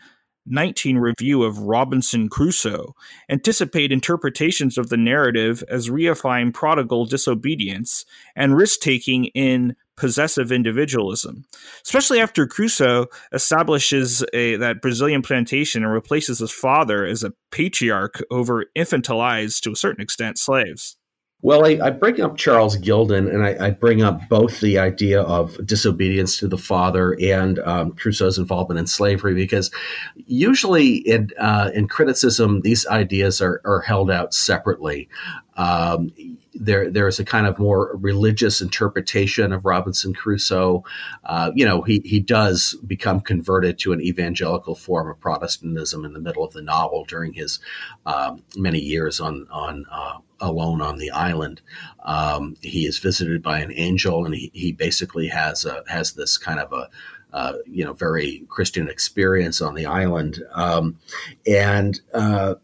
19 0.46 0.98
review 0.98 1.44
of 1.44 1.60
Robinson 1.60 2.28
Crusoe 2.28 2.96
anticipate 3.30 3.92
interpretations 3.92 4.80
of 4.80 4.90
the 4.90 4.98
narrative 4.98 5.64
as 5.70 5.90
reifying 5.90 6.52
prodigal 6.52 7.06
disobedience 7.06 8.04
and 8.36 8.58
risk 8.58 8.80
taking 8.80 9.26
in 9.26 9.76
possessive 10.00 10.52
individualism, 10.52 11.46
especially 11.86 12.20
after 12.20 12.48
Crusoe 12.48 13.08
establishes 13.34 14.24
a, 14.34 14.56
that 14.56 14.82
Brazilian 14.82 15.22
plantation 15.22 15.84
and 15.84 15.94
replaces 15.94 16.40
his 16.40 16.52
father 16.52 17.06
as 17.06 17.24
a 17.24 17.34
patriarch 17.52 18.24
over 18.32 18.66
infantilized, 18.78 19.62
to 19.62 19.72
a 19.72 19.76
certain 19.76 20.02
extent, 20.02 20.40
slaves. 20.40 20.96
Well, 21.42 21.66
I, 21.66 21.80
I, 21.82 21.90
bring 21.92 22.20
up 22.20 22.36
Charles 22.36 22.76
Gildon, 22.78 23.34
and 23.34 23.46
I, 23.46 23.68
I, 23.68 23.70
bring 23.70 24.02
up 24.02 24.28
both 24.28 24.60
the 24.60 24.78
idea 24.78 25.22
of 25.22 25.66
disobedience 25.66 26.38
to 26.40 26.50
the 26.50 26.58
father 26.58 27.16
and 27.22 27.60
um, 27.60 27.94
Crusoe's 27.94 28.38
involvement 28.38 28.78
in 28.78 28.88
slavery, 28.88 29.34
because 29.34 29.72
usually 30.16 30.96
in 30.96 31.30
uh, 31.40 31.72
in 31.74 31.88
criticism, 31.88 32.60
these 32.62 32.86
ideas 32.88 33.42
are, 33.42 33.62
are 33.64 33.80
held 33.80 34.12
out 34.12 34.34
separately. 34.34 35.08
Um, 35.56 36.12
there 36.54 36.92
there 36.92 37.08
is 37.08 37.20
a 37.20 37.26
kind 37.26 37.48
of 37.48 37.58
more 37.58 37.96
religious 37.96 38.60
interpretation 38.60 39.54
of 39.54 39.64
Robinson 39.64 40.14
Crusoe. 40.14 40.84
Uh, 41.24 41.52
you 41.56 41.64
know, 41.64 41.84
he 41.84 42.02
he 42.04 42.20
does 42.20 42.76
become 42.86 43.22
converted 43.22 43.80
to 43.80 43.94
an 43.94 44.02
evangelical 44.02 44.76
form 44.76 45.10
of 45.10 45.18
Protestantism 45.22 46.04
in 46.04 46.12
the 46.12 46.20
middle 46.20 46.44
of 46.44 46.52
the 46.52 46.62
novel 46.62 47.06
during 47.06 47.32
his 47.32 47.60
um, 48.06 48.44
many 48.58 48.80
years 48.80 49.22
on 49.22 49.48
on 49.50 49.86
uh, 49.90 50.18
alone 50.42 50.82
on 50.82 50.98
the 50.98 51.12
island. 51.12 51.62
Um, 52.06 52.56
he 52.62 52.86
is 52.86 52.98
visited 53.00 53.42
by 53.42 53.60
an 53.60 53.72
angel, 53.74 54.26
and 54.26 54.36
he, 54.36 54.52
he 54.54 54.72
basically 54.72 55.28
has 55.28 55.66
a, 55.66 55.84
has 55.88 56.14
this 56.14 56.38
kind 56.38 56.60
of 56.60 56.74
a 56.74 56.90
uh, 57.32 57.54
you 57.66 57.86
know 57.86 57.94
very 57.94 58.44
Christian 58.50 58.90
experience 58.90 59.62
on 59.62 59.76
the 59.76 59.86
island, 59.86 60.44
um, 60.54 60.98
and 61.46 62.00
uh, 62.14 62.56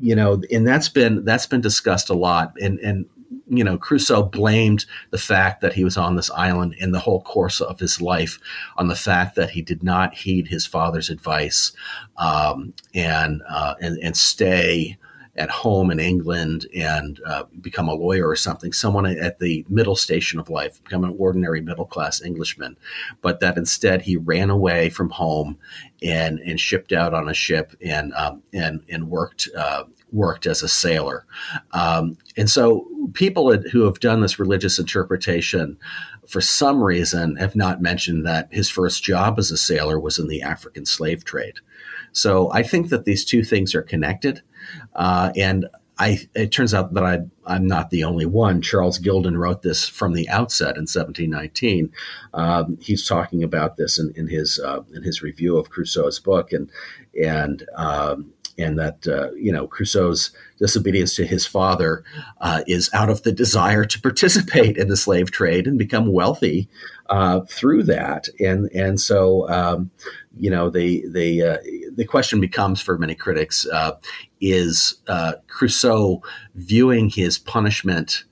you 0.00 0.14
know, 0.14 0.42
and 0.50 0.66
that's 0.66 0.88
been 0.88 1.24
that's 1.24 1.46
been 1.46 1.60
discussed 1.60 2.10
a 2.10 2.14
lot, 2.14 2.54
and 2.60 2.78
and 2.80 3.06
you 3.50 3.64
know, 3.64 3.76
Crusoe 3.76 4.22
blamed 4.22 4.86
the 5.10 5.18
fact 5.18 5.60
that 5.60 5.72
he 5.72 5.84
was 5.84 5.96
on 5.96 6.16
this 6.16 6.30
island 6.30 6.74
in 6.78 6.92
the 6.92 7.00
whole 7.00 7.20
course 7.22 7.60
of 7.60 7.80
his 7.80 8.00
life 8.00 8.38
on 8.76 8.88
the 8.88 8.94
fact 8.94 9.34
that 9.34 9.50
he 9.50 9.60
did 9.60 9.82
not 9.82 10.14
heed 10.14 10.46
his 10.46 10.66
father's 10.66 11.10
advice 11.10 11.72
um, 12.16 12.72
and, 12.94 13.42
uh, 13.48 13.74
and 13.80 13.98
and 13.98 14.16
stay 14.16 14.96
at 15.40 15.48
home 15.48 15.90
in 15.90 15.98
England 15.98 16.66
and 16.74 17.18
uh, 17.26 17.44
become 17.62 17.88
a 17.88 17.94
lawyer 17.94 18.28
or 18.28 18.36
something, 18.36 18.74
someone 18.74 19.06
at 19.06 19.38
the 19.38 19.64
middle 19.70 19.96
station 19.96 20.38
of 20.38 20.50
life, 20.50 20.84
become 20.84 21.02
an 21.02 21.16
ordinary 21.18 21.62
middle 21.62 21.86
class 21.86 22.20
Englishman, 22.20 22.76
but 23.22 23.40
that 23.40 23.56
instead 23.56 24.02
he 24.02 24.16
ran 24.16 24.50
away 24.50 24.90
from 24.90 25.08
home 25.08 25.56
and 26.02 26.38
and 26.40 26.60
shipped 26.60 26.92
out 26.92 27.14
on 27.14 27.26
a 27.26 27.34
ship 27.34 27.74
and 27.82 28.12
um, 28.14 28.42
and 28.52 28.82
and 28.90 29.08
worked 29.08 29.48
uh, 29.56 29.84
worked 30.12 30.46
as 30.46 30.62
a 30.62 30.68
sailor. 30.68 31.24
Um, 31.72 32.18
and 32.36 32.50
so 32.50 32.86
people 33.14 33.56
who 33.56 33.84
have 33.84 34.00
done 34.00 34.20
this 34.20 34.38
religious 34.38 34.78
interpretation 34.78 35.78
for 36.28 36.42
some 36.42 36.82
reason 36.82 37.36
have 37.36 37.56
not 37.56 37.80
mentioned 37.80 38.26
that 38.26 38.48
his 38.50 38.68
first 38.68 39.02
job 39.02 39.38
as 39.38 39.50
a 39.50 39.56
sailor 39.56 39.98
was 39.98 40.18
in 40.18 40.28
the 40.28 40.42
African 40.42 40.84
slave 40.84 41.24
trade. 41.24 41.54
So 42.12 42.50
I 42.52 42.62
think 42.62 42.88
that 42.88 43.04
these 43.04 43.24
two 43.24 43.42
things 43.44 43.74
are 43.74 43.82
connected. 43.82 44.42
Uh, 44.94 45.32
and 45.36 45.66
I, 46.00 46.18
it 46.34 46.50
turns 46.50 46.72
out 46.72 46.94
that 46.94 47.04
I, 47.04 47.54
am 47.54 47.66
not 47.66 47.90
the 47.90 48.04
only 48.04 48.24
one. 48.24 48.62
Charles 48.62 48.98
Gildon 48.98 49.36
wrote 49.36 49.60
this 49.60 49.86
from 49.86 50.14
the 50.14 50.28
outset 50.30 50.76
in 50.76 50.86
1719. 50.86 51.92
Um, 52.32 52.78
he's 52.80 53.06
talking 53.06 53.42
about 53.44 53.76
this 53.76 53.98
in, 53.98 54.10
in 54.16 54.26
his 54.26 54.58
uh, 54.58 54.80
in 54.94 55.02
his 55.02 55.22
review 55.22 55.58
of 55.58 55.68
Crusoe's 55.68 56.18
book, 56.18 56.52
and 56.52 56.70
and 57.22 57.66
um, 57.76 58.32
and 58.56 58.78
that 58.78 59.06
uh, 59.06 59.30
you 59.32 59.52
know 59.52 59.66
Crusoe's 59.66 60.30
disobedience 60.58 61.14
to 61.16 61.26
his 61.26 61.46
father 61.46 62.02
uh, 62.40 62.62
is 62.66 62.88
out 62.94 63.10
of 63.10 63.22
the 63.22 63.32
desire 63.32 63.84
to 63.84 64.00
participate 64.00 64.78
in 64.78 64.88
the 64.88 64.96
slave 64.96 65.30
trade 65.30 65.66
and 65.66 65.78
become 65.78 66.12
wealthy 66.12 66.68
uh, 67.10 67.40
through 67.42 67.82
that, 67.84 68.28
and 68.38 68.70
and 68.72 69.00
so 69.00 69.48
um, 69.50 69.90
you 70.38 70.50
know 70.50 70.70
the 70.70 71.04
the 71.08 71.42
uh, 71.42 71.58
the 71.94 72.06
question 72.06 72.40
becomes 72.40 72.80
for 72.80 72.96
many 72.96 73.14
critics 73.14 73.66
uh, 73.66 73.92
is 74.40 75.00
uh, 75.08 75.34
Crusoe 75.48 76.22
viewing 76.54 77.10
his 77.10 77.38
punishment 77.38 78.24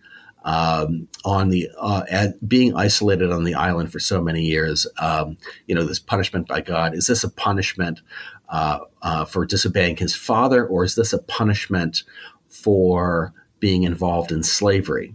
um, 0.44 1.08
on 1.24 1.50
the 1.50 1.68
uh, 1.78 2.04
at 2.08 2.48
being 2.48 2.74
isolated 2.74 3.30
on 3.30 3.44
the 3.44 3.54
island 3.54 3.92
for 3.92 3.98
so 3.98 4.22
many 4.22 4.42
years. 4.42 4.86
Um, 4.98 5.36
you 5.66 5.74
know, 5.74 5.84
this 5.84 5.98
punishment 5.98 6.48
by 6.48 6.60
God 6.60 6.94
is 6.94 7.06
this 7.06 7.24
a 7.24 7.30
punishment 7.30 8.00
uh, 8.48 8.78
uh, 9.02 9.24
for 9.24 9.44
disobeying 9.44 9.96
his 9.96 10.14
father, 10.14 10.66
or 10.66 10.84
is 10.84 10.94
this 10.94 11.12
a 11.12 11.22
punishment 11.22 12.04
for 12.48 13.34
being 13.60 13.82
involved 13.82 14.32
in 14.32 14.42
slavery? 14.42 15.14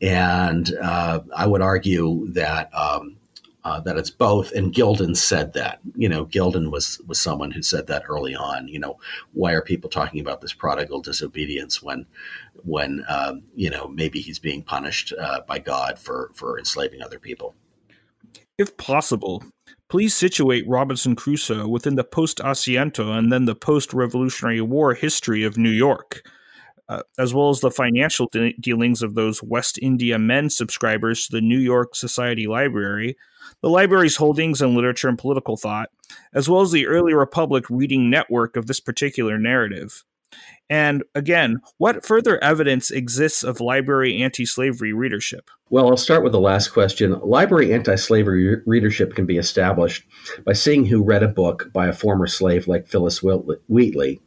And 0.00 0.72
uh, 0.80 1.20
I 1.36 1.46
would 1.46 1.62
argue 1.62 2.30
that. 2.32 2.72
Um, 2.74 3.16
uh, 3.68 3.80
that 3.80 3.98
it's 3.98 4.10
both. 4.10 4.50
And 4.52 4.72
Gildon 4.72 5.14
said 5.14 5.52
that. 5.52 5.80
You 5.94 6.08
know, 6.08 6.24
Gildon 6.24 6.70
was 6.70 7.00
was 7.06 7.20
someone 7.20 7.50
who 7.50 7.60
said 7.60 7.86
that 7.88 8.04
early 8.08 8.34
on. 8.34 8.66
You 8.66 8.78
know, 8.78 8.98
why 9.32 9.52
are 9.52 9.60
people 9.60 9.90
talking 9.90 10.20
about 10.20 10.40
this 10.40 10.54
prodigal 10.54 11.02
disobedience 11.02 11.82
when 11.82 12.06
when 12.64 13.04
um, 13.08 13.42
you 13.54 13.68
know 13.68 13.86
maybe 13.88 14.20
he's 14.20 14.38
being 14.38 14.62
punished 14.62 15.12
uh, 15.20 15.40
by 15.46 15.58
God 15.58 15.98
for 15.98 16.30
for 16.34 16.58
enslaving 16.58 17.02
other 17.02 17.18
people? 17.18 17.54
If 18.56 18.76
possible, 18.78 19.44
please 19.90 20.14
situate 20.14 20.66
Robinson 20.66 21.14
Crusoe 21.14 21.68
within 21.68 21.96
the 21.96 22.04
post 22.04 22.38
Asiento 22.38 23.16
and 23.16 23.30
then 23.30 23.44
the 23.44 23.54
post 23.54 23.92
Revolutionary 23.92 24.62
War 24.62 24.94
history 24.94 25.44
of 25.44 25.58
New 25.58 25.70
York 25.70 26.22
uh, 26.88 27.02
as 27.18 27.34
well 27.34 27.50
as 27.50 27.60
the 27.60 27.70
financial 27.70 28.28
de- 28.32 28.54
dealings 28.54 29.02
of 29.02 29.14
those 29.14 29.42
West 29.42 29.78
India 29.82 30.18
men 30.18 30.50
subscribers 30.50 31.26
to 31.26 31.32
the 31.32 31.40
New 31.40 31.58
York 31.58 31.94
Society 31.94 32.46
Library, 32.46 33.16
the 33.62 33.70
library's 33.70 34.16
holdings 34.16 34.62
in 34.62 34.74
literature 34.74 35.08
and 35.08 35.18
political 35.18 35.56
thought, 35.56 35.90
as 36.32 36.48
well 36.48 36.60
as 36.60 36.72
the 36.72 36.86
early 36.86 37.14
Republic 37.14 37.64
reading 37.68 38.10
network 38.10 38.56
of 38.56 38.66
this 38.66 38.80
particular 38.80 39.38
narrative. 39.38 40.04
And 40.70 41.02
again, 41.14 41.60
what 41.78 42.04
further 42.04 42.42
evidence 42.44 42.90
exists 42.90 43.42
of 43.42 43.60
library 43.60 44.20
anti 44.20 44.44
slavery 44.44 44.92
readership? 44.92 45.50
Well, 45.70 45.88
I'll 45.88 45.96
start 45.96 46.22
with 46.22 46.32
the 46.32 46.40
last 46.40 46.68
question. 46.68 47.18
Library 47.20 47.72
anti 47.72 47.96
slavery 47.96 48.56
readership 48.66 49.14
can 49.14 49.24
be 49.24 49.38
established 49.38 50.04
by 50.44 50.52
seeing 50.52 50.84
who 50.84 51.02
read 51.02 51.22
a 51.22 51.28
book 51.28 51.70
by 51.72 51.86
a 51.86 51.92
former 51.94 52.26
slave 52.26 52.68
like 52.68 52.86
Phillis 52.86 53.22
Wheatley. 53.22 54.20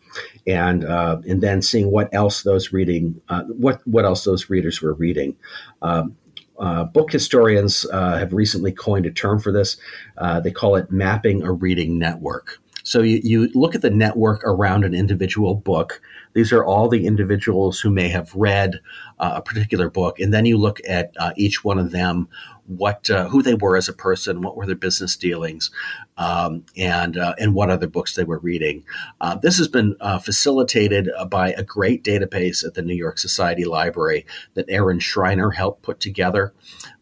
And 0.47 0.85
uh, 0.85 1.21
and 1.27 1.41
then 1.41 1.61
seeing 1.61 1.91
what 1.91 2.13
else 2.13 2.43
those 2.43 2.73
reading 2.73 3.21
uh, 3.29 3.43
what 3.43 3.85
what 3.87 4.05
else 4.05 4.23
those 4.23 4.49
readers 4.49 4.81
were 4.81 4.93
reading. 4.93 5.35
Um, 5.81 6.15
uh, 6.59 6.83
book 6.83 7.11
historians 7.11 7.85
uh, 7.91 8.17
have 8.17 8.33
recently 8.33 8.71
coined 8.71 9.05
a 9.05 9.11
term 9.11 9.39
for 9.39 9.51
this. 9.51 9.77
Uh, 10.17 10.39
they 10.39 10.51
call 10.51 10.75
it 10.75 10.91
mapping 10.91 11.41
a 11.41 11.51
reading 11.51 11.97
network. 11.97 12.59
So 12.83 13.01
you, 13.01 13.19
you 13.23 13.49
look 13.53 13.73
at 13.75 13.81
the 13.81 13.89
network 13.89 14.43
around 14.43 14.83
an 14.83 14.93
individual 14.93 15.55
book. 15.55 16.01
These 16.33 16.51
are 16.51 16.63
all 16.63 16.87
the 16.87 17.05
individuals 17.05 17.79
who 17.79 17.89
may 17.89 18.09
have 18.09 18.33
read 18.35 18.79
uh, 19.19 19.33
a 19.35 19.41
particular 19.41 19.89
book, 19.89 20.19
and 20.19 20.33
then 20.33 20.45
you 20.45 20.57
look 20.57 20.79
at 20.87 21.13
each 21.35 21.63
one 21.63 21.77
of 21.79 21.91
them, 21.91 22.27
what 22.67 23.09
uh, 23.09 23.27
who 23.29 23.41
they 23.41 23.53
were 23.53 23.77
as 23.77 23.89
a 23.89 23.93
person, 23.93 24.41
what 24.41 24.55
were 24.55 24.65
their 24.65 24.75
business 24.75 25.15
dealings, 25.15 25.71
um, 26.17 26.65
and 26.77 27.17
uh, 27.17 27.35
and 27.37 27.53
what 27.53 27.69
other 27.69 27.87
books 27.87 28.15
they 28.15 28.23
were 28.23 28.39
reading. 28.39 28.83
Uh, 29.19 29.35
this 29.35 29.57
has 29.57 29.67
been 29.67 29.95
uh, 29.99 30.19
facilitated 30.19 31.09
by 31.29 31.51
a 31.51 31.63
great 31.63 32.03
database 32.03 32.65
at 32.65 32.73
the 32.73 32.81
New 32.81 32.95
York 32.95 33.17
Society 33.17 33.65
Library 33.65 34.25
that 34.53 34.65
Aaron 34.69 34.99
Schreiner 34.99 35.51
helped 35.51 35.81
put 35.81 35.99
together, 35.99 36.53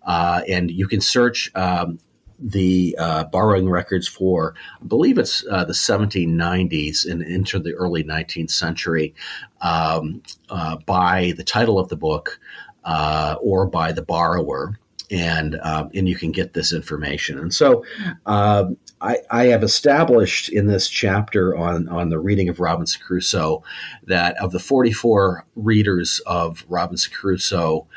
and 0.06 0.72
you 0.72 0.88
can 0.88 1.02
search. 1.02 1.52
Um, 1.56 2.00
the 2.42 2.96
uh, 2.98 3.26
borrowing 3.26 3.70
records 3.70 4.08
for, 4.08 4.56
I 4.82 4.86
believe 4.86 5.18
it's 5.18 5.46
uh, 5.50 5.66
the 5.66 5.74
1790s 5.74 7.06
and 7.10 7.22
into 7.22 7.60
the 7.60 7.74
early 7.74 8.04
19th 8.04 8.52
century 8.52 9.14
um, 9.62 10.22
uh, 10.50 10.78
by 10.86 11.34
the 11.36 11.44
title 11.44 11.78
of 11.80 11.90
the 11.90 11.98
book 11.98 12.40
uh, 12.84 13.36
or 13.42 13.68
by 13.68 13.92
the 13.92 14.02
borrower. 14.02 14.80
And, 15.12 15.60
um, 15.64 15.90
and 15.94 16.08
you 16.08 16.16
can 16.16 16.32
get 16.32 16.54
this 16.54 16.72
information. 16.72 17.40
And 17.40 17.54
so 17.54 17.84
um, 18.26 18.78
I, 19.02 19.18
I, 19.32 19.46
have 19.46 19.64
established 19.64 20.50
in 20.50 20.68
this 20.68 20.88
chapter 20.88 21.58
on, 21.58 21.88
on 21.90 22.10
the 22.10 22.20
reading 22.20 22.48
of 22.48 22.60
Robinson 22.60 23.02
Crusoe 23.04 23.64
that 24.04 24.38
of 24.38 24.52
the 24.52 24.60
44 24.60 25.46
readers 25.56 26.22
of 26.28 26.64
Robinson 26.70 27.12
Crusoe, 27.12 27.88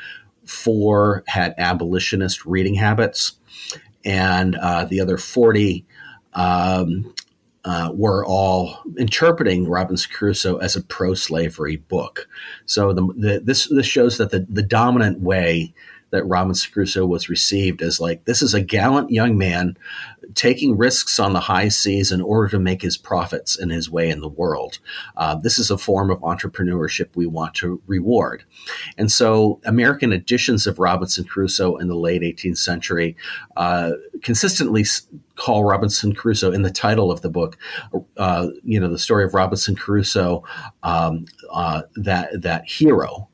four 0.45 1.23
had 1.27 1.53
abolitionist 1.59 2.45
reading 2.45 2.73
habits 2.73 3.33
and 4.05 4.55
uh, 4.55 4.85
the 4.85 4.99
other 4.99 5.17
40 5.17 5.85
um, 6.33 7.13
uh, 7.65 7.91
were 7.93 8.25
all 8.25 8.81
interpreting 8.97 9.67
Robinson 9.69 10.11
Crusoe 10.13 10.57
as 10.57 10.75
a 10.75 10.81
pro-slavery 10.81 11.77
book. 11.77 12.27
So 12.65 12.91
the, 12.91 13.07
the, 13.15 13.41
this 13.43 13.67
this 13.69 13.85
shows 13.85 14.17
that 14.17 14.31
the, 14.31 14.45
the 14.49 14.63
dominant 14.63 15.21
way 15.21 15.73
that 16.13 16.23
Robinson 16.25 16.71
Crusoe 16.71 17.07
was 17.07 17.27
received 17.27 17.81
as 17.81 17.99
like 17.99 18.25
this 18.25 18.43
is 18.43 18.53
a 18.53 18.61
gallant 18.61 19.09
young 19.09 19.35
man 19.35 19.75
taking 20.35 20.77
risks 20.77 21.19
on 21.19 21.33
the 21.33 21.39
high 21.39 21.69
seas 21.69 22.11
in 22.11 22.21
order 22.21 22.47
to 22.49 22.59
make 22.59 22.83
his 22.83 22.97
profits 22.97 23.57
and 23.57 23.71
his 23.71 23.89
way 23.89 24.11
in 24.11 24.21
the 24.21 24.29
world. 24.29 24.77
Uh, 25.17 25.33
this 25.33 25.57
is 25.57 25.71
a 25.71 25.77
form 25.77 26.11
of 26.11 26.19
entrepreneurship 26.19 27.09
we 27.15 27.25
want 27.25 27.55
to 27.55 27.81
reward. 27.87 28.43
And 28.95 29.11
so, 29.11 29.59
American 29.65 30.13
editions 30.13 30.67
of 30.67 30.77
Robinson 30.77 31.23
Crusoe 31.23 31.77
in 31.77 31.87
the 31.87 31.95
late 31.95 32.21
18th 32.21 32.59
century 32.59 33.17
uh, 33.57 33.93
consistently 34.21 34.85
call 35.35 35.63
Robinson 35.63 36.13
Crusoe 36.13 36.51
in 36.51 36.61
the 36.61 36.69
title 36.69 37.11
of 37.11 37.21
the 37.21 37.29
book, 37.29 37.57
uh, 38.17 38.49
you 38.63 38.79
know, 38.79 38.87
the 38.87 38.99
story 38.99 39.23
of 39.25 39.33
Robinson 39.33 39.75
Crusoe, 39.75 40.43
um, 40.83 41.25
uh, 41.51 41.81
that 41.95 42.43
that 42.43 42.69
hero 42.69 43.29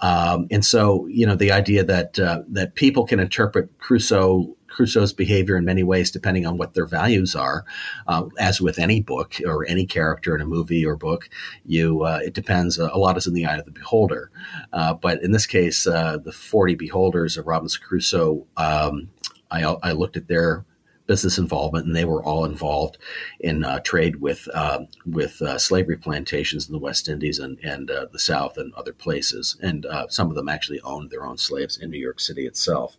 um, 0.00 0.46
and 0.50 0.64
so, 0.64 1.06
you 1.06 1.26
know, 1.26 1.34
the 1.34 1.52
idea 1.52 1.84
that 1.84 2.18
uh, 2.18 2.42
that 2.48 2.74
people 2.74 3.06
can 3.06 3.20
interpret 3.20 3.78
Crusoe 3.78 4.56
Crusoe's 4.72 5.12
behavior 5.12 5.56
in 5.56 5.64
many 5.64 5.82
ways, 5.82 6.10
depending 6.10 6.46
on 6.46 6.56
what 6.56 6.74
their 6.74 6.86
values 6.86 7.36
are. 7.36 7.64
Uh, 8.06 8.24
as 8.38 8.60
with 8.60 8.78
any 8.78 9.00
book 9.00 9.34
or 9.46 9.66
any 9.66 9.86
character 9.86 10.34
in 10.34 10.40
a 10.40 10.46
movie 10.46 10.84
or 10.84 10.96
book, 10.96 11.28
you 11.64 12.02
uh, 12.02 12.20
it 12.24 12.34
depends. 12.34 12.78
Uh, 12.78 12.88
a 12.92 12.98
lot 12.98 13.16
is 13.16 13.26
in 13.26 13.34
the 13.34 13.46
eye 13.46 13.58
of 13.58 13.66
the 13.66 13.70
beholder. 13.70 14.30
Uh, 14.72 14.94
but 14.94 15.22
in 15.22 15.32
this 15.32 15.46
case, 15.46 15.86
uh, 15.86 16.18
the 16.18 16.32
forty 16.32 16.74
beholders 16.74 17.36
of 17.36 17.46
Robinson 17.46 17.82
Crusoe, 17.86 18.46
um, 18.56 19.08
I, 19.50 19.62
I, 19.64 19.92
looked 19.92 20.16
at 20.16 20.28
their 20.28 20.64
business 21.12 21.36
involvement, 21.36 21.84
and 21.84 21.94
they 21.94 22.06
were 22.06 22.24
all 22.24 22.46
involved 22.46 22.96
in 23.40 23.64
uh, 23.64 23.78
trade 23.80 24.16
with 24.16 24.48
uh, 24.54 24.78
with 25.04 25.42
uh, 25.42 25.58
slavery 25.58 25.98
plantations 25.98 26.66
in 26.66 26.72
the 26.72 26.78
West 26.78 27.06
Indies 27.06 27.38
and 27.38 27.58
and 27.62 27.90
uh, 27.90 28.06
the 28.10 28.18
South 28.18 28.56
and 28.56 28.72
other 28.72 28.94
places. 28.94 29.58
And 29.60 29.84
uh, 29.84 30.08
some 30.08 30.30
of 30.30 30.36
them 30.36 30.48
actually 30.48 30.80
owned 30.80 31.10
their 31.10 31.26
own 31.26 31.36
slaves 31.36 31.76
in 31.76 31.90
New 31.90 31.98
York 31.98 32.18
City 32.18 32.46
itself. 32.46 32.96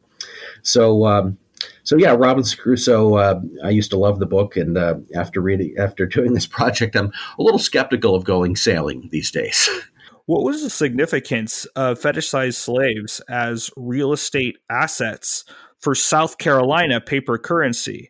So. 0.62 1.08
Um, 1.08 1.40
so 1.84 1.96
yeah, 1.96 2.14
Robinson 2.14 2.60
Crusoe. 2.62 3.14
Uh, 3.16 3.40
I 3.64 3.70
used 3.70 3.90
to 3.92 3.98
love 3.98 4.20
the 4.20 4.26
book, 4.26 4.58
and 4.58 4.78
after 5.16 5.40
reading, 5.40 5.76
after 5.78 6.06
doing 6.18 6.34
this 6.34 6.46
project, 6.46 6.94
I'm 6.94 7.14
a 7.40 7.42
little 7.42 7.60
skeptical 7.60 8.16
of 8.16 8.26
going 8.26 8.58
sailing 8.58 9.08
these 9.12 9.32
days. 9.32 9.70
What 10.26 10.44
was 10.44 10.64
the 10.64 10.70
significance 10.70 11.66
of 11.76 12.00
fetishized 12.00 12.56
slaves 12.56 13.20
as 13.28 13.70
real 13.76 14.14
estate 14.14 14.56
assets 14.70 15.44
for 15.84 15.94
South 15.94 16.38
Carolina 16.38 17.02
paper 17.02 17.38
currency. 17.38 18.10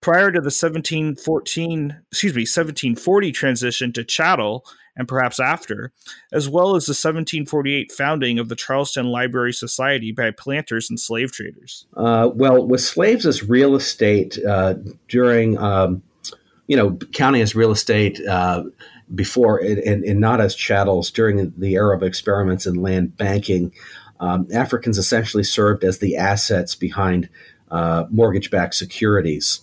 Prior 0.00 0.32
to 0.32 0.40
the 0.40 0.46
1714, 0.46 1.96
excuse 2.10 2.34
me, 2.34 2.40
1740 2.40 3.30
transition 3.30 3.92
to 3.92 4.02
chattel, 4.02 4.64
and 4.96 5.06
perhaps 5.06 5.38
after, 5.38 5.92
as 6.32 6.48
well 6.48 6.74
as 6.74 6.86
the 6.86 6.90
1748 6.90 7.92
founding 7.92 8.40
of 8.40 8.48
the 8.48 8.56
Charleston 8.56 9.06
Library 9.06 9.52
Society 9.52 10.10
by 10.10 10.32
planters 10.32 10.90
and 10.90 10.98
slave 10.98 11.30
traders? 11.30 11.86
Uh, 11.96 12.30
well, 12.34 12.66
with 12.66 12.80
slaves 12.80 13.24
as 13.24 13.44
real 13.44 13.76
estate 13.76 14.36
uh, 14.44 14.74
during, 15.06 15.56
um, 15.58 16.02
you 16.66 16.76
know, 16.76 16.98
counting 17.12 17.40
as 17.40 17.54
real 17.54 17.70
estate 17.70 18.20
uh, 18.26 18.64
before 19.14 19.58
and, 19.58 20.04
and, 20.04 20.20
not 20.20 20.40
as 20.40 20.56
chattels 20.56 21.12
during 21.12 21.52
the 21.56 21.74
era 21.74 21.96
of 21.96 22.02
experiments 22.02 22.66
in 22.66 22.82
land 22.82 23.16
banking, 23.16 23.72
um, 24.22 24.46
Africans 24.54 24.98
essentially 24.98 25.42
served 25.42 25.82
as 25.82 25.98
the 25.98 26.16
assets 26.16 26.76
behind 26.76 27.28
uh, 27.72 28.04
mortgage 28.08 28.52
backed 28.52 28.74
securities 28.74 29.62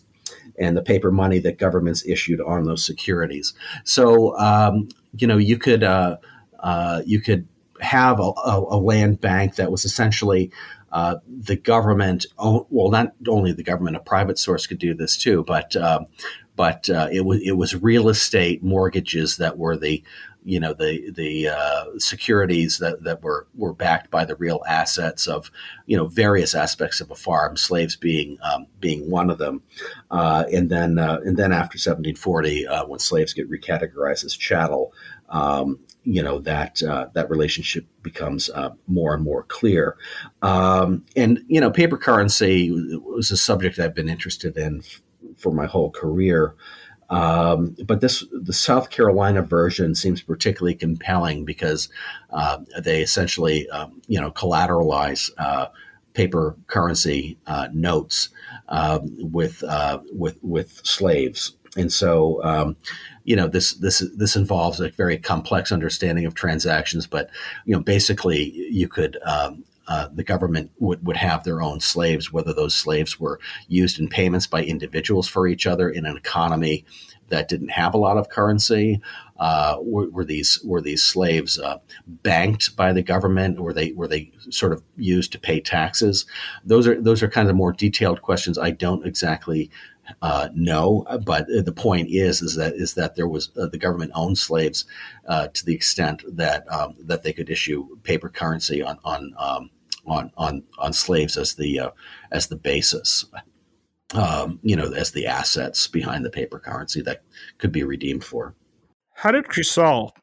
and 0.60 0.76
the 0.76 0.82
paper 0.82 1.12
money 1.12 1.40
that 1.40 1.58
governments 1.58 2.06
issued 2.06 2.42
on 2.42 2.66
those 2.66 2.84
securities. 2.84 3.54
So, 3.86 4.38
um, 4.38 4.90
you 5.16 5.28
know, 5.28 5.38
you 5.38 5.58
could, 5.58 5.82
uh, 5.82 6.18
uh, 6.60 7.02
you 7.06 7.22
could 7.22 7.48
have 7.80 8.20
a, 8.20 8.24
a, 8.24 8.76
a, 8.76 8.78
land 8.78 9.22
bank 9.22 9.56
that 9.56 9.72
was 9.72 9.86
essentially 9.86 10.52
uh, 10.92 11.16
the 11.26 11.56
government, 11.56 12.26
well, 12.38 12.90
not 12.90 13.14
only 13.30 13.54
the 13.54 13.64
government, 13.64 13.96
a 13.96 14.02
private 14.02 14.38
source 14.38 14.68
could 14.68 14.80
do 14.80 14.94
this 14.94 15.16
too, 15.16 15.46
but 15.48 15.74
uh, 15.78 16.02
but 16.60 16.90
uh, 16.90 17.08
it 17.10 17.24
was 17.24 17.40
it 17.42 17.54
was 17.54 17.74
real 17.82 18.10
estate 18.10 18.62
mortgages 18.62 19.38
that 19.38 19.58
were 19.58 19.78
the 19.78 20.04
you 20.50 20.60
know 20.60 20.74
the 20.74 21.12
the 21.12 21.48
uh, 21.48 21.86
securities 22.00 22.80
that, 22.80 23.04
that 23.04 23.22
were 23.22 23.46
were 23.54 23.74
backed 23.74 24.10
by 24.10 24.26
the 24.26 24.36
real 24.36 24.64
assets 24.68 25.28
of 25.28 25.52
you 25.86 25.96
know 25.96 26.08
various 26.08 26.56
aspects 26.56 27.00
of 27.00 27.12
a 27.12 27.16
farm, 27.16 27.56
slaves 27.56 27.96
being 27.96 28.40
um, 28.42 28.66
being 28.80 29.10
one 29.12 29.30
of 29.30 29.38
them, 29.38 29.62
uh, 30.10 30.46
and 30.52 30.72
then 30.72 30.98
uh, 30.98 31.20
and 31.24 31.38
then 31.38 31.52
after 31.52 31.78
1740, 31.78 32.66
uh, 32.66 32.86
when 32.88 33.00
slaves 33.00 33.34
get 33.34 33.50
recategorized 33.50 34.26
as 34.26 34.36
chattel, 34.36 34.92
um, 35.30 35.78
you 36.04 36.24
know 36.24 36.40
that 36.40 36.82
uh, 36.82 37.10
that 37.14 37.30
relationship 37.30 37.86
becomes 38.02 38.50
uh, 38.50 38.72
more 38.88 39.14
and 39.14 39.24
more 39.24 39.44
clear, 39.44 39.98
um, 40.42 41.06
and 41.16 41.44
you 41.48 41.62
know 41.62 41.70
paper 41.70 41.98
currency 41.98 42.72
was 42.72 43.30
a 43.30 43.38
subject 43.38 43.78
I've 43.78 43.94
been 43.94 44.10
interested 44.10 44.58
in 44.58 44.80
f- 44.80 45.02
for 45.38 45.54
my 45.54 45.68
whole 45.68 45.92
career. 45.92 46.56
Um, 47.10 47.76
but 47.86 48.02
this 48.02 48.24
the 48.32 48.54
South 48.54 48.90
Carolina 48.90 49.42
version 49.42 49.96
seems 49.96 50.22
particularly 50.22 50.76
compelling 50.76 51.44
because 51.44 51.90
uh, 52.32 52.60
they 52.82 53.02
essentially 53.02 53.70
um, 53.70 54.02
you 54.08 54.22
know 54.22 54.32
collateralize 54.32 55.32
uh, 55.38 55.68
paper 56.14 56.56
currency 56.68 57.38
uh, 57.48 57.68
notes 57.74 58.30
um, 58.70 59.16
with 59.20 59.64
uh, 59.64 60.00
with 60.14 60.38
with 60.44 60.82
slaves, 60.86 61.56
and 61.76 61.92
so 61.92 62.44
um, 62.44 62.76
you 63.24 63.36
know 63.36 63.48
this 63.48 63.74
this 63.74 64.04
this 64.16 64.36
involves 64.36 64.80
a 64.80 64.90
very 64.90 65.18
complex 65.18 65.72
understanding 65.72 66.26
of 66.26 66.36
transactions. 66.36 67.08
But 67.08 67.30
you 67.66 67.76
know 67.76 67.82
basically 67.82 68.52
you 68.70 68.88
could 68.88 69.18
um, 69.26 69.64
uh, 69.90 70.08
the 70.14 70.24
government 70.24 70.72
would, 70.78 71.04
would 71.06 71.18
have 71.18 71.44
their 71.44 71.64
own 71.64 71.80
slaves, 71.80 72.32
whether 72.32 72.54
those 72.54 72.76
slaves 72.76 73.20
were 73.20 73.40
used 73.68 74.00
in 74.00 74.08
payments 74.08 74.46
by 74.46 74.64
individuals 74.64 75.28
for 75.28 75.48
each 75.48 75.66
other 75.66 75.90
in 75.90 76.06
an 76.06 76.16
economy 76.16 76.86
that 77.30 77.50
didn't 77.50 77.70
have 77.70 77.96
a 77.96 77.98
lot 77.98 78.16
of 78.16 78.30
currency? 78.30 79.02
Uh, 79.40 79.78
were, 79.82 80.08
were, 80.12 80.26
these 80.26 80.60
were 80.64 80.80
these 80.80 81.04
slaves 81.04 81.58
uh, 81.58 81.80
banked 82.08 82.76
by 82.76 82.94
the 82.94 83.02
government? 83.02 83.60
Were 83.60 83.74
they 83.74 83.92
were 83.94 84.08
they 84.08 84.32
sort 84.52 84.74
of 84.74 84.84
used 84.96 85.32
to 85.32 85.40
pay 85.40 85.60
taxes? 85.60 86.28
Those 86.64 86.88
are 86.88 87.02
those 87.02 87.24
are 87.24 87.30
kind 87.30 87.50
of 87.50 87.56
more 87.56 87.74
detailed 87.74 88.22
questions. 88.22 88.60
I 88.60 88.70
don't 88.70 89.08
exactly 89.08 89.72
uh, 90.22 90.50
know, 90.54 91.06
but 91.26 91.48
the 91.48 91.74
point 91.76 92.10
is 92.10 92.44
is 92.44 92.56
that 92.58 92.76
is 92.76 92.94
that 92.94 93.16
there 93.16 93.28
was 93.28 93.50
uh, 93.58 93.66
the 93.68 93.78
government 93.80 94.12
owned 94.14 94.38
slaves 94.38 94.86
uh, 95.28 95.48
to 95.48 95.66
the 95.66 95.74
extent 95.74 96.24
that 96.28 96.72
um, 96.72 96.96
that 97.00 97.24
they 97.24 97.34
could 97.34 97.50
issue 97.50 97.98
paper 98.04 98.30
currency 98.30 98.84
on 98.84 99.00
on 99.04 99.34
um, 99.38 99.70
on, 100.10 100.32
on 100.38 100.64
on 100.78 100.94
slaves 100.94 101.38
as 101.38 101.56
the 101.56 101.80
uh, 101.80 101.90
as 102.32 102.48
the 102.48 102.56
basis. 102.56 103.26
Um, 104.16 104.60
you 104.64 104.76
know, 104.76 104.92
as 104.92 105.12
the 105.12 105.28
assets 105.28 105.88
behind 105.88 106.26
the 106.26 106.32
paper 106.32 106.58
currency 106.58 107.00
that 107.04 107.22
could 107.60 107.72
be 107.72 107.84
redeemed 107.84 108.24
for. 108.24 108.56
How 109.14 109.32
did 109.32 109.46
Chrysal, 109.46 110.14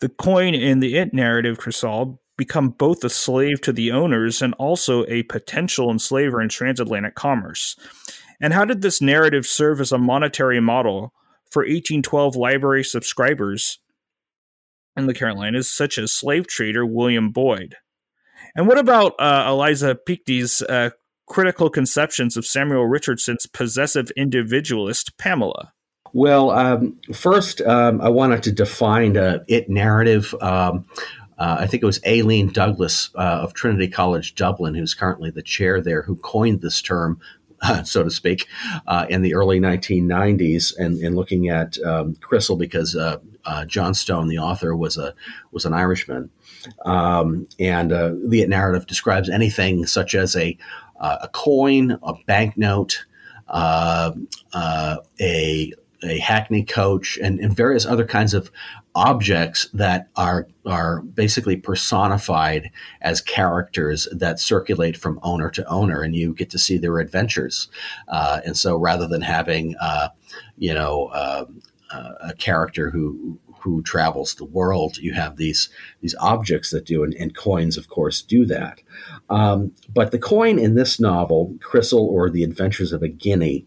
the 0.00 0.08
coin 0.08 0.52
in 0.52 0.80
the 0.80 0.96
It 0.96 1.14
narrative, 1.14 1.58
Chrysal, 1.58 2.18
become 2.36 2.70
both 2.70 3.04
a 3.04 3.10
slave 3.10 3.60
to 3.60 3.72
the 3.72 3.92
owners 3.92 4.42
and 4.42 4.52
also 4.54 5.04
a 5.06 5.22
potential 5.24 5.90
enslaver 5.90 6.40
in 6.40 6.48
transatlantic 6.48 7.14
commerce? 7.14 7.76
And 8.40 8.52
how 8.52 8.64
did 8.64 8.82
this 8.82 9.00
narrative 9.00 9.46
serve 9.46 9.80
as 9.80 9.92
a 9.92 9.98
monetary 9.98 10.60
model 10.60 11.12
for 11.50 11.60
1812 11.60 12.34
library 12.34 12.84
subscribers 12.84 13.78
in 14.96 15.06
the 15.06 15.14
Carolinas, 15.14 15.70
such 15.70 15.98
as 15.98 16.12
slave 16.12 16.46
trader 16.46 16.84
William 16.84 17.30
Boyd? 17.30 17.76
And 18.56 18.66
what 18.66 18.78
about 18.78 19.14
uh, 19.18 19.44
Eliza 19.48 19.94
Pichty's 19.94 20.62
uh, 20.62 20.90
critical 21.26 21.68
conceptions 21.68 22.38
of 22.38 22.46
Samuel 22.46 22.86
Richardson's 22.86 23.46
possessive 23.46 24.10
individualist 24.16 25.18
Pamela? 25.18 25.74
Well, 26.14 26.50
um, 26.50 26.98
first, 27.12 27.60
um, 27.60 28.00
I 28.00 28.08
wanted 28.08 28.42
to 28.44 28.52
define 28.52 29.16
a 29.16 29.44
it 29.46 29.68
narrative. 29.68 30.34
Um, 30.40 30.86
uh, 31.38 31.58
I 31.60 31.66
think 31.66 31.82
it 31.82 31.86
was 31.86 32.00
Aileen 32.06 32.48
Douglas 32.48 33.10
uh, 33.14 33.40
of 33.42 33.52
Trinity 33.52 33.88
College 33.88 34.34
Dublin, 34.34 34.74
who's 34.74 34.94
currently 34.94 35.30
the 35.30 35.42
chair 35.42 35.82
there, 35.82 36.00
who 36.00 36.16
coined 36.16 36.62
this 36.62 36.80
term, 36.80 37.20
so 37.84 38.02
to 38.02 38.10
speak, 38.10 38.46
uh, 38.86 39.04
in 39.10 39.20
the 39.20 39.34
early 39.34 39.60
1990s, 39.60 40.74
and, 40.78 40.96
and 41.02 41.14
looking 41.14 41.50
at 41.50 41.76
um, 41.84 42.14
Chrysal 42.14 42.58
because 42.58 42.96
uh, 42.96 43.18
uh, 43.44 43.66
Johnstone, 43.66 44.28
the 44.28 44.38
author, 44.38 44.74
was 44.74 44.96
a 44.96 45.14
was 45.52 45.66
an 45.66 45.74
Irishman, 45.74 46.30
um, 46.84 47.46
and 47.58 47.90
the 47.90 48.46
narrative 48.48 48.86
describes 48.86 49.28
anything 49.28 49.86
such 49.86 50.14
as 50.14 50.36
a 50.36 50.56
a 50.98 51.28
coin, 51.32 51.98
a 52.02 52.14
banknote, 52.26 53.04
a 53.48 54.14
a 56.02 56.18
hackney 56.18 56.62
coach 56.64 57.18
and, 57.22 57.40
and 57.40 57.56
various 57.56 57.86
other 57.86 58.04
kinds 58.04 58.34
of 58.34 58.50
objects 58.94 59.68
that 59.74 60.08
are 60.16 60.48
are 60.64 61.02
basically 61.02 61.56
personified 61.56 62.70
as 63.02 63.20
characters 63.20 64.08
that 64.12 64.40
circulate 64.40 64.96
from 64.96 65.20
owner 65.22 65.50
to 65.50 65.66
owner, 65.68 66.02
and 66.02 66.16
you 66.16 66.34
get 66.34 66.50
to 66.50 66.58
see 66.58 66.78
their 66.78 66.98
adventures. 66.98 67.68
Uh, 68.08 68.40
and 68.44 68.56
so, 68.56 68.76
rather 68.76 69.06
than 69.06 69.22
having, 69.22 69.76
uh, 69.80 70.08
you 70.56 70.72
know, 70.72 71.06
uh, 71.06 71.44
uh 71.90 72.12
a 72.20 72.34
character 72.34 72.90
who 72.90 73.38
who 73.66 73.82
travels 73.82 74.36
the 74.36 74.44
world, 74.44 74.96
you 74.98 75.12
have 75.12 75.36
these 75.36 75.68
these 76.00 76.14
objects 76.20 76.70
that 76.70 76.86
do, 76.86 77.02
and, 77.02 77.12
and 77.14 77.34
coins, 77.34 77.76
of 77.76 77.88
course, 77.88 78.22
do 78.22 78.46
that. 78.46 78.80
Um, 79.28 79.72
but 79.92 80.12
the 80.12 80.20
coin 80.20 80.56
in 80.60 80.76
this 80.76 81.00
novel, 81.00 81.52
Chrysal 81.58 81.98
or 81.98 82.30
the 82.30 82.44
Adventures 82.44 82.92
of 82.92 83.02
a 83.02 83.08
Guinea, 83.08 83.66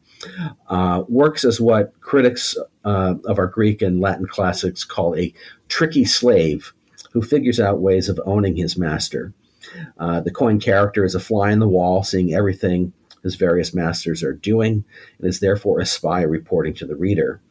uh, 0.69 1.03
works 1.09 1.43
as 1.43 1.59
what 1.59 1.99
critics 1.99 2.57
uh, 2.85 3.15
of 3.25 3.37
our 3.37 3.47
Greek 3.47 3.81
and 3.81 3.99
Latin 3.99 4.25
classics 4.25 4.85
call 4.85 5.17
a 5.17 5.33
tricky 5.67 6.05
slave 6.05 6.73
who 7.11 7.21
figures 7.21 7.59
out 7.59 7.81
ways 7.81 8.07
of 8.07 8.21
owning 8.25 8.55
his 8.55 8.77
master. 8.77 9.33
Uh, 9.97 10.21
the 10.21 10.31
coin 10.31 10.61
character 10.61 11.03
is 11.03 11.13
a 11.13 11.19
fly 11.19 11.51
in 11.51 11.59
the 11.59 11.67
wall, 11.67 12.03
seeing 12.03 12.33
everything 12.33 12.93
his 13.21 13.35
various 13.35 13.73
masters 13.73 14.23
are 14.23 14.33
doing, 14.33 14.85
and 15.17 15.27
is 15.27 15.41
therefore 15.41 15.81
a 15.81 15.85
spy 15.85 16.21
reporting 16.21 16.73
to 16.75 16.85
the 16.85 16.95
reader. 16.95 17.41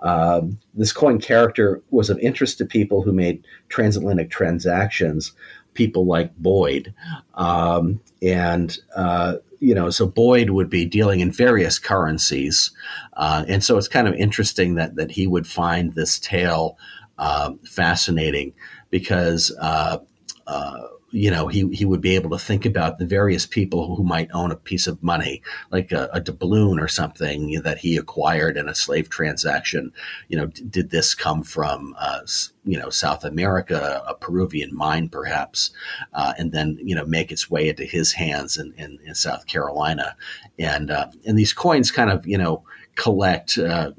Um, 0.00 0.58
this 0.74 0.92
coin 0.92 1.20
character 1.20 1.82
was 1.90 2.10
of 2.10 2.18
interest 2.20 2.58
to 2.58 2.64
people 2.64 3.02
who 3.02 3.12
made 3.12 3.44
transatlantic 3.68 4.30
transactions, 4.30 5.32
people 5.74 6.06
like 6.06 6.36
Boyd. 6.36 6.94
Um, 7.34 8.00
and 8.22 8.78
uh, 8.94 9.36
you 9.60 9.74
know, 9.74 9.90
so 9.90 10.06
Boyd 10.06 10.50
would 10.50 10.70
be 10.70 10.84
dealing 10.84 11.20
in 11.20 11.32
various 11.32 11.78
currencies, 11.78 12.70
uh, 13.14 13.44
and 13.48 13.64
so 13.64 13.76
it's 13.76 13.88
kind 13.88 14.06
of 14.06 14.14
interesting 14.14 14.76
that 14.76 14.94
that 14.94 15.10
he 15.10 15.26
would 15.26 15.46
find 15.46 15.94
this 15.94 16.18
tale 16.18 16.78
uh, 17.18 17.52
fascinating 17.64 18.52
because 18.90 19.52
uh, 19.60 19.98
uh 20.46 20.78
you 21.10 21.30
know, 21.30 21.46
he, 21.46 21.68
he 21.68 21.84
would 21.84 22.00
be 22.00 22.14
able 22.14 22.30
to 22.30 22.38
think 22.38 22.66
about 22.66 22.98
the 22.98 23.06
various 23.06 23.46
people 23.46 23.96
who 23.96 24.02
might 24.02 24.30
own 24.32 24.50
a 24.50 24.56
piece 24.56 24.86
of 24.86 25.02
money, 25.02 25.42
like 25.70 25.90
a, 25.90 26.08
a 26.12 26.20
doubloon 26.20 26.78
or 26.78 26.88
something 26.88 27.60
that 27.62 27.78
he 27.78 27.96
acquired 27.96 28.56
in 28.56 28.68
a 28.68 28.74
slave 28.74 29.08
transaction. 29.08 29.92
You 30.28 30.38
know, 30.38 30.46
d- 30.46 30.64
did 30.68 30.90
this 30.90 31.14
come 31.14 31.42
from, 31.42 31.94
uh, 31.98 32.20
you 32.64 32.78
know, 32.78 32.90
South 32.90 33.24
America, 33.24 34.02
a 34.06 34.14
Peruvian 34.14 34.74
mine 34.74 35.08
perhaps, 35.08 35.70
uh, 36.12 36.34
and 36.38 36.52
then, 36.52 36.78
you 36.82 36.94
know, 36.94 37.06
make 37.06 37.32
its 37.32 37.50
way 37.50 37.68
into 37.68 37.84
his 37.84 38.12
hands 38.12 38.58
in, 38.58 38.74
in, 38.76 38.98
in 39.06 39.14
South 39.14 39.46
Carolina. 39.46 40.14
And, 40.58 40.90
uh, 40.90 41.08
and 41.26 41.38
these 41.38 41.54
coins 41.54 41.90
kind 41.90 42.10
of, 42.10 42.26
you 42.26 42.36
know, 42.36 42.64
collect 42.98 43.56
uh, 43.56 43.92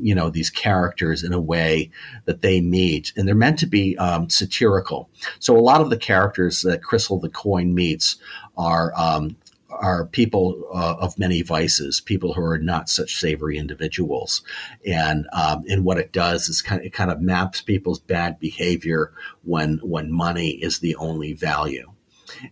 you 0.00 0.14
know 0.14 0.30
these 0.30 0.48
characters 0.48 1.22
in 1.22 1.32
a 1.32 1.40
way 1.40 1.90
that 2.24 2.40
they 2.40 2.60
meet 2.60 3.12
and 3.16 3.26
they're 3.26 3.34
meant 3.34 3.58
to 3.58 3.66
be 3.66 3.98
um, 3.98 4.30
satirical 4.30 5.10
so 5.40 5.56
a 5.56 5.60
lot 5.60 5.80
of 5.80 5.90
the 5.90 5.96
characters 5.96 6.62
that 6.62 6.82
Chrysal 6.82 7.20
the 7.20 7.28
coin 7.28 7.74
meets 7.74 8.16
are 8.56 8.92
um, 8.96 9.36
are 9.70 10.06
people 10.06 10.64
uh, 10.74 10.96
of 10.98 11.18
many 11.18 11.42
vices, 11.42 12.00
people 12.00 12.32
who 12.32 12.42
are 12.42 12.58
not 12.58 12.88
such 12.88 13.20
savory 13.20 13.58
individuals, 13.58 14.42
and 14.86 15.26
um, 15.32 15.62
and 15.68 15.84
what 15.84 15.98
it 15.98 16.10
does 16.10 16.48
is 16.48 16.62
kind 16.62 16.80
of, 16.80 16.86
it 16.86 16.92
kind 16.92 17.10
of 17.10 17.20
maps 17.20 17.60
people's 17.60 18.00
bad 18.00 18.40
behavior 18.40 19.12
when 19.44 19.78
when 19.82 20.10
money 20.10 20.50
is 20.50 20.78
the 20.78 20.96
only 20.96 21.34
value. 21.34 21.92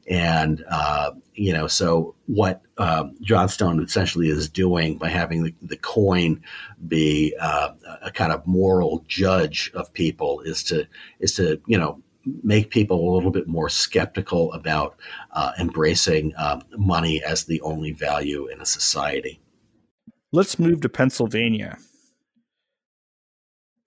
And, 0.08 0.64
uh, 0.70 1.12
you 1.34 1.52
know, 1.52 1.66
so 1.66 2.14
what 2.26 2.62
uh, 2.78 3.08
Johnstone 3.22 3.82
essentially 3.82 4.28
is 4.28 4.48
doing 4.48 4.98
by 4.98 5.08
having 5.08 5.44
the, 5.44 5.54
the 5.62 5.76
coin 5.76 6.42
be 6.86 7.34
uh, 7.40 7.70
a 8.02 8.10
kind 8.10 8.32
of 8.32 8.46
moral 8.46 9.04
judge 9.08 9.70
of 9.74 9.92
people 9.92 10.40
is 10.40 10.62
to, 10.64 10.86
is 11.20 11.34
to, 11.34 11.60
you 11.66 11.78
know, 11.78 12.02
make 12.42 12.70
people 12.70 13.08
a 13.08 13.14
little 13.14 13.30
bit 13.30 13.46
more 13.46 13.68
skeptical 13.68 14.52
about 14.52 14.96
uh, 15.32 15.52
embracing 15.58 16.34
um, 16.36 16.62
money 16.76 17.22
as 17.22 17.44
the 17.44 17.60
only 17.60 17.92
value 17.92 18.46
in 18.48 18.60
a 18.60 18.66
society. 18.66 19.40
Let's 20.32 20.58
move 20.58 20.80
to 20.82 20.88
Pennsylvania. 20.88 21.78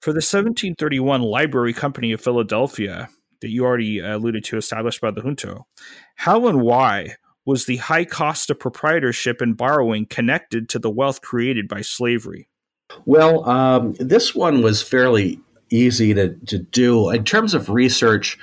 For 0.02 0.12
the 0.12 0.18
1731 0.18 1.22
Library 1.22 1.74
Company 1.74 2.14
of 2.14 2.22
Philadelphia, 2.22 3.10
that 3.42 3.50
you 3.50 3.66
already 3.66 4.02
uh, 4.02 4.16
alluded 4.16 4.46
to, 4.46 4.58
established 4.58 5.02
by 5.02 5.12
the 5.12 5.22
junto. 5.22 5.68
How 6.16 6.48
and 6.48 6.62
why 6.62 7.16
was 7.50 7.66
the 7.66 7.78
high 7.78 8.06
cost 8.06 8.52
of 8.52 8.60
proprietorship 8.60 9.41
and 9.41 9.58
borrowing 9.58 10.06
connected 10.06 10.70
to 10.70 10.78
the 10.78 10.89
wealth 10.89 11.22
created 11.22 11.68
by 11.68 11.82
slavery? 11.82 12.47
Well, 13.06 13.50
um, 13.50 13.95
this 14.00 14.36
one 14.36 14.62
was 14.62 14.84
fairly 14.84 15.39
easy 15.72 16.14
to, 16.14 16.36
to 16.45 16.60
do. 16.60 17.10
In 17.10 17.24
terms 17.24 17.56
of 17.56 17.68
research, 17.68 18.38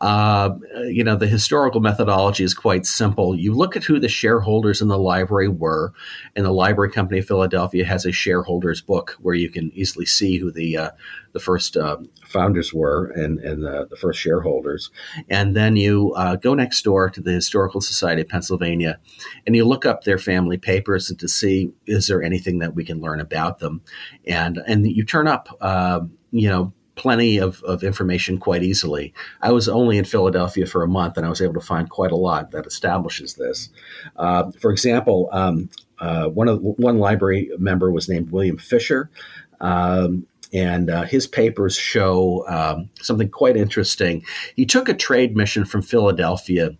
uh, 0.00 0.56
you 0.84 1.04
know, 1.04 1.14
the 1.14 1.26
historical 1.26 1.80
methodology 1.80 2.42
is 2.42 2.54
quite 2.54 2.86
simple. 2.86 3.36
You 3.36 3.52
look 3.52 3.76
at 3.76 3.84
who 3.84 4.00
the 4.00 4.08
shareholders 4.08 4.80
in 4.80 4.88
the 4.88 4.98
library 4.98 5.48
were, 5.48 5.92
and 6.34 6.46
the 6.46 6.52
Library 6.52 6.90
Company 6.90 7.20
of 7.20 7.26
Philadelphia 7.26 7.84
has 7.84 8.06
a 8.06 8.12
shareholders 8.12 8.80
book 8.80 9.16
where 9.20 9.34
you 9.34 9.50
can 9.50 9.70
easily 9.74 10.06
see 10.06 10.38
who 10.38 10.50
the 10.50 10.74
uh, 10.76 10.90
the 11.32 11.40
first 11.40 11.76
uh, 11.76 11.98
founders 12.26 12.72
were 12.72 13.10
and 13.10 13.40
and 13.40 13.62
the, 13.62 13.88
the, 13.90 13.96
first 13.96 14.18
shareholders. 14.18 14.90
And 15.28 15.54
then 15.54 15.76
you 15.76 16.14
uh, 16.14 16.36
go 16.36 16.54
next 16.54 16.82
door 16.82 17.10
to 17.10 17.20
the 17.20 17.32
Historical 17.32 17.82
Society 17.82 18.22
of 18.22 18.28
Pennsylvania, 18.28 18.98
and 19.46 19.54
you 19.54 19.66
look 19.66 19.84
up 19.84 20.04
their 20.04 20.18
family 20.18 20.56
papers 20.56 21.12
to 21.14 21.28
see 21.28 21.72
is 21.86 22.06
there 22.06 22.22
anything 22.22 22.60
that 22.60 22.74
we 22.74 22.86
can 22.86 23.02
learn 23.02 23.20
about 23.20 23.58
them, 23.58 23.82
and 24.26 24.62
and 24.66 24.86
you 24.86 25.04
turn 25.04 25.28
up, 25.28 25.54
uh, 25.60 26.00
you 26.30 26.48
know 26.48 26.72
plenty 27.00 27.38
of, 27.38 27.62
of 27.62 27.82
information 27.82 28.36
quite 28.36 28.62
easily. 28.62 29.14
I 29.40 29.52
was 29.52 29.70
only 29.70 29.96
in 29.96 30.04
Philadelphia 30.04 30.66
for 30.66 30.82
a 30.82 30.88
month 30.88 31.16
and 31.16 31.24
I 31.24 31.30
was 31.30 31.40
able 31.40 31.54
to 31.54 31.60
find 31.60 31.88
quite 31.88 32.12
a 32.12 32.16
lot 32.16 32.50
that 32.50 32.66
establishes 32.66 33.34
this. 33.34 33.70
Uh, 34.16 34.50
for 34.60 34.70
example, 34.70 35.30
um, 35.32 35.70
uh, 35.98 36.28
one 36.28 36.48
of 36.48 36.60
one 36.60 36.98
library 36.98 37.50
member 37.58 37.90
was 37.90 38.06
named 38.06 38.30
William 38.30 38.58
Fisher. 38.58 39.10
Um, 39.62 40.26
and 40.52 40.90
uh, 40.90 41.04
his 41.04 41.26
papers 41.26 41.74
show 41.74 42.44
um, 42.48 42.90
something 43.00 43.30
quite 43.30 43.56
interesting. 43.56 44.22
He 44.54 44.66
took 44.66 44.90
a 44.90 44.94
trade 44.94 45.34
mission 45.34 45.64
from 45.64 45.80
Philadelphia 45.80 46.76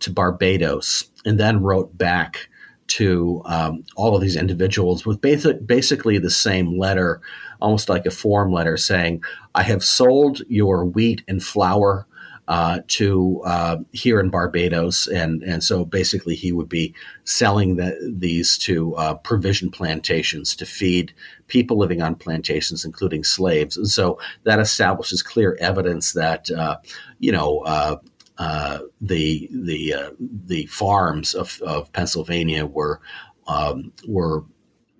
to 0.00 0.10
Barbados 0.10 1.10
and 1.26 1.38
then 1.38 1.62
wrote 1.62 1.96
back 1.98 2.48
to 2.88 3.42
um, 3.44 3.84
all 3.96 4.16
of 4.16 4.22
these 4.22 4.36
individuals 4.36 5.04
with 5.04 5.20
basic, 5.20 5.66
basically 5.66 6.18
the 6.18 6.30
same 6.30 6.78
letter, 6.78 7.20
almost 7.60 7.88
like 7.88 8.06
a 8.06 8.10
form 8.10 8.52
letter 8.52 8.76
saying, 8.76 9.22
I 9.54 9.62
have 9.62 9.84
sold 9.84 10.42
your 10.48 10.84
wheat 10.84 11.22
and 11.28 11.42
flour 11.42 12.06
uh, 12.48 12.80
to 12.88 13.42
uh, 13.44 13.76
here 13.92 14.18
in 14.18 14.30
Barbados, 14.30 15.06
and 15.06 15.42
and 15.42 15.62
so 15.62 15.84
basically 15.84 16.34
he 16.34 16.50
would 16.50 16.68
be 16.68 16.94
selling 17.24 17.76
the, 17.76 18.14
these 18.16 18.56
to 18.58 18.94
uh, 18.96 19.14
provision 19.16 19.70
plantations 19.70 20.56
to 20.56 20.64
feed 20.64 21.12
people 21.46 21.76
living 21.76 22.00
on 22.00 22.14
plantations, 22.14 22.86
including 22.86 23.22
slaves, 23.22 23.76
and 23.76 23.88
so 23.88 24.18
that 24.44 24.58
establishes 24.58 25.22
clear 25.22 25.58
evidence 25.60 26.12
that 26.14 26.50
uh, 26.50 26.76
you 27.18 27.30
know. 27.30 27.60
Uh, 27.60 27.96
uh, 28.40 28.78
the 29.00 29.48
the 29.50 29.92
the 30.20 30.64
farms 30.66 31.34
of, 31.34 31.60
of 31.62 31.92
Pennsylvania 31.92 32.64
were 32.64 33.00
um, 33.48 33.92
were 34.06 34.44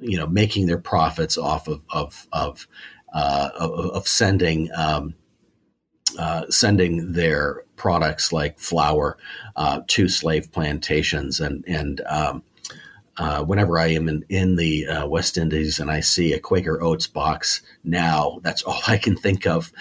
you 0.01 0.17
know 0.17 0.27
making 0.27 0.67
their 0.67 0.79
profits 0.79 1.37
off 1.37 1.69
of 1.69 1.83
of 1.91 2.27
of, 2.33 2.67
of, 3.15 3.73
of 3.73 4.09
sending 4.09 4.71
um, 4.77 5.15
uh, 6.19 6.45
sending 6.49 7.13
their 7.13 7.65
products 7.77 8.33
like 8.33 8.59
flour 8.59 9.17
uh, 9.57 9.81
to 9.87 10.09
slave 10.09 10.51
plantations 10.53 11.41
and 11.41 11.65
and 11.67 12.01
um, 12.07 12.43
uh, 13.19 13.43
whenever 13.43 13.79
I 13.79 13.89
am 13.89 14.09
in, 14.09 14.25
in 14.29 14.57
the 14.57 14.87
uh, 14.87 15.07
West 15.07 15.37
Indies 15.37 15.81
and 15.81 15.91
I 15.91 16.01
see 16.01 16.33
a 16.33 16.39
Quaker 16.39 16.81
Oats 16.81 17.09
box 17.09 17.63
now, 17.83 18.39
that's 18.43 18.63
all 18.63 18.81
I 18.87 18.97
can 18.97 19.17
think 19.17 19.47
of. 19.47 19.73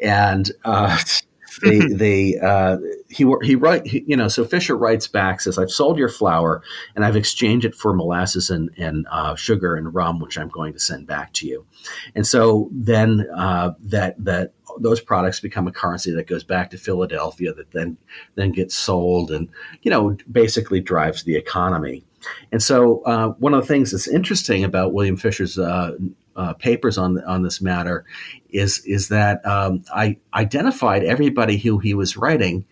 And 0.00 0.50
uh, 0.64 0.96
they, 1.62 1.80
they 1.80 2.38
uh, 2.38 2.78
he 3.14 3.32
he 3.42 3.54
write 3.54 3.86
he, 3.86 4.04
you 4.06 4.16
know 4.16 4.28
so 4.28 4.44
Fisher 4.44 4.76
writes 4.76 5.06
back 5.06 5.40
says 5.40 5.58
I've 5.58 5.70
sold 5.70 5.98
your 5.98 6.08
flour 6.08 6.62
and 6.94 7.04
I've 7.04 7.16
exchanged 7.16 7.64
it 7.64 7.74
for 7.74 7.94
molasses 7.94 8.50
and 8.50 8.70
and 8.76 9.06
uh, 9.10 9.34
sugar 9.34 9.76
and 9.76 9.94
rum, 9.94 10.18
which 10.18 10.38
I'm 10.38 10.48
going 10.48 10.72
to 10.72 10.78
send 10.78 11.06
back 11.06 11.32
to 11.34 11.46
you. 11.46 11.66
And 12.14 12.26
so 12.26 12.68
then 12.72 13.18
that 13.28 14.16
that 14.18 14.52
those 14.80 15.00
products 15.00 15.40
become 15.40 15.66
a 15.66 15.72
currency 15.72 16.12
that 16.12 16.26
goes 16.26 16.44
back 16.44 16.70
to 16.70 16.78
Philadelphia 16.78 17.52
that 17.54 17.70
then 17.70 17.96
then 18.34 18.52
gets 18.52 18.74
sold 18.74 19.30
and 19.30 19.48
you 19.82 19.90
know 19.90 20.16
basically 20.30 20.80
drives 20.80 21.24
the 21.24 21.36
economy. 21.36 22.04
And 22.52 22.62
so 22.62 23.02
uh, 23.02 23.28
one 23.38 23.54
of 23.54 23.60
the 23.60 23.66
things 23.66 23.92
that's 23.92 24.08
interesting 24.08 24.64
about 24.64 24.94
William 24.94 25.16
Fisher's 25.16 25.58
uh, 25.58 25.92
uh, 26.36 26.54
papers 26.54 26.98
on 26.98 27.22
on 27.24 27.42
this 27.42 27.60
matter 27.60 28.04
is 28.50 28.80
is 28.86 29.08
that 29.08 29.44
um, 29.46 29.84
I 29.94 30.16
identified 30.32 31.04
everybody 31.04 31.58
who 31.58 31.78
he 31.78 31.94
was 31.94 32.16
writing, 32.16 32.64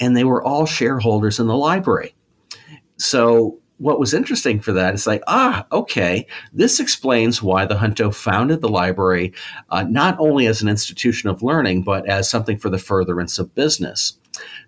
and 0.00 0.16
they 0.16 0.24
were 0.24 0.42
all 0.42 0.66
shareholders 0.66 1.38
in 1.38 1.46
the 1.46 1.56
library. 1.56 2.14
So 2.96 3.60
what 3.80 3.98
was 3.98 4.12
interesting 4.12 4.60
for 4.60 4.72
that 4.72 4.92
is 4.92 5.06
like, 5.06 5.22
ah, 5.26 5.66
okay, 5.72 6.26
this 6.52 6.80
explains 6.80 7.42
why 7.42 7.64
the 7.64 7.76
Junto 7.76 8.10
founded 8.10 8.60
the 8.60 8.68
library 8.68 9.32
uh, 9.70 9.84
not 9.84 10.16
only 10.18 10.46
as 10.46 10.60
an 10.60 10.68
institution 10.68 11.30
of 11.30 11.42
learning, 11.42 11.82
but 11.82 12.06
as 12.06 12.28
something 12.28 12.58
for 12.58 12.68
the 12.68 12.78
furtherance 12.78 13.38
of 13.38 13.54
business. 13.54 14.18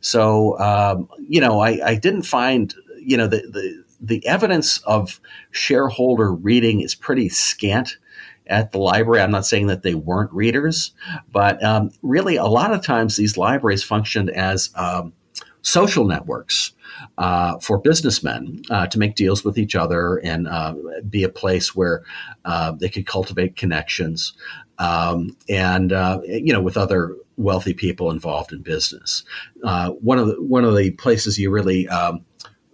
So, 0.01 0.59
um, 0.59 1.09
you 1.29 1.43
know, 1.43 1.61
I, 1.61 1.91
I, 1.91 1.95
didn't 1.95 2.23
find, 2.23 2.75
you 2.99 3.19
know, 3.19 3.27
the, 3.27 3.39
the, 3.39 3.85
the 4.01 4.27
evidence 4.27 4.79
of 4.79 5.21
shareholder 5.51 6.33
reading 6.33 6.81
is 6.81 6.95
pretty 6.95 7.29
scant 7.29 7.99
at 8.47 8.73
the 8.73 8.79
library. 8.79 9.23
I'm 9.23 9.31
not 9.31 9.47
saying 9.47 9.67
that 9.67 9.83
they 9.83 9.95
weren't 9.95 10.33
readers, 10.33 10.93
but 11.31 11.63
um, 11.63 11.91
really, 12.03 12.37
a 12.37 12.47
lot 12.47 12.73
of 12.73 12.83
times 12.83 13.17
these 13.17 13.37
libraries 13.37 13.85
functioned 13.85 14.31
as 14.31 14.71
um, 14.75 15.13
social 15.63 16.05
networks 16.05 16.73
uh, 17.19 17.59
for 17.59 17.79
businessmen 17.79 18.63
uh, 18.71 18.87
to 18.89 18.99
make 18.99 19.15
deals 19.15 19.45
with 19.45 19.57
each 19.57 19.75
other 19.75 20.17
and 20.19 20.47
uh, 20.49 20.75
be 21.09 21.23
a 21.23 21.29
place 21.29 21.75
where 21.75 22.03
uh, 22.45 22.73
they 22.73 22.89
could 22.89 23.07
cultivate 23.07 23.57
connections 23.57 24.35
um, 24.79 25.37
and 25.49 25.93
uh, 25.93 26.21
you 26.25 26.53
know 26.53 26.61
with 26.61 26.77
other 26.77 27.17
wealthy 27.37 27.75
people 27.75 28.11
involved 28.11 28.53
in 28.53 28.63
business. 28.63 29.25
Uh, 29.65 29.91
one 29.91 30.19
of 30.19 30.27
the 30.29 30.43
one 30.43 30.65
of 30.65 30.77
the 30.77 30.91
places 30.93 31.39
you 31.39 31.51
really 31.51 31.89
um, 31.89 32.25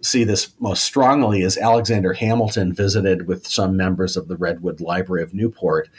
see 0.01 0.23
this 0.23 0.53
most 0.59 0.83
strongly 0.83 1.41
is 1.41 1.57
Alexander 1.57 2.13
Hamilton 2.13 2.73
visited 2.73 3.27
with 3.27 3.47
some 3.47 3.75
members 3.75 4.15
of 4.15 4.27
the 4.27 4.37
Redwood 4.37 4.81
Library 4.81 5.23
of 5.23 5.33
Newport. 5.33 5.89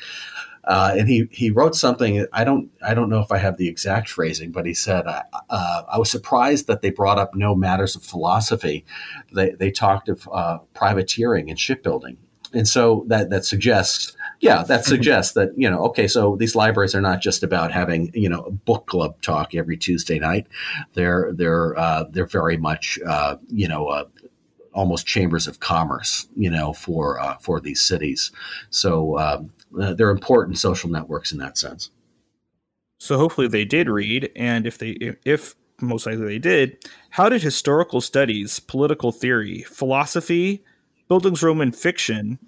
Uh, 0.64 0.94
and 0.98 1.08
he 1.08 1.26
he 1.30 1.50
wrote 1.50 1.74
something. 1.74 2.26
I 2.32 2.44
don't 2.44 2.70
I 2.82 2.94
don't 2.94 3.08
know 3.08 3.20
if 3.20 3.32
I 3.32 3.38
have 3.38 3.56
the 3.56 3.68
exact 3.68 4.08
phrasing, 4.08 4.50
but 4.50 4.66
he 4.66 4.74
said 4.74 5.06
uh, 5.06 5.22
uh, 5.48 5.82
I 5.88 5.98
was 5.98 6.10
surprised 6.10 6.66
that 6.66 6.82
they 6.82 6.90
brought 6.90 7.18
up 7.18 7.34
no 7.34 7.54
matters 7.54 7.96
of 7.96 8.02
philosophy. 8.02 8.84
They 9.32 9.50
they 9.50 9.70
talked 9.70 10.08
of 10.08 10.28
uh, 10.30 10.58
privateering 10.74 11.48
and 11.48 11.58
shipbuilding, 11.58 12.18
and 12.52 12.68
so 12.68 13.04
that 13.08 13.30
that 13.30 13.44
suggests 13.44 14.16
yeah 14.40 14.62
that 14.64 14.84
suggests 14.84 15.32
that 15.34 15.50
you 15.56 15.68
know 15.68 15.84
okay 15.84 16.08
so 16.08 16.36
these 16.36 16.54
libraries 16.54 16.94
are 16.94 17.00
not 17.00 17.20
just 17.20 17.42
about 17.42 17.72
having 17.72 18.10
you 18.14 18.28
know 18.28 18.42
a 18.42 18.50
book 18.50 18.86
club 18.86 19.20
talk 19.22 19.54
every 19.54 19.78
Tuesday 19.78 20.18
night. 20.18 20.46
They're 20.92 21.32
they're 21.32 21.78
uh, 21.78 22.04
they're 22.10 22.26
very 22.26 22.58
much 22.58 22.98
uh, 23.06 23.36
you 23.48 23.66
know 23.66 24.06
almost 24.72 25.06
chambers 25.06 25.46
of 25.46 25.60
commerce, 25.60 26.28
you 26.36 26.50
know, 26.50 26.72
for 26.72 27.18
uh, 27.20 27.36
for 27.38 27.60
these 27.60 27.80
cities. 27.80 28.30
So 28.70 29.18
um, 29.18 29.52
uh, 29.78 29.94
they're 29.94 30.10
important 30.10 30.58
social 30.58 30.90
networks 30.90 31.32
in 31.32 31.38
that 31.38 31.58
sense. 31.58 31.90
So 32.98 33.16
hopefully 33.16 33.48
they 33.48 33.64
did 33.64 33.88
read, 33.88 34.30
and 34.36 34.66
if 34.66 34.78
they 34.78 35.16
if 35.24 35.54
most 35.80 36.06
likely 36.06 36.26
they 36.26 36.38
did, 36.38 36.84
how 37.10 37.28
did 37.28 37.42
historical 37.42 38.00
studies, 38.00 38.60
political 38.60 39.12
theory, 39.12 39.62
philosophy, 39.62 40.62
Bildungsroman 41.08 41.74
fiction, 41.74 42.38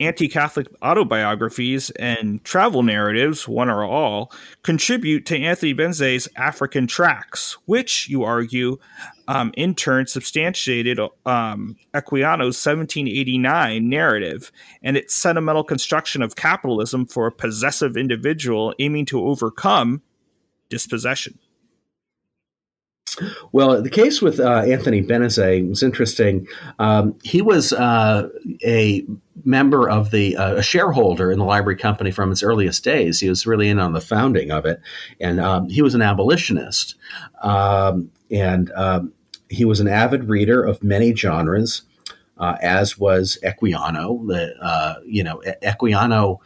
anti 0.00 0.28
Catholic 0.28 0.66
autobiographies, 0.82 1.90
and 1.90 2.42
travel 2.42 2.82
narratives, 2.82 3.46
one 3.46 3.68
or 3.68 3.84
all, 3.84 4.32
contribute 4.62 5.26
to 5.26 5.38
Anthony 5.38 5.74
Benezet's 5.74 6.28
African 6.36 6.86
tracts, 6.86 7.58
which, 7.66 8.08
you 8.08 8.24
argue, 8.24 8.78
um, 9.28 9.52
in 9.56 9.74
turn 9.74 10.06
substantiated 10.06 10.98
um, 10.98 11.76
Equiano's 11.94 12.58
1789 12.58 13.88
narrative 13.88 14.50
and 14.82 14.96
its 14.96 15.14
sentimental 15.14 15.62
construction 15.62 16.22
of 16.22 16.34
capitalism 16.34 17.06
for 17.06 17.26
a 17.26 17.32
possessive 17.32 17.96
individual 17.96 18.74
aiming 18.80 19.06
to 19.06 19.20
overcome 19.20 20.02
dispossession. 20.68 21.38
Well, 23.52 23.82
the 23.82 23.90
case 23.90 24.22
with 24.22 24.40
uh, 24.40 24.62
Anthony 24.66 25.02
Benezet 25.02 25.68
was 25.68 25.82
interesting. 25.82 26.46
Um, 26.78 27.18
he 27.22 27.42
was 27.42 27.72
uh, 27.72 28.28
a 28.64 29.04
member 29.44 29.88
of 29.88 30.10
the 30.10 30.36
uh, 30.36 30.56
a 30.56 30.62
shareholder 30.62 31.32
in 31.32 31.38
the 31.38 31.44
library 31.44 31.76
company 31.76 32.10
from 32.10 32.30
its 32.30 32.42
earliest 32.42 32.84
days. 32.84 33.20
He 33.20 33.28
was 33.28 33.46
really 33.46 33.68
in 33.68 33.78
on 33.78 33.92
the 33.92 34.00
founding 34.00 34.50
of 34.50 34.66
it, 34.66 34.80
and 35.20 35.40
um, 35.40 35.68
he 35.68 35.82
was 35.82 35.94
an 35.94 36.02
abolitionist, 36.02 36.94
um, 37.42 38.10
and 38.30 38.70
um, 38.72 39.12
he 39.48 39.64
was 39.64 39.80
an 39.80 39.88
avid 39.88 40.24
reader 40.24 40.62
of 40.62 40.82
many 40.82 41.14
genres, 41.14 41.82
uh, 42.38 42.56
as 42.60 42.98
was 42.98 43.38
Equiano. 43.42 44.26
The 44.26 44.54
uh, 44.62 44.94
you 45.04 45.24
know 45.24 45.42
Equiano, 45.62 46.38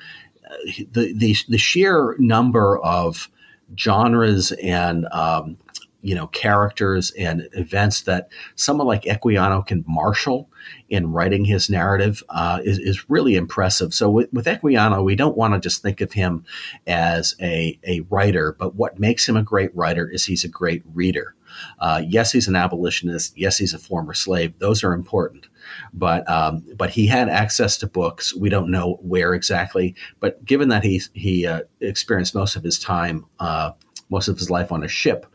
uh, 0.49 0.55
the, 0.93 1.13
the 1.15 1.37
the 1.49 1.59
sheer 1.59 2.17
number 2.19 2.79
of 2.79 3.29
genres 3.77 4.53
and 4.53 5.07
um, 5.07 5.57
you 6.05 6.15
know 6.15 6.27
characters 6.29 7.11
and 7.13 7.49
events 7.53 8.03
that 8.03 8.29
someone 8.55 8.87
like 8.87 9.03
Equiano 9.05 9.67
can 9.67 9.85
marshal 9.89 10.51
in 10.89 11.11
writing 11.11 11.45
his 11.45 11.71
narrative 11.71 12.23
uh, 12.29 12.61
is, 12.63 12.79
is 12.79 13.09
really 13.09 13.37
impressive. 13.37 13.95
So 13.95 14.11
with, 14.11 14.33
with 14.33 14.47
Equiano, 14.47 15.03
we 15.03 15.17
don't 15.17 15.37
want 15.37 15.55
to 15.55 15.61
just 15.61 15.83
think 15.83 16.01
of 16.01 16.13
him 16.13 16.45
as 16.87 17.35
a, 17.41 17.79
a 17.85 18.01
writer, 18.11 18.55
but 18.59 18.75
what 18.75 19.01
makes 19.01 19.29
him 19.29 19.37
a 19.37 19.43
great 19.43 19.75
writer 19.75 20.09
is 20.09 20.27
he's 20.27 20.45
a 20.45 20.49
great 20.49 20.83
reader. 20.93 21.35
Uh, 21.79 22.03
yes, 22.07 22.33
he's 22.33 22.49
an 22.49 22.57
abolitionist. 22.57 23.37
Yes, 23.37 23.59
he's 23.59 23.75
a 23.75 23.79
former 23.79 24.13
slave. 24.15 24.59
Those 24.59 24.85
are 24.85 24.93
important. 24.93 25.47
But 25.93 26.29
um, 26.29 26.65
but 26.77 26.91
he 26.91 27.07
had 27.07 27.29
access 27.29 27.79
to 27.79 27.87
books. 27.87 28.35
We 28.35 28.49
don't 28.51 28.71
know 28.71 28.99
where 29.01 29.35
exactly. 29.35 29.95
But 30.21 30.45
given 30.45 30.69
that 30.69 30.85
he 30.85 31.01
he 31.15 31.47
uh, 31.47 31.63
experienced 31.81 32.35
most 32.35 32.57
of 32.57 32.65
his 32.65 32.79
time 32.79 33.27
uh, 33.39 33.71
most 34.11 34.29
of 34.29 34.39
his 34.39 34.51
life 34.51 34.73
on 34.73 34.85
a 34.85 34.89
ship. 34.89 35.27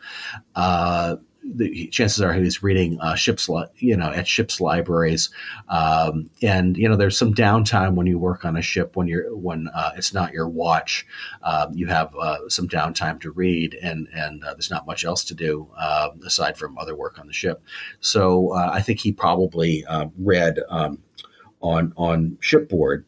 Uh, 0.56 1.18
the 1.44 1.88
chances 1.88 2.22
are 2.22 2.34
he 2.34 2.42
was 2.42 2.62
reading 2.62 3.00
uh, 3.00 3.16
ships, 3.16 3.50
you 3.78 3.96
know, 3.96 4.10
at 4.12 4.28
ships 4.28 4.60
libraries, 4.60 5.30
um, 5.70 6.30
and 6.42 6.78
you 6.78 6.88
know, 6.88 6.96
there's 6.96 7.18
some 7.18 7.34
downtime 7.34 7.96
when 7.96 8.08
you 8.08 8.20
work 8.20 8.46
on 8.46 8.58
a 8.58 8.62
ship 8.62 8.96
when 8.96 9.08
you're 9.08 9.36
when 9.36 9.70
uh, 9.74 9.92
it's 9.96 10.14
not 10.14 10.34
your 10.34 10.48
watch. 10.48 11.06
Um, 11.44 11.74
you 11.74 11.88
have 11.88 12.14
uh, 12.16 12.50
some 12.50 12.68
downtime 12.68 13.20
to 13.22 13.32
read, 13.32 13.78
and 13.82 14.08
and 14.14 14.44
uh, 14.44 14.54
there's 14.54 14.70
not 14.70 14.86
much 14.86 15.06
else 15.06 15.24
to 15.26 15.34
do 15.34 15.70
um, 15.78 16.20
aside 16.26 16.58
from 16.58 16.78
other 16.78 16.96
work 16.96 17.20
on 17.20 17.28
the 17.28 17.34
ship. 17.34 17.62
So 18.00 18.54
uh, 18.54 18.70
I 18.72 18.82
think 18.82 19.00
he 19.00 19.12
probably 19.12 19.86
um, 19.86 20.12
read 20.18 20.60
um, 20.70 21.00
on 21.62 21.94
on 21.96 22.38
shipboard. 22.42 23.06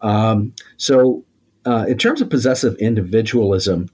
Um, 0.00 0.52
so 0.76 1.24
uh, 1.64 1.86
in 1.88 1.98
terms 1.98 2.20
of 2.20 2.30
possessive 2.30 2.74
individualism. 2.76 3.88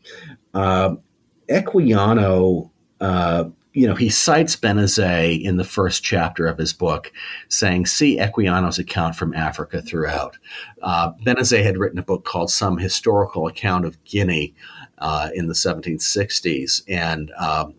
Equiano 1.49 2.70
uh, 3.01 3.45
you 3.74 3.88
know, 3.88 3.95
he 3.97 4.09
cites 4.09 4.55
Benezet 4.55 5.42
in 5.42 5.57
the 5.57 5.64
first 5.64 6.05
chapter 6.05 6.47
of 6.47 6.59
his 6.59 6.72
book, 6.72 7.12
saying, 7.49 7.86
"See 7.86 8.18
Equiano's 8.18 8.78
account 8.78 9.16
from 9.16 9.34
Africa 9.34 9.82
throughout." 9.82 10.38
Uh, 10.80 11.12
Benezet 11.24 11.64
had 11.64 11.76
written 11.76 11.99
a 11.99 12.05
book 12.05 12.24
called 12.24 12.51
"Some 12.51 12.78
Historical 12.78 13.49
Account 13.49 13.84
of 13.84 14.03
Guinea" 14.05 14.55
uh, 14.99 15.30
in 15.34 15.49
the 15.49 15.55
1760s, 15.55 16.82
and 16.88 17.32
um, 17.36 17.74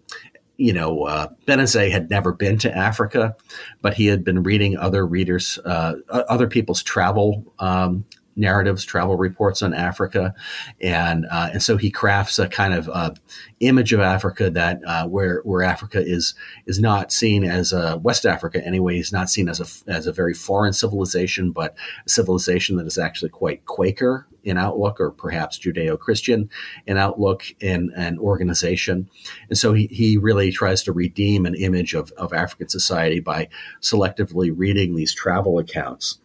you 0.58 0.74
know, 0.74 1.04
uh, 1.04 1.28
Benezet 1.48 1.92
had 1.92 2.10
never 2.10 2.34
been 2.34 2.58
to 2.60 2.78
Africa, 2.78 3.36
but 3.82 3.94
he 3.94 4.08
had 4.08 4.26
been 4.26 4.44
reading 4.44 4.78
other 4.78 5.06
readers, 5.06 5.60
uh, 5.66 5.96
other 6.10 6.48
people's 6.48 6.84
travel 6.84 7.54
um, 7.60 8.04
narratives, 8.36 8.84
travel 8.84 9.16
reports 9.16 9.62
on 9.62 9.74
Africa, 9.74 10.34
and 10.82 11.26
uh, 11.32 11.50
and 11.54 11.64
so 11.64 11.78
he 11.78 11.90
crafts 11.90 12.40
a 12.40 12.48
kind 12.48 12.74
of 12.74 12.90
uh, 12.90 13.12
image 13.60 13.94
of 13.94 14.00
Africa 14.00 14.50
that 14.50 14.80
uh, 14.86 15.08
where 15.08 15.42
where 15.44 15.64
Africa 15.64 16.02
is 16.02 16.36
is 16.66 16.80
not 16.80 17.12
seen 17.12 17.44
as 17.44 17.74
a 17.74 17.98
West 17.98 18.26
Africa 18.26 18.66
anyway, 18.66 19.00
is 19.00 19.12
not 19.12 19.30
seen 19.30 19.50
as 19.50 19.60
a 19.60 19.92
as 19.92 20.08
a 20.08 20.14
very 20.14 20.34
foreign 20.34 20.74
civilization, 20.74 21.52
but 21.52 21.76
a 22.06 22.10
civilization 22.10 22.76
that 22.78 22.88
is 22.88 22.98
actually 22.98 23.30
quite 23.30 23.66
Quaker 23.66 24.28
in 24.46 24.58
outlook, 24.58 25.00
or 25.00 25.12
perhaps 25.12 25.60
Judeo 25.60 26.00
Christian 26.00 26.50
in 26.86 26.98
outlook 26.98 27.44
and, 27.62 27.92
and 27.96 28.20
organization. 28.20 29.10
And 29.50 29.58
so 29.58 29.74
he, 29.74 29.88
he 29.88 30.18
really 30.18 30.52
tries 30.52 30.84
to 30.84 30.94
redeem 30.94 31.46
an 31.46 31.56
image 31.56 31.96
of, 31.96 32.12
of 32.12 32.32
African 32.32 32.70
society 32.70 33.20
by 33.20 33.50
selectively 33.82 34.54
reading 34.56 34.96
these 34.96 35.14
travel 35.14 35.58
accounts. 35.58 36.20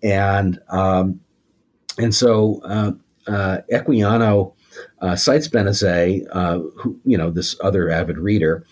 And 0.00 0.60
um, 0.68 1.20
and 1.98 2.14
so 2.14 2.60
uh, 2.64 2.92
uh, 3.26 3.58
Equiano 3.72 4.54
uh, 5.00 5.16
cites 5.16 5.48
Benezet, 5.48 6.26
uh, 6.32 6.58
who, 6.76 6.98
you 7.04 7.16
know, 7.16 7.30
this 7.30 7.56
other 7.62 7.90
avid 7.90 8.18
reader, 8.18 8.64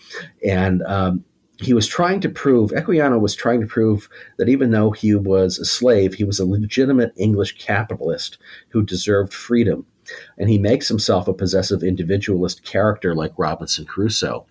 and 0.45 0.83
um, 0.83 1.23
he 1.61 1.73
was 1.73 1.87
trying 1.87 2.19
to 2.21 2.29
prove, 2.29 2.71
Equiano 2.71 3.19
was 3.19 3.35
trying 3.35 3.61
to 3.61 3.67
prove 3.67 4.09
that 4.37 4.49
even 4.49 4.71
though 4.71 4.91
he 4.91 5.15
was 5.15 5.57
a 5.57 5.65
slave, 5.65 6.13
he 6.13 6.23
was 6.23 6.39
a 6.39 6.45
legitimate 6.45 7.13
English 7.15 7.57
capitalist 7.57 8.37
who 8.69 8.83
deserved 8.83 9.33
freedom. 9.33 9.85
And 10.37 10.49
he 10.49 10.59
makes 10.59 10.87
himself 10.87 11.27
a 11.27 11.33
possessive 11.33 11.81
individualist 11.81 12.63
character 12.63 13.15
like 13.15 13.31
Robinson 13.37 13.85
Crusoe. 13.85 14.45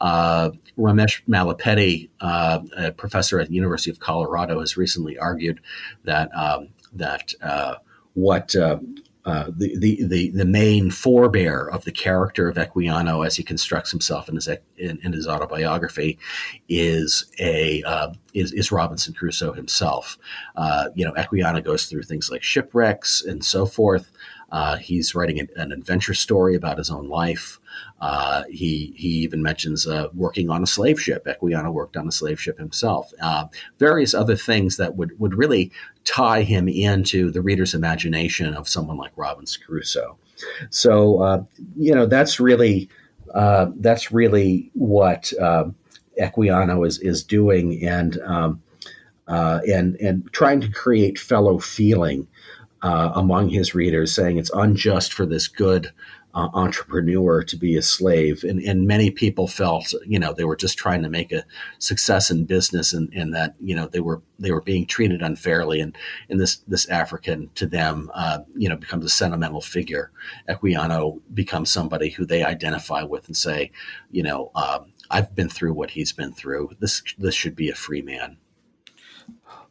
Uh, 0.00 0.50
Ramesh 0.78 1.22
Mallipeddi, 1.26 2.10
uh, 2.20 2.60
a 2.76 2.92
professor 2.92 3.40
at 3.40 3.48
the 3.48 3.54
University 3.54 3.90
of 3.90 3.98
Colorado, 3.98 4.60
has 4.60 4.76
recently 4.76 5.18
argued 5.18 5.60
that 6.04 6.30
um, 6.32 6.68
that 6.92 7.34
uh, 7.42 7.76
what 8.14 8.54
uh, 8.56 8.78
uh, 9.26 9.50
the, 9.54 9.76
the, 9.78 10.04
the, 10.04 10.30
the 10.30 10.44
main 10.46 10.90
forebear 10.90 11.68
of 11.70 11.84
the 11.84 11.92
character 11.92 12.48
of 12.48 12.56
Equiano 12.56 13.24
as 13.24 13.36
he 13.36 13.42
constructs 13.42 13.90
himself 13.90 14.28
in 14.28 14.34
his, 14.34 14.48
in, 14.48 14.98
in 15.02 15.12
his 15.12 15.28
autobiography 15.28 16.18
is 16.70 17.26
a 17.38 17.82
uh, 17.82 18.12
is, 18.32 18.52
is 18.52 18.72
Robinson 18.72 19.12
Crusoe 19.12 19.52
himself. 19.52 20.16
Uh, 20.56 20.86
you 20.94 21.04
know, 21.04 21.12
Equiano 21.12 21.62
goes 21.62 21.86
through 21.86 22.04
things 22.04 22.30
like 22.30 22.42
shipwrecks 22.42 23.22
and 23.22 23.44
so 23.44 23.66
forth. 23.66 24.10
Uh, 24.52 24.76
he's 24.76 25.14
writing 25.14 25.38
an, 25.38 25.48
an, 25.56 25.70
adventure 25.70 26.14
story 26.14 26.56
about 26.56 26.78
his 26.78 26.90
own 26.90 27.08
life. 27.08 27.60
Uh, 28.00 28.42
he 28.50 28.92
he 28.96 29.08
even 29.08 29.42
mentions 29.42 29.86
uh, 29.86 30.08
working 30.12 30.50
on 30.50 30.62
a 30.62 30.66
slave 30.66 31.00
ship. 31.00 31.24
Equiano 31.26 31.72
worked 31.72 31.96
on 31.96 32.08
a 32.08 32.12
slave 32.12 32.40
ship 32.40 32.58
himself. 32.58 33.12
Uh, 33.22 33.46
various 33.78 34.12
other 34.12 34.34
things 34.34 34.76
that 34.76 34.96
would 34.96 35.16
would 35.20 35.34
really 35.34 35.70
tie 36.10 36.42
him 36.42 36.68
into 36.68 37.30
the 37.30 37.40
reader's 37.40 37.72
imagination 37.72 38.54
of 38.54 38.68
someone 38.68 38.96
like 38.96 39.12
Robinson 39.16 39.62
Crusoe. 39.64 40.16
So 40.70 41.22
uh, 41.22 41.44
you 41.76 41.94
know 41.94 42.06
that's 42.06 42.40
really 42.40 42.88
uh, 43.34 43.66
that's 43.76 44.10
really 44.10 44.70
what 44.74 45.32
Equiano 46.20 46.86
is 46.86 46.98
is 46.98 47.22
doing 47.22 47.86
and. 47.86 48.18
Um, 48.22 48.62
and 49.32 49.94
and 50.00 50.28
trying 50.32 50.60
to 50.60 50.68
create 50.72 51.16
fellow 51.16 51.60
feeling 51.60 52.26
uh, 52.82 53.12
among 53.14 53.50
his 53.50 53.74
readers, 53.74 54.14
saying 54.14 54.38
it's 54.38 54.50
unjust 54.54 55.12
for 55.12 55.26
this 55.26 55.48
good 55.48 55.92
uh, 56.32 56.48
entrepreneur 56.54 57.42
to 57.42 57.56
be 57.56 57.76
a 57.76 57.82
slave. 57.82 58.44
And, 58.44 58.60
and 58.62 58.86
many 58.86 59.10
people 59.10 59.48
felt, 59.48 59.92
you 60.06 60.18
know, 60.18 60.32
they 60.32 60.44
were 60.44 60.56
just 60.56 60.78
trying 60.78 61.02
to 61.02 61.08
make 61.08 61.32
a 61.32 61.44
success 61.78 62.30
in 62.30 62.44
business 62.44 62.92
and, 62.92 63.12
and 63.12 63.34
that, 63.34 63.56
you 63.60 63.74
know, 63.74 63.88
they 63.88 64.00
were 64.00 64.22
they 64.38 64.52
were 64.52 64.60
being 64.60 64.86
treated 64.86 65.22
unfairly. 65.22 65.80
And, 65.80 65.96
and 66.28 66.40
this, 66.40 66.58
this 66.68 66.88
African 66.88 67.50
to 67.56 67.66
them, 67.66 68.10
uh, 68.14 68.38
you 68.56 68.68
know, 68.68 68.76
becomes 68.76 69.04
a 69.04 69.08
sentimental 69.08 69.60
figure. 69.60 70.12
Equiano 70.48 71.20
becomes 71.34 71.70
somebody 71.70 72.10
who 72.10 72.24
they 72.24 72.44
identify 72.44 73.02
with 73.02 73.26
and 73.26 73.36
say, 73.36 73.72
you 74.10 74.22
know, 74.22 74.50
um, 74.54 74.92
I've 75.10 75.34
been 75.34 75.48
through 75.48 75.74
what 75.74 75.90
he's 75.90 76.12
been 76.12 76.32
through. 76.32 76.70
This, 76.78 77.02
this 77.18 77.34
should 77.34 77.56
be 77.56 77.68
a 77.68 77.74
free 77.74 78.02
man. 78.02 78.36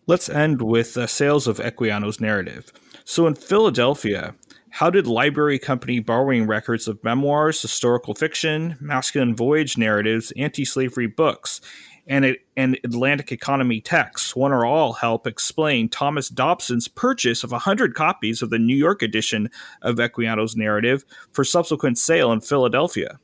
Let's 0.05 0.28
end 0.28 0.62
with 0.62 0.97
uh, 0.97 1.07
sales 1.07 1.47
of 1.47 1.60
Equiano's 1.60 2.20
narrative. 2.20 2.74
So 3.10 3.26
in 3.26 3.34
Philadelphia, 3.34 4.36
how 4.70 4.91
did 4.91 5.07
library 5.07 5.57
company 5.57 5.99
borrowing 5.99 6.45
records 6.45 6.88
of 6.88 7.03
memoirs, 7.03 7.60
historical 7.60 8.14
fiction, 8.14 8.78
masculine 8.80 9.36
voyage 9.36 9.80
narratives, 9.80 10.32
anti-slavery 10.38 11.07
books, 11.07 11.60
and, 12.05 12.38
and 12.55 12.80
Atlantic 12.84 13.32
economy 13.32 13.82
texts, 13.82 14.36
one 14.36 14.51
or 14.51 14.64
all 14.64 14.93
help 14.93 15.26
explain 15.26 15.89
Thomas 15.89 16.30
Dobson's 16.30 16.88
purchase 16.88 17.43
of 17.43 17.51
100 17.51 17.95
copies 17.95 18.43
of 18.43 18.51
the 18.51 18.60
New 18.60 18.78
York 18.78 19.01
edition 19.01 19.49
of 19.82 19.95
Equiano's 19.95 20.55
narrative 20.55 21.03
for 21.32 21.43
subsequent 21.43 21.97
sale 21.97 22.32
in 22.32 22.41
Philadelphia? 22.41 23.20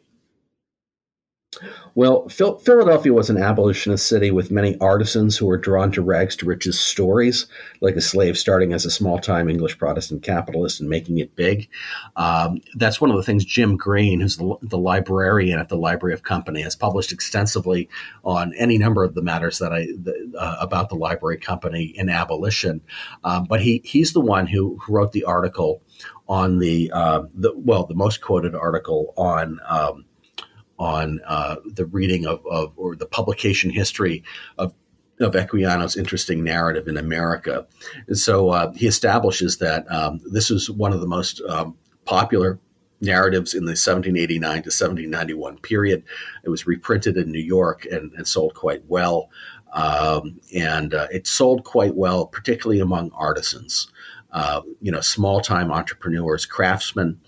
Well, 1.95 2.27
Phil- 2.27 2.57
Philadelphia 2.57 3.13
was 3.13 3.29
an 3.29 3.41
abolitionist 3.41 4.07
city 4.07 4.31
with 4.31 4.51
many 4.51 4.77
artisans 4.79 5.37
who 5.37 5.45
were 5.45 5.57
drawn 5.57 5.91
to 5.93 6.01
rags 6.01 6.35
to 6.37 6.45
riches 6.45 6.79
stories, 6.79 7.47
like 7.81 7.95
a 7.95 8.01
slave 8.01 8.37
starting 8.37 8.73
as 8.73 8.85
a 8.85 8.91
small 8.91 9.19
time 9.19 9.49
English 9.49 9.77
Protestant 9.77 10.23
capitalist 10.23 10.81
and 10.81 10.89
making 10.89 11.19
it 11.19 11.35
big. 11.35 11.69
Um, 12.15 12.59
that's 12.75 12.99
one 12.99 13.11
of 13.11 13.17
the 13.17 13.23
things 13.23 13.45
Jim 13.45 13.77
Green, 13.77 14.19
who's 14.19 14.37
the, 14.37 14.55
the, 14.61 14.77
librarian 14.77 15.59
at 15.59 15.69
the 15.69 15.77
Library 15.77 16.13
of 16.13 16.23
Company, 16.23 16.61
has 16.61 16.75
published 16.75 17.11
extensively 17.11 17.87
on 18.23 18.53
any 18.55 18.77
number 18.77 19.03
of 19.03 19.15
the 19.15 19.21
matters 19.21 19.59
that 19.59 19.71
I 19.71 19.85
the, 19.85 20.33
uh, 20.37 20.57
about 20.59 20.89
the 20.89 20.95
Library 20.95 21.37
Company 21.37 21.93
in 21.95 22.09
abolition. 22.09 22.81
Um, 23.23 23.45
but 23.45 23.61
he 23.61 23.81
he's 23.85 24.13
the 24.13 24.21
one 24.21 24.47
who, 24.47 24.77
who 24.81 24.93
wrote 24.93 25.13
the 25.13 25.23
article 25.23 25.81
on 26.27 26.59
the, 26.59 26.91
uh, 26.91 27.23
the 27.33 27.53
well, 27.55 27.85
the 27.85 27.95
most 27.95 28.21
quoted 28.21 28.55
article 28.55 29.13
on. 29.15 29.59
Um, 29.67 30.04
on 30.77 31.21
uh, 31.25 31.55
the 31.65 31.85
reading 31.85 32.25
of, 32.25 32.45
of, 32.45 32.73
or 32.75 32.95
the 32.95 33.05
publication 33.05 33.69
history 33.69 34.23
of 34.57 34.73
of 35.21 35.33
Equiano's 35.33 35.95
interesting 35.95 36.43
narrative 36.43 36.89
in 36.89 36.97
America. 36.97 37.65
And 38.07 38.17
so 38.17 38.49
uh, 38.49 38.73
he 38.73 38.85
establishes 38.85 39.59
that 39.59 39.89
um, 39.89 40.19
this 40.29 40.49
was 40.49 40.69
one 40.69 40.91
of 40.91 40.99
the 40.99 41.07
most 41.07 41.41
um, 41.47 41.77
popular 42.03 42.59
narratives 43.01 43.53
in 43.53 43.65
the 43.65 43.71
1789 43.71 44.41
to 44.41 44.67
1791 44.67 45.57
period. 45.59 46.03
It 46.43 46.49
was 46.49 46.67
reprinted 46.67 47.17
in 47.17 47.31
New 47.31 47.39
York 47.39 47.85
and, 47.89 48.11
and 48.13 48.27
sold 48.27 48.55
quite 48.55 48.83
well. 48.87 49.29
Um, 49.73 50.39
and 50.53 50.93
uh, 50.93 51.07
it 51.11 51.27
sold 51.27 51.63
quite 51.63 51.95
well, 51.95 52.25
particularly 52.25 52.79
among 52.79 53.11
artisans, 53.13 53.91
uh, 54.31 54.61
you 54.81 54.91
know, 54.91 55.01
small 55.01 55.41
time 55.41 55.71
entrepreneurs, 55.71 56.45
craftsmen 56.45 57.19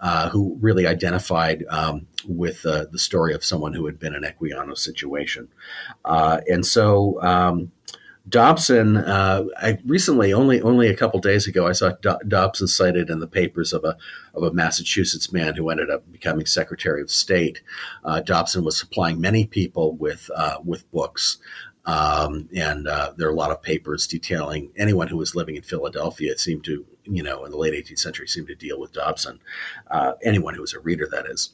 uh, 0.00 0.30
who 0.30 0.56
really 0.60 0.86
identified 0.86 1.64
um, 1.68 2.06
with 2.26 2.64
uh, 2.64 2.86
the 2.90 2.98
story 2.98 3.34
of 3.34 3.44
someone 3.44 3.74
who 3.74 3.86
had 3.86 3.98
been 3.98 4.14
in 4.14 4.22
Equiano 4.22 4.76
situation. 4.76 5.48
Uh, 6.04 6.40
and 6.48 6.64
so 6.64 7.22
um, 7.22 7.70
Dobson, 8.28 8.96
uh, 8.96 9.44
I 9.60 9.78
recently, 9.84 10.32
only 10.32 10.60
only 10.62 10.88
a 10.88 10.96
couple 10.96 11.20
days 11.20 11.46
ago, 11.46 11.66
I 11.66 11.72
saw 11.72 11.92
Do- 12.00 12.18
Dobson 12.26 12.66
cited 12.66 13.10
in 13.10 13.20
the 13.20 13.26
papers 13.26 13.72
of 13.72 13.84
a 13.84 13.96
of 14.34 14.42
a 14.42 14.52
Massachusetts 14.52 15.32
man 15.32 15.54
who 15.54 15.68
ended 15.68 15.90
up 15.90 16.10
becoming 16.12 16.46
Secretary 16.46 17.02
of 17.02 17.10
State. 17.10 17.60
Uh, 18.04 18.20
Dobson 18.20 18.64
was 18.64 18.78
supplying 18.78 19.20
many 19.20 19.46
people 19.46 19.92
with 19.96 20.30
with 20.64 20.90
books. 20.92 21.38
Um, 21.86 22.48
and 22.54 22.86
uh, 22.86 23.12
there 23.16 23.28
are 23.28 23.32
a 23.32 23.36
lot 23.36 23.50
of 23.50 23.62
papers 23.62 24.06
detailing 24.06 24.70
anyone 24.76 25.08
who 25.08 25.16
was 25.16 25.34
living 25.34 25.56
in 25.56 25.62
Philadelphia 25.62 26.36
seemed 26.36 26.64
to, 26.64 26.84
you 27.04 27.22
know, 27.22 27.44
in 27.44 27.50
the 27.50 27.56
late 27.56 27.74
18th 27.74 27.98
century, 27.98 28.28
seemed 28.28 28.48
to 28.48 28.54
deal 28.54 28.78
with 28.78 28.92
Dobson. 28.92 29.40
Uh, 29.90 30.12
anyone 30.22 30.54
who 30.54 30.60
was 30.60 30.74
a 30.74 30.80
reader, 30.80 31.08
that 31.10 31.26
is. 31.26 31.50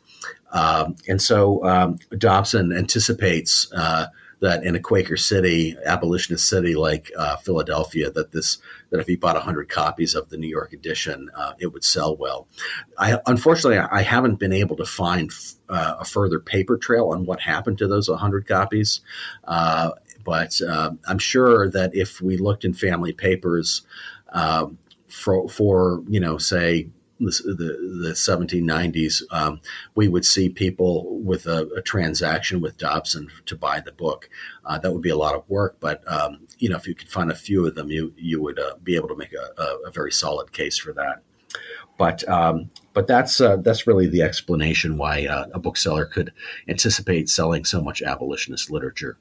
Um, 0.53 0.97
and 1.09 1.23
so 1.23 1.65
um, 1.65 1.99
Dobson 2.19 2.73
anticipates 2.73 3.73
uh, 3.73 4.07
that 4.41 4.65
in 4.65 4.75
a 4.75 4.81
Quaker 4.81 5.17
city, 5.17 5.77
abolitionist 5.85 6.49
city 6.49 6.75
like 6.75 7.11
uh, 7.19 7.37
Philadelphia, 7.37 8.11
that 8.11 8.33
this 8.33 8.59
that 8.91 9.01
if 9.01 9.07
he 9.07 9.17
bought 9.17 9.35
100 9.35 9.69
copies 9.69 10.15
of 10.15 10.29
the 10.29 10.37
New 10.37 10.49
York 10.49 10.73
edition, 10.73 11.31
uh, 11.35 11.55
it 11.59 11.69
would 11.69 11.83
sell 11.83 12.17
well. 12.17 12.47
I, 12.99 13.19
unfortunately, 13.27 13.79
I 13.79 14.03
haven't 14.03 14.37
been 14.37 14.53
able 14.53 14.77
to 14.77 14.85
find 14.85 15.31
uh, 15.69 15.97
a 16.01 16.05
further 16.05 16.39
paper 16.39 16.77
trail 16.77 17.09
on 17.09 17.27
what 17.27 17.41
happened 17.41 17.79
to 17.79 17.89
those 17.89 18.09
100 18.09 18.47
copies. 18.47 19.01
Uh, 20.27 20.31
but 20.31 20.61
uh, 20.63 20.91
I'm 21.07 21.19
sure 21.19 21.71
that 21.71 21.95
if 21.95 22.21
we 22.21 22.37
looked 22.37 22.65
in 22.65 22.75
family 22.75 23.13
papers 23.13 23.83
um, 24.33 24.79
for, 25.09 25.49
for, 25.49 26.03
you 26.09 26.21
know, 26.21 26.39
say 26.39 26.89
the, 27.19 27.31
the 28.03 28.13
1790s, 28.13 29.23
um, 29.31 29.61
we 29.95 30.09
would 30.09 30.25
see 30.25 30.49
people 30.49 31.19
with 31.21 31.47
a, 31.47 31.67
a, 31.77 31.81
transaction 31.81 32.61
with 32.61 32.77
Dobson 32.77 33.29
to 33.47 33.57
buy 33.57 33.81
the 33.81 33.93
book. 33.93 34.29
Uh, 34.65 34.79
that 34.79 34.93
would 34.93 35.03
be 35.03 35.11
a 35.11 35.17
lot 35.17 35.35
of 35.35 35.49
work, 35.49 35.77
but 35.81 36.03
um, 36.11 36.47
you 36.59 36.69
know, 36.69 36.77
if 36.77 36.87
you 36.87 36.95
could 36.95 37.09
find 37.09 37.31
a 37.31 37.35
few 37.35 37.67
of 37.67 37.75
them, 37.75 37.91
you 37.91 38.13
you 38.19 38.43
would 38.43 38.59
uh, 38.59 38.75
be 38.83 38.97
able 38.97 39.09
to 39.09 39.17
make 39.17 39.33
a, 39.33 39.63
a, 39.63 39.89
a, 39.89 39.91
very 39.91 40.13
solid 40.13 40.53
case 40.53 40.77
for 40.77 40.93
that. 40.93 41.23
But 41.97 42.29
um, 42.29 42.71
but 42.93 43.07
that's 43.07 43.41
uh, 43.41 43.57
that's 43.57 43.87
really 43.87 44.09
the 44.09 44.21
explanation 44.21 44.99
why 44.99 45.27
uh, 45.27 45.47
a 45.55 45.59
bookseller 45.59 46.05
could 46.05 46.33
anticipate 46.69 47.31
selling 47.31 47.65
so 47.65 47.81
much 47.81 48.03
abolitionist 48.03 48.71
literature. 48.71 49.17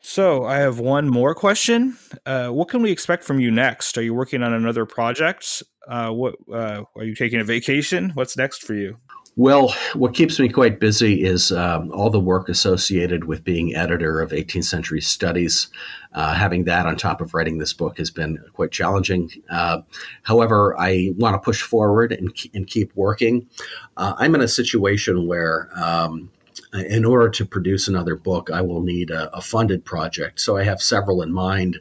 So 0.00 0.44
I 0.44 0.56
have 0.56 0.78
one 0.78 1.08
more 1.08 1.34
question. 1.34 1.96
Uh, 2.24 2.48
what 2.48 2.68
can 2.68 2.82
we 2.82 2.90
expect 2.90 3.22
from 3.22 3.38
you 3.38 3.50
next? 3.50 3.98
Are 3.98 4.02
you 4.02 4.14
working 4.14 4.42
on 4.42 4.54
another 4.54 4.86
project? 4.86 5.62
Uh, 5.86 6.10
what 6.10 6.36
uh, 6.52 6.84
are 6.96 7.04
you 7.04 7.14
taking 7.14 7.40
a 7.40 7.44
vacation? 7.44 8.10
What's 8.14 8.36
next 8.36 8.62
for 8.62 8.74
you? 8.74 8.96
Well, 9.36 9.74
what 9.94 10.14
keeps 10.14 10.40
me 10.40 10.48
quite 10.48 10.80
busy 10.80 11.24
is 11.24 11.52
um, 11.52 11.92
all 11.92 12.10
the 12.10 12.20
work 12.20 12.48
associated 12.48 13.24
with 13.24 13.44
being 13.44 13.74
editor 13.76 14.20
of 14.20 14.32
18th 14.32 14.64
century 14.64 15.00
studies. 15.00 15.68
Uh, 16.12 16.34
having 16.34 16.64
that 16.64 16.86
on 16.86 16.96
top 16.96 17.20
of 17.20 17.32
writing 17.32 17.58
this 17.58 17.72
book 17.72 17.98
has 17.98 18.10
been 18.10 18.38
quite 18.52 18.72
challenging. 18.72 19.30
Uh, 19.48 19.78
however, 20.24 20.74
I 20.78 21.12
want 21.16 21.34
to 21.34 21.38
push 21.38 21.62
forward 21.62 22.12
and, 22.12 22.36
and 22.52 22.66
keep 22.66 22.94
working. 22.96 23.48
Uh, 23.96 24.14
I'm 24.18 24.34
in 24.34 24.40
a 24.40 24.48
situation 24.48 25.26
where 25.26 25.70
um, 25.74 26.30
in 26.72 27.04
order 27.04 27.28
to 27.28 27.44
produce 27.44 27.88
another 27.88 28.14
book, 28.14 28.50
I 28.50 28.60
will 28.60 28.82
need 28.82 29.10
a, 29.10 29.34
a 29.36 29.40
funded 29.40 29.84
project. 29.84 30.40
So 30.40 30.56
I 30.56 30.64
have 30.64 30.80
several 30.80 31.22
in 31.22 31.32
mind 31.32 31.80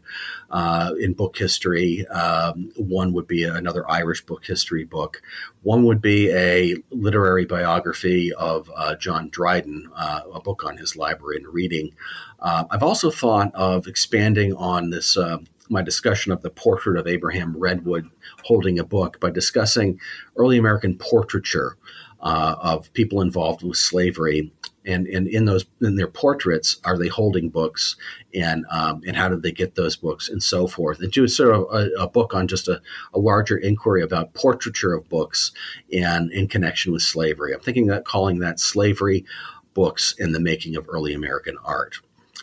uh, 0.49 0.91
in 0.99 1.13
book 1.13 1.38
history. 1.38 2.07
Um, 2.07 2.72
one 2.76 3.13
would 3.13 3.28
be 3.28 3.43
another 3.43 3.89
Irish 3.89 4.26
book 4.26 4.45
history 4.45 4.86
book. 4.86 5.22
One 5.61 5.84
would 5.86 6.01
be 6.01 6.32
a 6.32 6.76
literary 6.89 7.45
biography 7.45 8.34
of 8.34 8.70
uh, 8.76 8.95
John 8.95 9.30
Dryden, 9.30 9.89
uh, 9.95 10.22
a 10.34 10.41
book 10.41 10.63
on 10.63 10.78
his 10.78 10.95
library 10.95 11.38
and 11.38 11.47
reading. 11.47 11.93
Uh, 12.39 12.65
I've 12.72 12.84
also 12.84 13.11
thought 13.11 13.53
of 13.53 13.88
expanding 13.88 14.55
on 14.55 14.89
this 14.89 15.17
uh, 15.17 15.38
my 15.70 15.84
discussion 15.84 16.32
of 16.32 16.41
the 16.41 16.49
portrait 16.49 16.97
of 16.97 17.05
Abraham 17.05 17.55
Redwood 17.55 18.09
holding 18.43 18.80
a 18.80 18.84
book 18.84 19.20
by 19.20 19.30
discussing 19.30 19.99
early 20.36 20.57
American 20.57 20.97
portraiture 20.97 21.78
uh, 22.22 22.55
of 22.61 22.91
people 22.93 23.22
involved 23.22 23.63
with 23.63 23.78
slavery, 23.78 24.51
and 24.86 25.07
and 25.07 25.28
in 25.28 25.45
those 25.45 25.65
in 25.82 25.95
their 25.95 26.07
portraits, 26.07 26.80
are 26.84 26.97
they 26.97 27.07
holding 27.07 27.49
books, 27.49 27.95
and 28.34 28.65
um, 28.72 29.01
and 29.05 29.15
how 29.15 29.30
did 29.30 29.41
they 29.41 29.51
get 29.51 29.76
those 29.76 29.95
books, 29.95 30.30
and 30.30 30.41
so 30.41 30.67
forth, 30.67 30.99
and 30.99 31.11
do 31.11 31.28
sort 31.28 31.53
of 31.53 31.61
a, 31.72 31.89
a 31.99 32.07
book 32.07 32.34
on 32.34 32.47
just 32.47 32.67
a, 32.67 32.82
a, 33.13 33.20
larger 33.20 33.57
inquiry 33.57 34.01
about 34.03 34.34
portraiture 34.34 34.93
of 34.93 35.07
books 35.09 35.51
and 35.93 36.32
in 36.32 36.47
connection 36.47 36.91
with 36.91 37.01
slavery. 37.01 37.53
I'm 37.53 37.61
thinking 37.61 37.88
that 37.88 38.05
calling 38.05 38.39
that 38.39 38.59
slavery 38.59 39.26
books 39.74 40.13
in 40.17 40.32
the 40.32 40.39
making 40.39 40.76
of 40.76 40.86
early 40.89 41.13
American 41.13 41.57
art. 41.63 41.95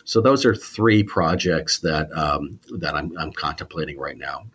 So 0.05 0.21
those 0.21 0.45
are 0.45 0.55
three 0.55 1.03
projects 1.03 1.79
that 1.79 2.11
um, 2.13 2.59
that 2.77 2.95
I'm, 2.95 3.15
I'm 3.17 3.33
contemplating 3.33 3.99
right 3.99 4.17
now. 4.17 4.45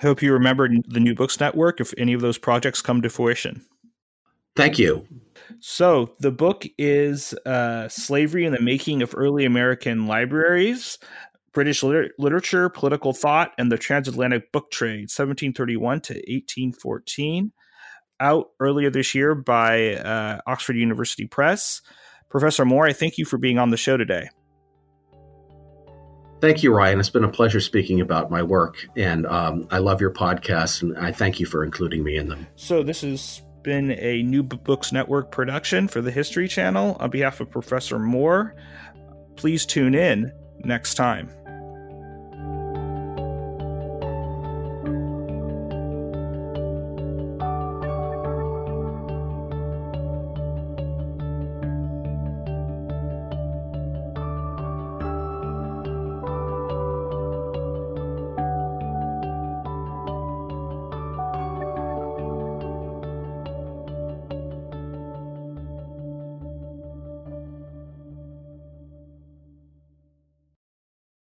I 0.00 0.06
hope 0.06 0.22
you 0.22 0.32
remember 0.32 0.68
the 0.88 0.98
New 0.98 1.14
Books 1.14 1.38
Network 1.38 1.80
if 1.80 1.94
any 1.96 2.12
of 2.14 2.20
those 2.20 2.38
projects 2.38 2.82
come 2.82 3.02
to 3.02 3.10
fruition. 3.10 3.64
Thank 4.54 4.78
you. 4.78 5.06
So 5.60 6.14
the 6.18 6.32
book 6.32 6.64
is 6.76 7.34
uh, 7.46 7.88
Slavery 7.88 8.44
and 8.44 8.54
the 8.54 8.60
Making 8.60 9.02
of 9.02 9.14
Early 9.16 9.44
American 9.44 10.06
Libraries. 10.06 10.98
British 11.52 11.82
liter- 11.82 12.10
literature, 12.18 12.68
political 12.68 13.12
thought, 13.12 13.52
and 13.58 13.70
the 13.70 13.76
transatlantic 13.76 14.52
book 14.52 14.70
trade, 14.70 15.10
1731 15.10 16.00
to 16.00 16.14
1814. 16.14 17.52
Out 18.20 18.50
earlier 18.60 18.90
this 18.90 19.14
year 19.14 19.34
by 19.34 19.96
uh, 19.96 20.40
Oxford 20.46 20.76
University 20.76 21.26
Press. 21.26 21.82
Professor 22.30 22.64
Moore, 22.64 22.86
I 22.86 22.92
thank 22.92 23.18
you 23.18 23.24
for 23.24 23.36
being 23.36 23.58
on 23.58 23.70
the 23.70 23.76
show 23.76 23.96
today. 23.96 24.30
Thank 26.40 26.62
you, 26.62 26.74
Ryan. 26.74 26.98
It's 26.98 27.10
been 27.10 27.24
a 27.24 27.28
pleasure 27.28 27.60
speaking 27.60 28.00
about 28.00 28.30
my 28.30 28.42
work, 28.42 28.88
and 28.96 29.26
um, 29.26 29.68
I 29.70 29.78
love 29.78 30.00
your 30.00 30.12
podcast, 30.12 30.82
and 30.82 30.96
I 30.98 31.12
thank 31.12 31.38
you 31.38 31.46
for 31.46 31.62
including 31.62 32.02
me 32.02 32.16
in 32.16 32.28
them. 32.28 32.46
So, 32.56 32.82
this 32.82 33.04
is 33.04 33.42
been 33.62 33.92
a 33.92 34.22
New 34.22 34.42
Books 34.42 34.92
Network 34.92 35.30
production 35.30 35.88
for 35.88 36.00
the 36.00 36.10
History 36.10 36.48
Channel. 36.48 36.96
On 37.00 37.10
behalf 37.10 37.40
of 37.40 37.50
Professor 37.50 37.98
Moore, 37.98 38.54
please 39.36 39.66
tune 39.66 39.94
in 39.94 40.32
next 40.64 40.94
time. 40.94 41.28